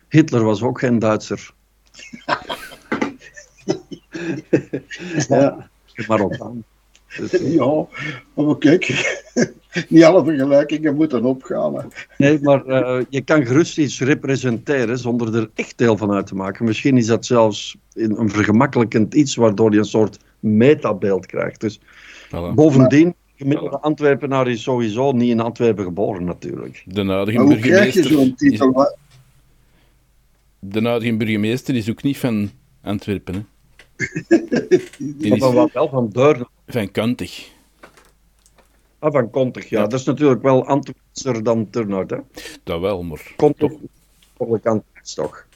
Hitler 0.08 0.44
was 0.44 0.62
ook 0.62 0.78
geen 0.78 0.98
Duitser. 0.98 1.50
ja. 5.28 5.70
Maar 6.06 6.20
op 6.20 6.42
aan. 6.42 6.64
Dus, 7.16 7.30
ja, 7.30 7.86
maar 8.34 8.58
kijk, 8.58 8.86
niet 9.88 10.04
alle 10.04 10.24
vergelijkingen 10.24 10.94
moeten 10.94 11.24
opgaan. 11.24 11.92
Nee, 12.16 12.38
maar 12.42 12.66
uh, 12.66 13.04
je 13.08 13.20
kan 13.20 13.46
gerust 13.46 13.78
iets 13.78 14.00
representeren 14.00 14.98
zonder 14.98 15.34
er 15.34 15.50
echt 15.54 15.78
deel 15.78 15.96
van 15.96 16.12
uit 16.12 16.26
te 16.26 16.34
maken. 16.34 16.64
Misschien 16.64 16.96
is 16.96 17.06
dat 17.06 17.26
zelfs 17.26 17.76
een 17.94 18.30
vergemakkelijkend 18.30 19.14
iets 19.14 19.34
waardoor 19.34 19.72
je 19.72 19.78
een 19.78 19.84
soort 19.84 20.18
metabeeld 20.40 21.26
krijgt. 21.26 21.60
Dus 21.60 21.80
voilà. 22.26 22.54
bovendien, 22.54 23.14
gemiddelde 23.36 23.78
Antwerpenaar 23.78 24.48
is 24.48 24.62
sowieso 24.62 25.12
niet 25.12 25.30
in 25.30 25.40
Antwerpen 25.40 25.84
geboren 25.84 26.24
natuurlijk. 26.24 26.82
De 26.86 27.04
huidige 27.04 27.44
burgemeester 27.44 28.04
is, 28.40 28.58
De 30.58 30.82
huidige 30.82 31.16
burgemeester 31.16 31.74
is 31.74 31.90
ook 31.90 32.02
niet 32.02 32.18
van 32.18 32.50
Antwerpen, 32.82 33.34
hè? 33.34 33.40
Die 34.98 35.34
is 35.34 35.38
wel 35.72 35.88
van 35.88 36.08
Deurne 36.12 36.46
van 36.68 36.90
Kantig. 36.90 37.48
Ah, 38.98 39.12
van 39.12 39.30
Kontig, 39.30 39.68
ja. 39.68 39.80
Ja. 39.80 39.86
Dat 39.86 39.98
is 39.98 40.04
natuurlijk 40.06 40.42
wel 40.42 40.66
Antwerpser 40.66 41.42
dan 41.42 41.70
Turnhout, 41.70 42.10
hè. 42.10 42.18
Dat 42.64 42.80
wel, 42.80 43.02
maar 43.02 43.32
Kontig 43.36 43.70
is 43.70 43.78
behoorlijk 44.36 44.66
Antwerps, 44.66 45.14
toch. 45.14 45.46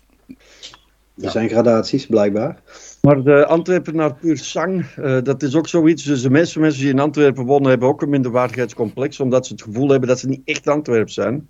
Er 1.17 1.31
zijn 1.31 1.49
gradaties, 1.49 2.07
blijkbaar. 2.07 2.63
Maar 3.01 3.23
de 3.23 3.47
Antwerpenaar 3.47 4.15
puur 4.15 4.39
sang, 4.39 4.87
eh, 4.97 5.19
dat 5.23 5.43
is 5.43 5.55
ook 5.55 5.69
zoiets. 5.69 6.05
Dus 6.05 6.23
de 6.23 6.31
meeste 6.31 6.61
mensen 6.61 6.81
die 6.81 6.91
in 6.91 6.99
Antwerpen 6.99 7.45
wonen 7.45 7.69
hebben 7.69 7.89
ook 7.89 8.03
een 8.03 8.09
minderwaardigheidscomplex, 8.09 9.21
omdat 9.21 9.47
ze 9.47 9.53
het 9.53 9.63
gevoel 9.63 9.89
hebben 9.89 10.09
dat 10.09 10.19
ze 10.19 10.29
niet 10.29 10.41
echt 10.45 10.69
Antwerps 10.69 11.15
zijn. 11.15 11.49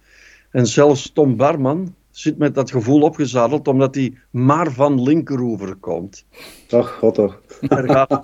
En 0.50 0.66
zelfs 0.66 1.12
Tom 1.12 1.36
Barman 1.36 1.94
zit 2.10 2.38
met 2.38 2.54
dat 2.54 2.70
gevoel 2.70 3.00
opgezadeld, 3.00 3.68
omdat 3.68 3.94
hij 3.94 4.14
maar 4.30 4.72
van 4.72 5.02
Linkeroever 5.02 5.74
komt. 5.74 6.24
Toch, 6.66 6.90
god 6.90 7.14
toch. 7.14 7.40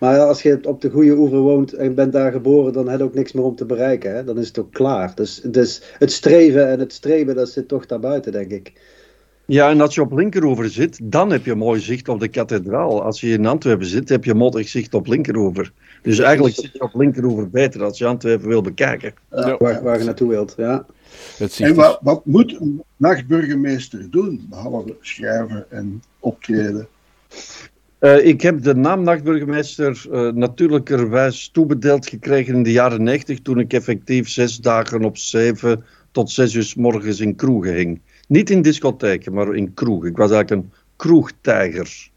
Maar 0.00 0.20
als 0.20 0.42
je 0.42 0.58
op 0.62 0.80
de 0.80 0.90
goede 0.90 1.16
oever 1.16 1.38
woont 1.38 1.72
en 1.72 1.94
bent 1.94 2.12
daar 2.12 2.32
geboren, 2.32 2.72
dan 2.72 2.88
heb 2.88 2.98
je 2.98 3.04
ook 3.04 3.14
niks 3.14 3.32
meer 3.32 3.44
om 3.44 3.56
te 3.56 3.64
bereiken. 3.64 4.14
Hè? 4.14 4.24
Dan 4.24 4.38
is 4.38 4.46
het 4.46 4.58
ook 4.58 4.72
klaar. 4.72 5.14
Dus, 5.14 5.40
dus 5.44 5.82
het 5.98 6.12
streven 6.12 6.68
en 6.68 6.78
het 6.78 6.92
streven, 6.92 7.34
dat 7.34 7.48
zit 7.48 7.68
toch 7.68 7.86
daarbuiten, 7.86 8.32
denk 8.32 8.50
ik. 8.50 8.72
Ja, 9.44 9.70
en 9.70 9.80
als 9.80 9.94
je 9.94 10.00
op 10.00 10.12
Linkeroever 10.12 10.68
zit, 10.68 11.00
dan 11.02 11.30
heb 11.30 11.44
je 11.44 11.54
mooi 11.54 11.80
zicht 11.80 12.08
op 12.08 12.20
de 12.20 12.28
kathedraal. 12.28 13.02
Als 13.02 13.20
je 13.20 13.28
in 13.28 13.46
Antwerpen 13.46 13.86
zit, 13.86 14.08
heb 14.08 14.24
je 14.24 14.34
modderig 14.34 14.68
zicht 14.68 14.94
op 14.94 15.06
Linkeroever. 15.06 15.72
Dus 16.02 16.18
eigenlijk 16.18 16.54
zit 16.54 16.72
je 16.72 16.80
op 16.80 16.94
Linkeroever 16.94 17.50
beter 17.50 17.82
als 17.82 17.98
je 17.98 18.06
Antwerpen 18.06 18.48
wil 18.48 18.62
bekijken. 18.62 19.14
Ja. 19.30 19.56
Waar, 19.56 19.82
waar 19.82 19.98
je 19.98 20.04
naartoe 20.04 20.28
wilt. 20.28 20.54
Ja. 20.56 20.86
het 21.38 21.52
ziet 21.52 21.66
En 21.66 21.74
wat, 21.74 21.98
wat 22.02 22.24
moet 22.24 22.60
een 22.60 22.82
nachtburgemeester 22.96 24.10
doen, 24.10 24.46
behalve 24.50 24.96
schrijven 25.00 25.66
en 25.70 26.02
optreden? 26.18 26.88
Eh, 28.00 28.26
ik 28.26 28.40
heb 28.40 28.62
de 28.62 28.74
naam 28.74 29.02
nachtburgemeester 29.02 30.06
eh, 30.12 30.32
natuurlijkerwijs 30.32 31.48
toebedeeld 31.48 32.08
gekregen 32.08 32.54
in 32.54 32.62
de 32.62 32.72
jaren 32.72 33.02
90, 33.02 33.40
toen 33.40 33.58
ik 33.58 33.72
effectief 33.72 34.28
zes 34.28 34.56
dagen 34.56 35.04
op 35.04 35.16
zeven 35.16 35.84
tot 36.10 36.30
zes 36.30 36.54
uur 36.54 36.62
's 36.62 36.74
morgens 36.74 37.20
in 37.20 37.34
kroegen 37.36 37.74
hing. 37.74 38.00
Niet 38.28 38.50
in 38.50 38.62
discotheken, 38.62 39.32
maar 39.32 39.54
in 39.54 39.74
kroegen. 39.74 40.08
Ik 40.08 40.16
was 40.16 40.30
eigenlijk 40.30 40.62
een 40.62 40.72
kroegtijger. 40.96 42.10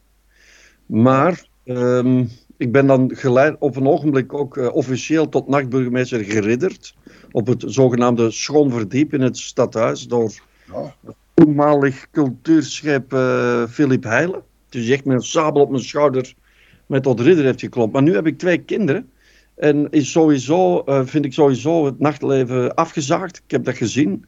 Maar 0.85 1.45
ehm, 1.63 2.25
ik 2.57 2.71
ben 2.71 2.87
dan 2.87 3.11
geleid, 3.15 3.55
op 3.59 3.75
een 3.75 3.87
ogenblik 3.87 4.33
ook 4.33 4.57
eh, 4.57 4.75
officieel 4.75 5.29
tot 5.29 5.47
nachtburgemeester 5.47 6.23
geridderd. 6.23 6.95
Op 7.31 7.47
het 7.47 7.63
zogenaamde 7.67 8.31
Schoonverdiep 8.31 9.13
in 9.13 9.21
het 9.21 9.37
stadhuis 9.37 10.07
door 10.07 10.33
Ja, 10.71 10.95
toenmalig 11.33 12.07
cultuurschep 12.11 13.17
Philip 13.69 14.03
Heijlen. 14.03 14.43
Dus 14.73 14.89
echt 14.89 15.05
met 15.05 15.17
een 15.17 15.23
sabel 15.23 15.61
op 15.61 15.69
mijn 15.69 15.83
schouder 15.83 16.33
met 16.85 17.03
tot 17.03 17.19
ridder 17.19 17.45
heeft 17.45 17.59
geklopt. 17.59 17.93
Maar 17.93 18.01
nu 18.01 18.13
heb 18.13 18.27
ik 18.27 18.37
twee 18.37 18.57
kinderen. 18.57 19.11
En 19.55 19.87
is 19.89 20.11
sowieso, 20.11 20.79
eh, 20.79 21.01
vind 21.05 21.25
ik 21.25 21.33
sowieso 21.33 21.85
het 21.85 21.99
nachtleven 21.99 22.75
afgezaagd. 22.75 23.37
Ik 23.37 23.51
heb 23.51 23.63
dat 23.63 23.77
gezien. 23.77 24.25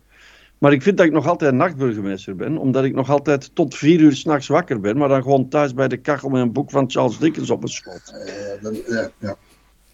Maar 0.57 0.73
ik 0.73 0.81
vind 0.81 0.97
dat 0.97 1.05
ik 1.05 1.11
nog 1.11 1.27
altijd 1.27 1.53
nachtburgemeester 1.53 2.35
ben. 2.35 2.57
Omdat 2.57 2.83
ik 2.83 2.93
nog 2.93 3.09
altijd 3.09 3.55
tot 3.55 3.75
vier 3.75 3.99
uur 3.99 4.15
s'nachts 4.15 4.47
wakker 4.47 4.79
ben. 4.79 4.97
Maar 4.97 5.09
dan 5.09 5.21
gewoon 5.21 5.49
thuis 5.49 5.73
bij 5.73 5.87
de 5.87 5.97
kachel 5.97 6.29
met 6.29 6.41
een 6.41 6.51
boek 6.51 6.71
van 6.71 6.91
Charles 6.91 7.17
Dickens 7.17 7.49
op 7.49 7.59
mijn 7.59 7.71
schoot. 7.71 8.13
eh, 8.25 8.61
dan, 8.61 8.75
ja, 8.87 9.09
ja. 9.19 9.35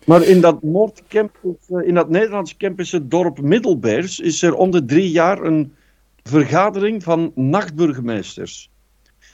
Maar 0.05 0.23
in 0.23 0.41
dat 0.41 0.63
Noordcampus, 0.63 1.55
eh, 1.69 1.87
in 1.87 1.93
dat 1.93 2.09
Nederlandse 2.09 2.57
campus, 2.57 2.91
het 2.91 3.11
dorp 3.11 3.41
Middelbeers, 3.41 4.19
is 4.19 4.41
er 4.41 4.55
om 4.55 4.71
de 4.71 4.85
drie 4.85 5.11
jaar 5.11 5.41
een 5.43 5.73
vergadering 6.23 7.03
van 7.03 7.31
nachtburgemeesters. 7.35 8.70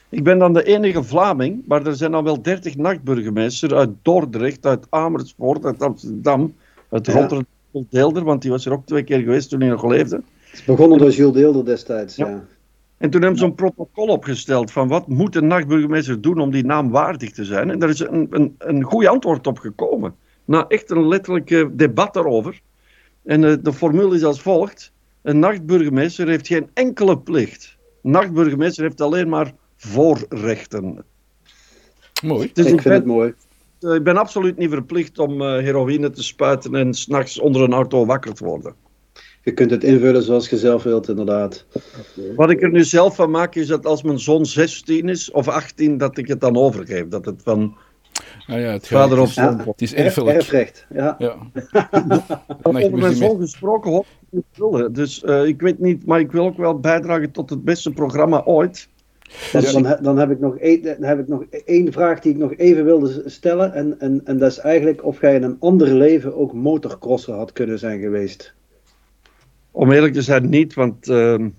Ik 0.08 0.24
ben 0.24 0.38
dan 0.38 0.52
de 0.52 0.64
enige 0.64 1.02
Vlaming, 1.02 1.62
maar 1.66 1.86
er 1.86 1.94
zijn 1.94 2.10
dan 2.12 2.24
wel 2.24 2.42
dertig 2.42 2.76
nachtburgemeesters 2.76 3.72
uit 3.72 3.90
Dordrecht, 4.02 4.66
uit 4.66 4.86
Amersfoort, 4.90 5.64
uit 5.64 5.82
Amsterdam, 5.82 6.54
uit 6.88 7.06
Ja. 7.06 7.12
Rotterdam, 7.12 7.46
Deelder, 7.90 8.24
want 8.24 8.42
die 8.42 8.50
was 8.50 8.66
er 8.66 8.72
ook 8.72 8.86
twee 8.86 9.02
keer 9.02 9.18
geweest 9.18 9.48
toen 9.50 9.60
hij 9.60 9.68
nog 9.68 9.84
leefde. 9.84 10.16
Het 10.16 10.52
is 10.52 10.64
begonnen 10.64 10.98
door 10.98 11.10
Jules 11.10 11.34
Deelder 11.34 11.64
destijds. 11.64 12.16
Ja. 12.16 12.28
Ja. 12.28 12.44
En 12.96 13.10
toen 13.10 13.20
hebben 13.20 13.38
ze 13.38 13.44
een 13.44 13.54
protocol 13.54 14.06
opgesteld 14.06 14.70
van 14.70 14.88
wat 14.88 15.08
moet 15.08 15.36
een 15.36 15.46
nachtburgemeester 15.46 16.20
doen 16.20 16.40
om 16.40 16.50
die 16.50 16.64
naam 16.64 16.90
waardig 16.90 17.30
te 17.30 17.44
zijn. 17.44 17.70
En 17.70 17.78
daar 17.78 17.88
is 17.88 18.00
een, 18.00 18.26
een, 18.30 18.54
een 18.58 18.82
goed 18.82 19.06
antwoord 19.06 19.46
op 19.46 19.58
gekomen. 19.58 20.14
Na 20.44 20.64
echt 20.68 20.90
een 20.90 21.08
letterlijk 21.08 21.50
eh, 21.50 21.66
debat 21.72 22.14
daarover. 22.14 22.60
En 23.24 23.44
eh, 23.44 23.56
de 23.62 23.72
formule 23.72 24.14
is 24.14 24.24
als 24.24 24.40
volgt. 24.40 24.92
Een 25.22 25.38
nachtburgemeester 25.38 26.28
heeft 26.28 26.46
geen 26.46 26.68
enkele 26.74 27.18
plicht. 27.18 27.76
Een 28.02 28.10
nachtburgemeester 28.10 28.82
heeft 28.82 29.00
alleen 29.00 29.28
maar 29.28 29.52
voorrechten. 29.78 31.04
Mooi. 32.24 32.50
Dus 32.52 32.66
ik 32.66 32.72
ik 32.72 32.80
vind 32.80 32.94
het 32.94 33.04
ben, 33.04 33.12
mooi. 33.14 33.34
eh, 33.80 33.94
ik 33.94 34.02
ben 34.02 34.16
absoluut 34.16 34.56
niet 34.56 34.70
verplicht 34.70 35.18
om 35.18 35.42
eh, 35.42 35.48
heroïne 35.48 36.10
te 36.10 36.22
spuiten 36.22 36.74
en 36.74 36.94
s'nachts 36.94 37.38
onder 37.40 37.62
een 37.62 37.72
auto 37.72 38.06
wakker 38.06 38.34
te 38.34 38.44
worden. 38.44 38.74
Je 39.42 39.52
kunt 39.54 39.70
het 39.70 39.84
invullen 39.84 40.22
zoals 40.22 40.48
je 40.48 40.56
zelf 40.58 40.82
wilt, 40.82 41.08
inderdaad. 41.08 41.66
Wat 42.36 42.50
ik 42.50 42.62
er 42.62 42.70
nu 42.70 42.84
zelf 42.84 43.14
van 43.16 43.30
maak 43.30 43.54
is 43.54 43.66
dat 43.66 43.86
als 43.86 44.02
mijn 44.02 44.18
zoon 44.18 44.46
16 44.46 45.08
is 45.08 45.30
of 45.30 45.48
18, 45.48 45.98
dat 45.98 46.18
ik 46.18 46.28
het 46.28 46.40
dan 46.40 46.56
overgeef. 46.56 47.08
Dat 47.08 47.24
het 47.24 47.40
van 47.42 47.76
Ah 48.46 48.58
ja, 48.60 48.72
het 48.72 48.86
vader 48.86 49.18
het 49.18 49.28
is- 49.28 49.34
zoon. 49.34 49.58
Het 49.58 49.82
is 49.82 49.94
Erf, 49.94 50.04
erfelijk. 50.06 50.36
erfrecht. 50.36 50.86
Ja. 50.94 51.16
Ja. 51.18 51.36
Over 52.62 52.98
mijn 52.98 53.14
zoon 53.14 53.40
gesproken 53.40 53.90
hoop 53.90 54.06
ik 54.20 54.26
niet 54.30 54.44
willen. 54.54 54.92
Dus 54.92 55.22
eh, 55.24 55.44
ik 55.44 55.60
weet 55.60 55.78
niet, 55.78 56.06
maar 56.06 56.20
ik 56.20 56.32
wil 56.32 56.44
ook 56.44 56.56
wel 56.56 56.78
bijdragen 56.80 57.30
tot 57.30 57.50
het 57.50 57.64
beste 57.64 57.90
programma 57.90 58.42
ooit. 58.44 58.88
Dan, 59.52 59.62
Ja. 59.62 59.72
dan, 59.72 59.84
he- 59.86 60.00
dan 60.02 60.18
heb 60.18 60.30
ik 60.30 60.40
nog 60.40 60.56
één, 60.56 60.82
dan 60.82 61.02
heb 61.02 61.18
ik 61.18 61.28
nog 61.28 61.44
één 61.64 61.92
vraag 61.92 62.20
die 62.20 62.32
ik 62.32 62.38
nog 62.38 62.54
even 62.56 62.84
wilde 62.84 63.22
stellen. 63.26 63.72
En, 63.74 64.00
en, 64.00 64.20
en 64.24 64.38
dat 64.38 64.50
is 64.50 64.58
eigenlijk 64.58 65.04
of 65.04 65.20
jij 65.20 65.34
in 65.34 65.42
een 65.42 65.56
ander 65.60 65.94
leven 65.94 66.36
ook 66.36 66.52
motocrosser 66.52 67.34
had 67.34 67.52
kunnen 67.52 67.78
zijn 67.78 68.00
geweest. 68.00 68.54
Om 69.70 69.92
eerlijk 69.92 70.12
te 70.14 70.22
zijn, 70.22 70.48
niet, 70.48 70.74
want 70.74 71.08
ehm, 71.08 71.42
het 71.42 71.52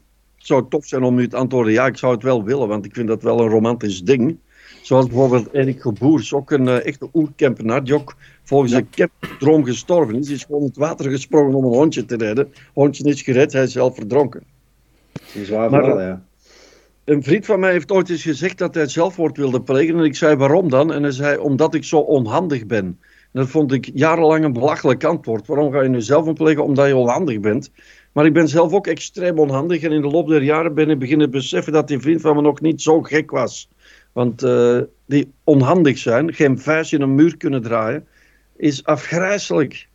zou 0.47 0.65
tof 0.69 0.85
zijn 0.85 1.03
om 1.03 1.15
nu 1.15 1.27
te 1.27 1.35
antwoorden. 1.35 1.73
Ja, 1.73 1.85
ik 1.85 1.97
zou 1.97 2.13
het 2.13 2.23
wel 2.23 2.43
willen, 2.43 2.67
want 2.67 2.85
ik 2.85 2.93
vind 2.95 3.07
dat 3.07 3.23
wel 3.23 3.39
een 3.39 3.49
romantisch 3.49 4.01
ding. 4.03 4.37
Zoals 4.81 5.05
bijvoorbeeld 5.05 5.53
Erik 5.53 5.81
Geboers, 5.81 6.33
ook 6.33 6.51
een 6.51 6.67
eh, 6.67 6.85
echte 6.85 7.09
oerkempenaar, 7.13 7.83
die 7.83 7.93
ook 7.93 8.15
volgens 8.43 8.71
een 8.71 8.87
campdroom 8.89 9.65
gestorven 9.65 10.15
is. 10.15 10.29
Is 10.29 10.43
gewoon 10.43 10.61
in 10.61 10.67
het 10.67 10.77
water 10.77 11.09
gesprongen 11.11 11.53
om 11.55 11.63
een 11.63 11.69
hondje 11.77 12.05
te 12.05 12.15
redden. 12.17 12.53
Hondje 12.73 13.03
is 13.03 13.21
gered, 13.21 13.53
hij 13.53 13.63
is 13.63 13.71
zelf 13.71 13.95
verdronken. 13.95 14.43
Dat 15.11 15.21
is 15.27 15.35
een 15.35 15.45
zwaar 15.45 15.69
Maar- 15.69 15.83
verhaal, 15.83 16.01
ja. 16.01 16.23
Een 17.09 17.23
vriend 17.23 17.45
van 17.45 17.59
mij 17.59 17.71
heeft 17.71 17.91
ooit 17.91 18.09
eens 18.09 18.21
gezegd 18.21 18.57
dat 18.57 18.75
hij 18.75 18.87
zelfmoord 18.87 19.37
wilde 19.37 19.61
plegen. 19.61 19.97
En 19.97 20.03
ik 20.03 20.15
zei 20.15 20.35
waarom 20.35 20.69
dan? 20.69 20.93
En 20.93 21.03
hij 21.03 21.11
zei 21.11 21.37
omdat 21.37 21.73
ik 21.73 21.83
zo 21.83 21.97
onhandig 21.97 22.65
ben. 22.65 22.85
En 22.85 22.99
dat 23.31 23.47
vond 23.47 23.71
ik 23.71 23.91
jarenlang 23.93 24.43
een 24.43 24.53
belachelijk 24.53 25.03
antwoord. 25.03 25.47
Waarom 25.47 25.71
ga 25.71 25.81
je 25.81 25.89
nu 25.89 26.01
zelf 26.01 26.33
plegen? 26.33 26.63
Omdat 26.63 26.87
je 26.87 26.95
onhandig 26.95 27.39
bent. 27.39 27.71
Maar 28.11 28.25
ik 28.25 28.33
ben 28.33 28.47
zelf 28.47 28.73
ook 28.73 28.87
extreem 28.87 29.39
onhandig. 29.39 29.81
En 29.81 29.91
in 29.91 30.01
de 30.01 30.07
loop 30.07 30.27
der 30.27 30.43
jaren 30.43 30.73
ben 30.73 30.89
ik 30.89 30.99
beginnen 30.99 31.31
beseffen 31.31 31.73
dat 31.73 31.87
die 31.87 31.99
vriend 31.99 32.21
van 32.21 32.35
me 32.35 32.41
nog 32.41 32.61
niet 32.61 32.81
zo 32.81 33.01
gek 33.01 33.31
was. 33.31 33.69
Want 34.11 34.43
eh, 34.43 34.79
die 35.05 35.31
onhandig 35.43 35.97
zijn, 35.97 36.33
geen 36.33 36.59
vuist 36.59 36.93
in 36.93 37.01
een 37.01 37.15
muur 37.15 37.37
kunnen 37.37 37.61
draaien, 37.61 38.07
is 38.55 38.83
afgrijzelijk. 38.83 39.87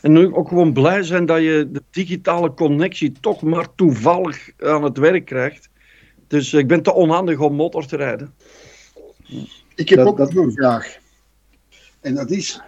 En 0.00 0.12
nu 0.12 0.34
ook 0.34 0.48
gewoon 0.48 0.72
blij 0.72 1.02
zijn 1.02 1.26
dat 1.26 1.40
je 1.40 1.68
de 1.72 1.82
digitale 1.90 2.54
connectie 2.54 3.12
toch 3.20 3.42
maar 3.42 3.74
toevallig 3.74 4.50
aan 4.58 4.84
het 4.84 4.98
werk 4.98 5.24
krijgt. 5.24 5.72
Dus 6.26 6.52
ik 6.54 6.66
ben 6.68 6.82
te 6.82 6.94
onhandig 6.94 7.38
om 7.40 7.54
motor 7.54 7.86
te 7.86 7.96
rijden. 7.96 8.34
Ik 9.74 9.88
heb 9.88 9.98
Dat- 9.98 10.06
ook 10.06 10.16
dat- 10.16 10.32
nog 10.32 10.44
een 10.44 10.52
vraag. 10.52 10.96
En 12.00 12.14
dat 12.14 12.30
is, 12.30 12.60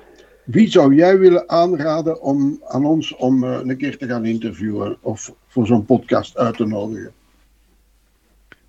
wie 0.45 0.71
zou 0.71 0.95
jij 0.95 1.19
willen 1.19 1.49
aanraden 1.49 2.23
om, 2.23 2.61
aan 2.64 2.85
ons 2.85 3.16
om 3.16 3.45
eh, 3.45 3.59
een 3.62 3.77
keer 3.77 3.99
te 3.99 4.07
gaan 4.07 4.25
interviewen 4.25 4.97
of 5.01 5.33
voor 5.49 5.66
zo'n 5.66 5.85
podcast 5.85 6.37
uit 6.37 6.57
te 6.57 6.66
nodigen? 6.66 7.12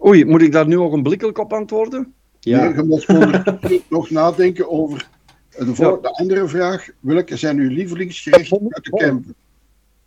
Oei, 0.06 0.26
moet 0.26 0.42
ik 0.42 0.52
daar 0.52 0.68
nu 0.68 0.78
ogenblikkelijk 0.80 1.38
op 1.38 1.54
antwoorden? 1.54 2.14
Ja. 2.40 2.64
Nee, 2.64 2.74
je 2.76 2.84
moet 2.84 3.90
nog 3.90 4.10
nadenken 4.10 4.70
over 4.70 5.08
de, 5.58 5.76
voor- 5.76 6.02
de 6.02 6.12
andere 6.12 6.48
vraag. 6.48 6.88
Welke 7.00 7.38
zijn 7.38 7.58
uw 7.58 7.70
lievelingsgerechten 7.70 8.60
uit 8.70 8.84
de 8.84 8.90
camp? 8.92 9.26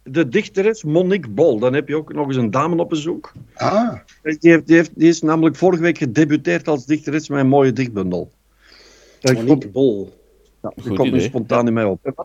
De 0.02 0.28
dichteres 0.28 0.84
Monique 0.84 1.30
Bol. 1.30 1.58
Dan 1.58 1.74
heb 1.74 1.88
je 1.88 1.96
ook 1.96 2.12
nog 2.12 2.26
eens 2.26 2.36
een 2.36 2.50
dame 2.50 2.76
op 2.76 2.88
bezoek. 2.88 3.32
Ah, 3.54 3.92
Die, 4.22 4.38
heeft, 4.50 4.66
die, 4.66 4.76
heeft, 4.76 4.90
die 4.94 5.08
is 5.08 5.22
namelijk 5.22 5.56
vorige 5.56 5.82
week 5.82 5.98
gedebuteerd 5.98 6.68
als 6.68 6.86
dichteres 6.86 7.28
met 7.28 7.40
een 7.40 7.48
mooie 7.48 7.72
dichtbundel. 7.72 8.30
Dat 9.20 9.34
komt, 9.34 9.46
Monique 9.46 9.68
Bol. 9.68 10.12
ja, 10.62 10.72
die 10.74 10.84
Goed 10.84 10.96
komt 10.96 11.12
nu 11.12 11.20
spontaan 11.20 11.66
in 11.66 11.72
mij 11.72 11.84
op. 11.84 12.24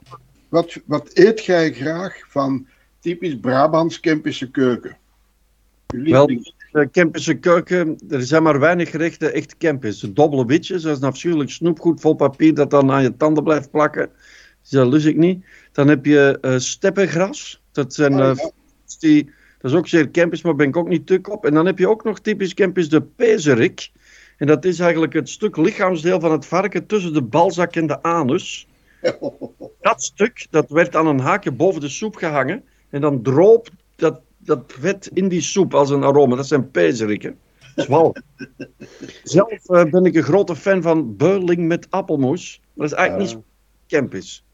wat, 0.50 0.82
wat 0.86 1.10
eet 1.14 1.46
jij 1.46 1.74
graag 1.74 2.20
van 2.30 2.68
typisch 3.00 3.40
Brabants 3.40 4.00
Kempische 4.00 4.52
keuken? 4.52 4.98
Wel, 5.88 6.26
De 6.72 6.88
Kempische 6.92 7.34
keuken, 7.34 7.98
er 8.10 8.24
zijn 8.24 8.44
maar 8.44 8.60
weinig 8.60 8.90
gerechten 8.90 9.34
echt 9.34 9.58
Kempis. 9.58 10.00
Dobbele 10.00 10.46
witjes, 10.46 10.82
dat 10.82 10.96
is 10.96 11.02
een 11.02 11.08
afschuwelijk 11.08 11.50
snoepgoed 11.50 12.02
vol 12.02 12.14
papier 12.14 12.54
dat 12.54 12.70
dan 12.70 12.92
aan 12.92 13.04
je 13.04 13.18
tanden 13.18 13.44
blijft 13.44 13.72
plakken. 13.72 14.10
Dus 14.62 14.70
dat 14.70 14.88
lust 14.88 15.06
ik 15.06 15.18
niet. 15.18 15.46
Dan 15.72 15.88
heb 15.88 16.06
je 16.06 16.38
eh 16.42 16.58
steppengras. 16.58 17.64
Dat 17.76 17.94
zijn 17.94 18.14
Ah, 18.14 18.30
eh, 18.30 18.36
ja. 18.36 18.52
die, 19.00 19.32
dat 19.60 19.72
is 19.72 19.78
ook 19.78 19.88
zeer 19.88 20.10
Kempis, 20.10 20.42
maar 20.42 20.56
ben 20.56 20.68
ik 20.68 20.78
ook 20.78 20.88
niet 20.88 21.06
tuk 21.06 21.30
op. 21.30 21.46
En 21.46 21.54
dan 21.54 21.66
heb 21.66 21.78
je 21.78 21.90
ook 21.90 22.04
nog 22.04 22.20
typisch 22.20 22.54
Kempis 22.54 22.90
de 22.90 23.02
pezerik. 23.02 23.92
En 24.38 24.48
dat 24.48 24.66
is 24.66 24.80
eigenlijk 24.80 25.14
het 25.14 25.30
stuk 25.30 25.58
lichaamsdeel 25.58 26.20
van 26.20 26.32
het 26.32 26.46
varken 26.46 26.86
tussen 26.86 27.14
de 27.14 27.22
balzak 27.22 27.76
en 27.76 27.88
de 27.88 28.02
anus. 28.02 28.68
Dat 29.82 30.04
stuk, 30.04 30.48
dat 30.50 30.70
werd 30.70 30.96
aan 30.96 31.08
een 31.08 31.20
haakje 31.20 31.52
boven 31.52 31.82
de 31.82 31.90
soep 31.90 32.16
gehangen. 32.16 32.64
En 32.90 33.02
dan 33.02 33.22
droop 33.22 33.70
dat, 33.96 34.22
dat 34.38 34.64
vet 34.68 35.10
in 35.14 35.28
die 35.28 35.42
soep 35.42 35.74
als 35.74 35.90
een 35.90 36.04
aroma. 36.04 36.36
Dat 36.36 36.48
zijn 36.48 36.72
pezeriken. 36.72 37.38
Zwal. 37.76 38.16
Zelf 39.24 39.70
uh, 39.70 39.84
ben 39.84 40.06
ik 40.06 40.16
een 40.16 40.24
grote 40.24 40.56
fan 40.56 40.82
van 40.82 41.16
beurling 41.16 41.68
met 41.68 41.88
appelmoes. 41.90 42.62
Maar 42.62 42.88
dat 42.88 42.98
is 42.98 43.04
eigenlijk 43.04 43.30
uh. 43.30 43.36
niet 43.36 43.46
camp 43.88 44.14
is. 44.14 44.45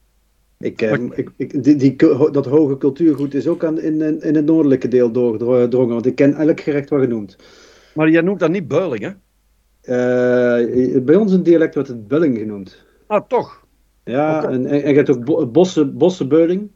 Ik, 0.62 0.82
eh, 0.82 0.94
ik, 1.16 1.32
ik, 1.36 1.64
die, 1.64 1.76
die, 1.76 1.96
dat 2.32 2.46
hoge 2.46 2.78
cultuurgoed 2.78 3.34
is 3.34 3.48
ook 3.48 3.64
aan, 3.64 3.80
in, 3.80 4.22
in 4.22 4.36
het 4.36 4.46
noordelijke 4.46 4.88
deel 4.88 5.12
doorgedrongen, 5.12 5.94
want 5.94 6.06
ik 6.06 6.16
ken 6.16 6.36
elk 6.36 6.60
gerecht 6.60 6.90
wat 6.90 7.02
genoemd. 7.02 7.38
Maar 7.94 8.10
jij 8.10 8.22
noemt 8.22 8.40
dat 8.40 8.50
niet 8.50 8.68
beuling, 8.68 9.02
hè? 9.02 9.12
Uh, 9.84 11.02
bij 11.04 11.16
ons 11.16 11.34
in 11.34 11.44
dialect 11.44 11.74
wordt 11.74 11.90
het 11.90 12.08
bulling 12.08 12.38
genoemd. 12.38 12.84
Ah, 13.08 13.28
toch? 13.28 13.66
Ja, 14.04 14.38
okay. 14.38 14.52
en, 14.52 14.66
en, 14.66 14.84
en 14.84 14.90
je 14.90 14.96
hebt 14.96 15.10
ook 15.10 15.52
bossen, 15.52 15.98
bossenbeuling. 15.98 16.72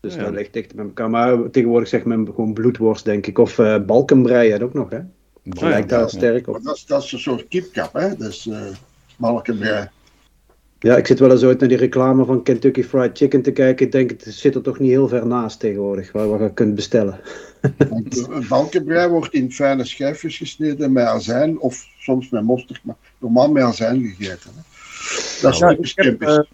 Dus 0.00 0.14
ja. 0.14 0.22
dat 0.22 0.32
ligt 0.32 0.52
dicht 0.52 0.74
bij 0.74 0.84
elkaar. 0.84 1.10
Maar 1.10 1.50
tegenwoordig 1.50 1.88
zegt 1.88 2.04
men 2.04 2.26
gewoon 2.26 2.52
bloedworst, 2.52 3.04
denk 3.04 3.26
ik. 3.26 3.38
Of 3.38 3.58
uh, 3.58 3.78
balkenbrei 3.86 4.50
had 4.50 4.62
ook 4.62 4.74
nog, 4.74 4.90
hè? 4.90 5.00
Dat 5.42 5.60
ja, 5.60 5.68
lijkt 5.68 5.88
daar 5.88 6.00
ja, 6.00 6.08
sterk 6.08 6.48
op. 6.48 6.62
Dat 6.62 6.76
is, 6.76 6.86
dat 6.86 7.02
is 7.02 7.12
een 7.12 7.18
soort 7.18 7.48
kipkap, 7.48 7.92
hè? 7.92 8.16
Dus 8.16 8.46
uh, 8.46 8.60
balkenbrei. 9.16 9.88
Ja, 10.80 10.96
ik 10.96 11.06
zit 11.06 11.18
wel 11.18 11.30
eens 11.30 11.42
ooit 11.44 11.60
naar 11.60 11.68
die 11.68 11.78
reclame 11.78 12.24
van 12.24 12.42
Kentucky 12.42 12.82
Fried 12.82 13.16
Chicken 13.18 13.42
te 13.42 13.52
kijken. 13.52 13.86
Ik 13.86 13.92
denk, 13.92 14.10
het 14.10 14.24
zit 14.24 14.54
er 14.54 14.62
toch 14.62 14.78
niet 14.78 14.90
heel 14.90 15.08
ver 15.08 15.26
naast 15.26 15.60
tegenwoordig, 15.60 16.12
waar, 16.12 16.28
waar 16.28 16.42
je 16.42 16.52
kunt 16.52 16.74
bestellen. 16.74 17.20
Want 17.88 18.28
balkenbrei 18.48 19.08
wordt 19.08 19.32
in 19.34 19.52
fijne 19.52 19.84
schijfjes 19.84 20.36
gesneden 20.36 20.92
met 20.92 21.06
azijn 21.06 21.60
of 21.60 21.86
soms 21.98 22.30
met 22.30 22.42
mosterd, 22.44 22.80
maar 22.82 22.96
normaal 23.18 23.50
met 23.50 23.62
azijn 23.62 24.14
gegeten. 24.16 24.50
Hè. 24.54 24.60
Dat 25.42 25.52
is 25.52 25.58
Ja, 25.58 25.68
typisch 25.68 25.94
ik, 25.94 26.04
heb, 26.04 26.18
Kempisch. 26.18 26.36
eh, 26.36 26.44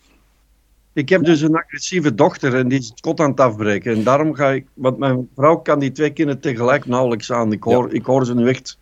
ik 0.92 1.08
heb 1.08 1.24
dus 1.24 1.40
een 1.40 1.56
agressieve 1.56 2.14
dochter 2.14 2.54
en 2.54 2.68
die 2.68 2.78
is 2.78 2.88
het 2.88 3.00
kot 3.00 3.20
aan 3.20 3.30
het 3.30 3.40
afbreken. 3.40 3.94
En 3.94 4.02
daarom 4.02 4.34
ga 4.34 4.50
ik, 4.50 4.66
want 4.74 4.98
mijn 4.98 5.28
vrouw 5.36 5.56
kan 5.56 5.78
die 5.78 5.92
twee 5.92 6.10
kinderen 6.10 6.40
tegelijk 6.40 6.86
nauwelijks 6.86 7.32
aan. 7.32 7.52
Ik 7.52 7.62
hoor, 7.62 7.94
ik 7.94 8.04
hoor 8.04 8.26
ze 8.26 8.34
nu 8.34 8.48
echt 8.48 8.78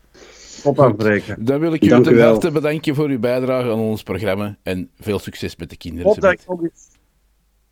afbreken. 0.65 1.45
Dan 1.45 1.61
wil 1.61 1.73
ik 1.73 1.85
u 1.85 1.89
ten 1.89 2.21
harte 2.21 2.51
bedanken 2.51 2.95
voor 2.95 3.09
uw 3.09 3.19
bijdrage 3.19 3.71
aan 3.71 3.79
ons 3.79 4.03
programma 4.03 4.57
en 4.63 4.91
veel 5.01 5.19
succes 5.19 5.57
met 5.57 5.69
de 5.69 5.75
Ik 5.75 5.81
kinderen. 5.81 6.07
hoop, 6.07 6.21
dat 6.21 6.33
ik, 6.33 6.41
nog 6.49 6.63
eens, 6.63 6.89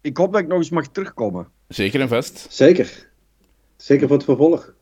ik 0.01 0.17
hoop 0.17 0.33
dat 0.33 0.41
ik 0.41 0.47
nog 0.49 0.59
eens 0.59 0.71
mag 0.71 0.89
terugkomen. 0.89 1.49
Zeker 1.69 2.01
en 2.01 2.09
vast. 2.09 2.47
Zeker. 2.51 3.09
Zeker 3.77 4.07
voor 4.07 4.17
het 4.17 4.25
vervolg. 4.25 4.75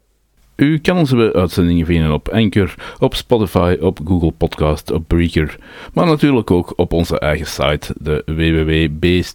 U 0.59 0.79
kan 0.79 0.97
onze 0.97 1.33
uitzendingen 1.33 1.87
vinden 1.87 2.13
op 2.13 2.29
Anchor, 2.29 2.75
op 2.99 3.15
Spotify, 3.15 3.77
op 3.81 4.01
Google 4.05 4.31
Podcast, 4.31 4.91
op 4.91 5.09
Breaker, 5.09 5.59
maar 5.93 6.07
natuurlijk 6.07 6.51
ook 6.51 6.73
op 6.77 6.93
onze 6.93 7.19
eigen 7.19 7.47
site, 7.47 7.95
de 8.01 8.23
www.b-r-t.be. 8.27 9.31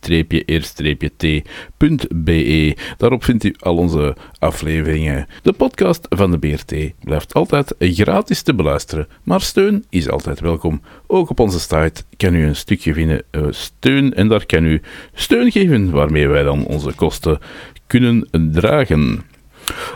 Daarop 2.97 3.23
vindt 3.23 3.43
u 3.43 3.55
al 3.59 3.77
onze 3.77 4.15
afleveringen. 4.39 5.27
De 5.41 5.53
podcast 5.53 6.05
van 6.09 6.31
de 6.31 6.37
BRT 6.37 6.73
blijft 7.03 7.33
altijd 7.33 7.75
gratis 7.79 8.41
te 8.41 8.53
beluisteren, 8.53 9.07
maar 9.23 9.41
steun 9.41 9.85
is 9.89 10.09
altijd 10.09 10.39
welkom. 10.39 10.81
Ook 11.07 11.29
op 11.29 11.39
onze 11.39 11.59
site 11.59 12.03
kan 12.17 12.35
u 12.35 12.45
een 12.45 12.55
stukje 12.55 12.93
vinden 12.93 13.23
eh, 13.31 13.41
steun 13.49 14.13
en 14.13 14.27
daar 14.27 14.45
kan 14.45 14.65
u 14.65 14.81
steun 15.13 15.51
geven 15.51 15.91
waarmee 15.91 16.27
wij 16.27 16.43
dan 16.43 16.65
onze 16.65 16.93
kosten 16.95 17.39
kunnen 17.87 18.27
dragen. 18.51 19.31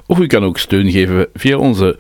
Of 0.06 0.20
u 0.20 0.28
kan 0.28 0.44
ook 0.44 0.58
steun 0.58 0.92
geven 0.92 1.28
via 1.34 1.58
onze 1.58 1.98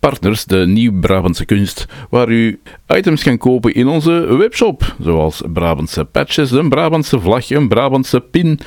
partners, 0.00 0.44
de 0.44 0.66
Nieuw-Brabantse 0.66 1.44
Kunst, 1.44 1.86
waar 2.10 2.28
u 2.28 2.60
items 2.88 3.22
kan 3.22 3.38
kopen 3.38 3.74
in 3.74 3.88
onze 3.88 4.36
webshop, 4.36 4.94
zoals 5.02 5.42
Brabantse 5.52 6.04
patches, 6.04 6.50
een 6.50 6.68
Brabantse 6.68 7.20
vlag, 7.20 7.50
een 7.50 7.68
Brabantse 7.68 8.20
pin 8.20 8.60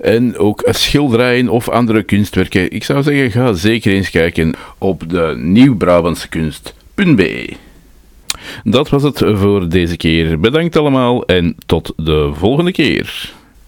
en 0.00 0.38
ook 0.38 0.62
schilderijen 0.70 1.48
of 1.48 1.68
andere 1.68 2.02
kunstwerken. 2.02 2.70
Ik 2.70 2.84
zou 2.84 3.02
zeggen, 3.02 3.30
ga 3.30 3.52
zeker 3.52 3.92
eens 3.92 4.10
kijken 4.10 4.54
op 4.78 5.10
de 5.10 5.34
Nieuw-Brabantse 5.38 6.28
Kunst.be. 6.28 7.52
Dat 8.64 8.88
was 8.88 9.02
het 9.02 9.18
voor 9.18 9.68
deze 9.68 9.96
keer. 9.96 10.40
Bedankt 10.40 10.76
allemaal 10.76 11.24
en 11.24 11.56
tot 11.66 11.92
de 11.96 12.30
volgende 12.34 12.72
keer. 12.72 13.32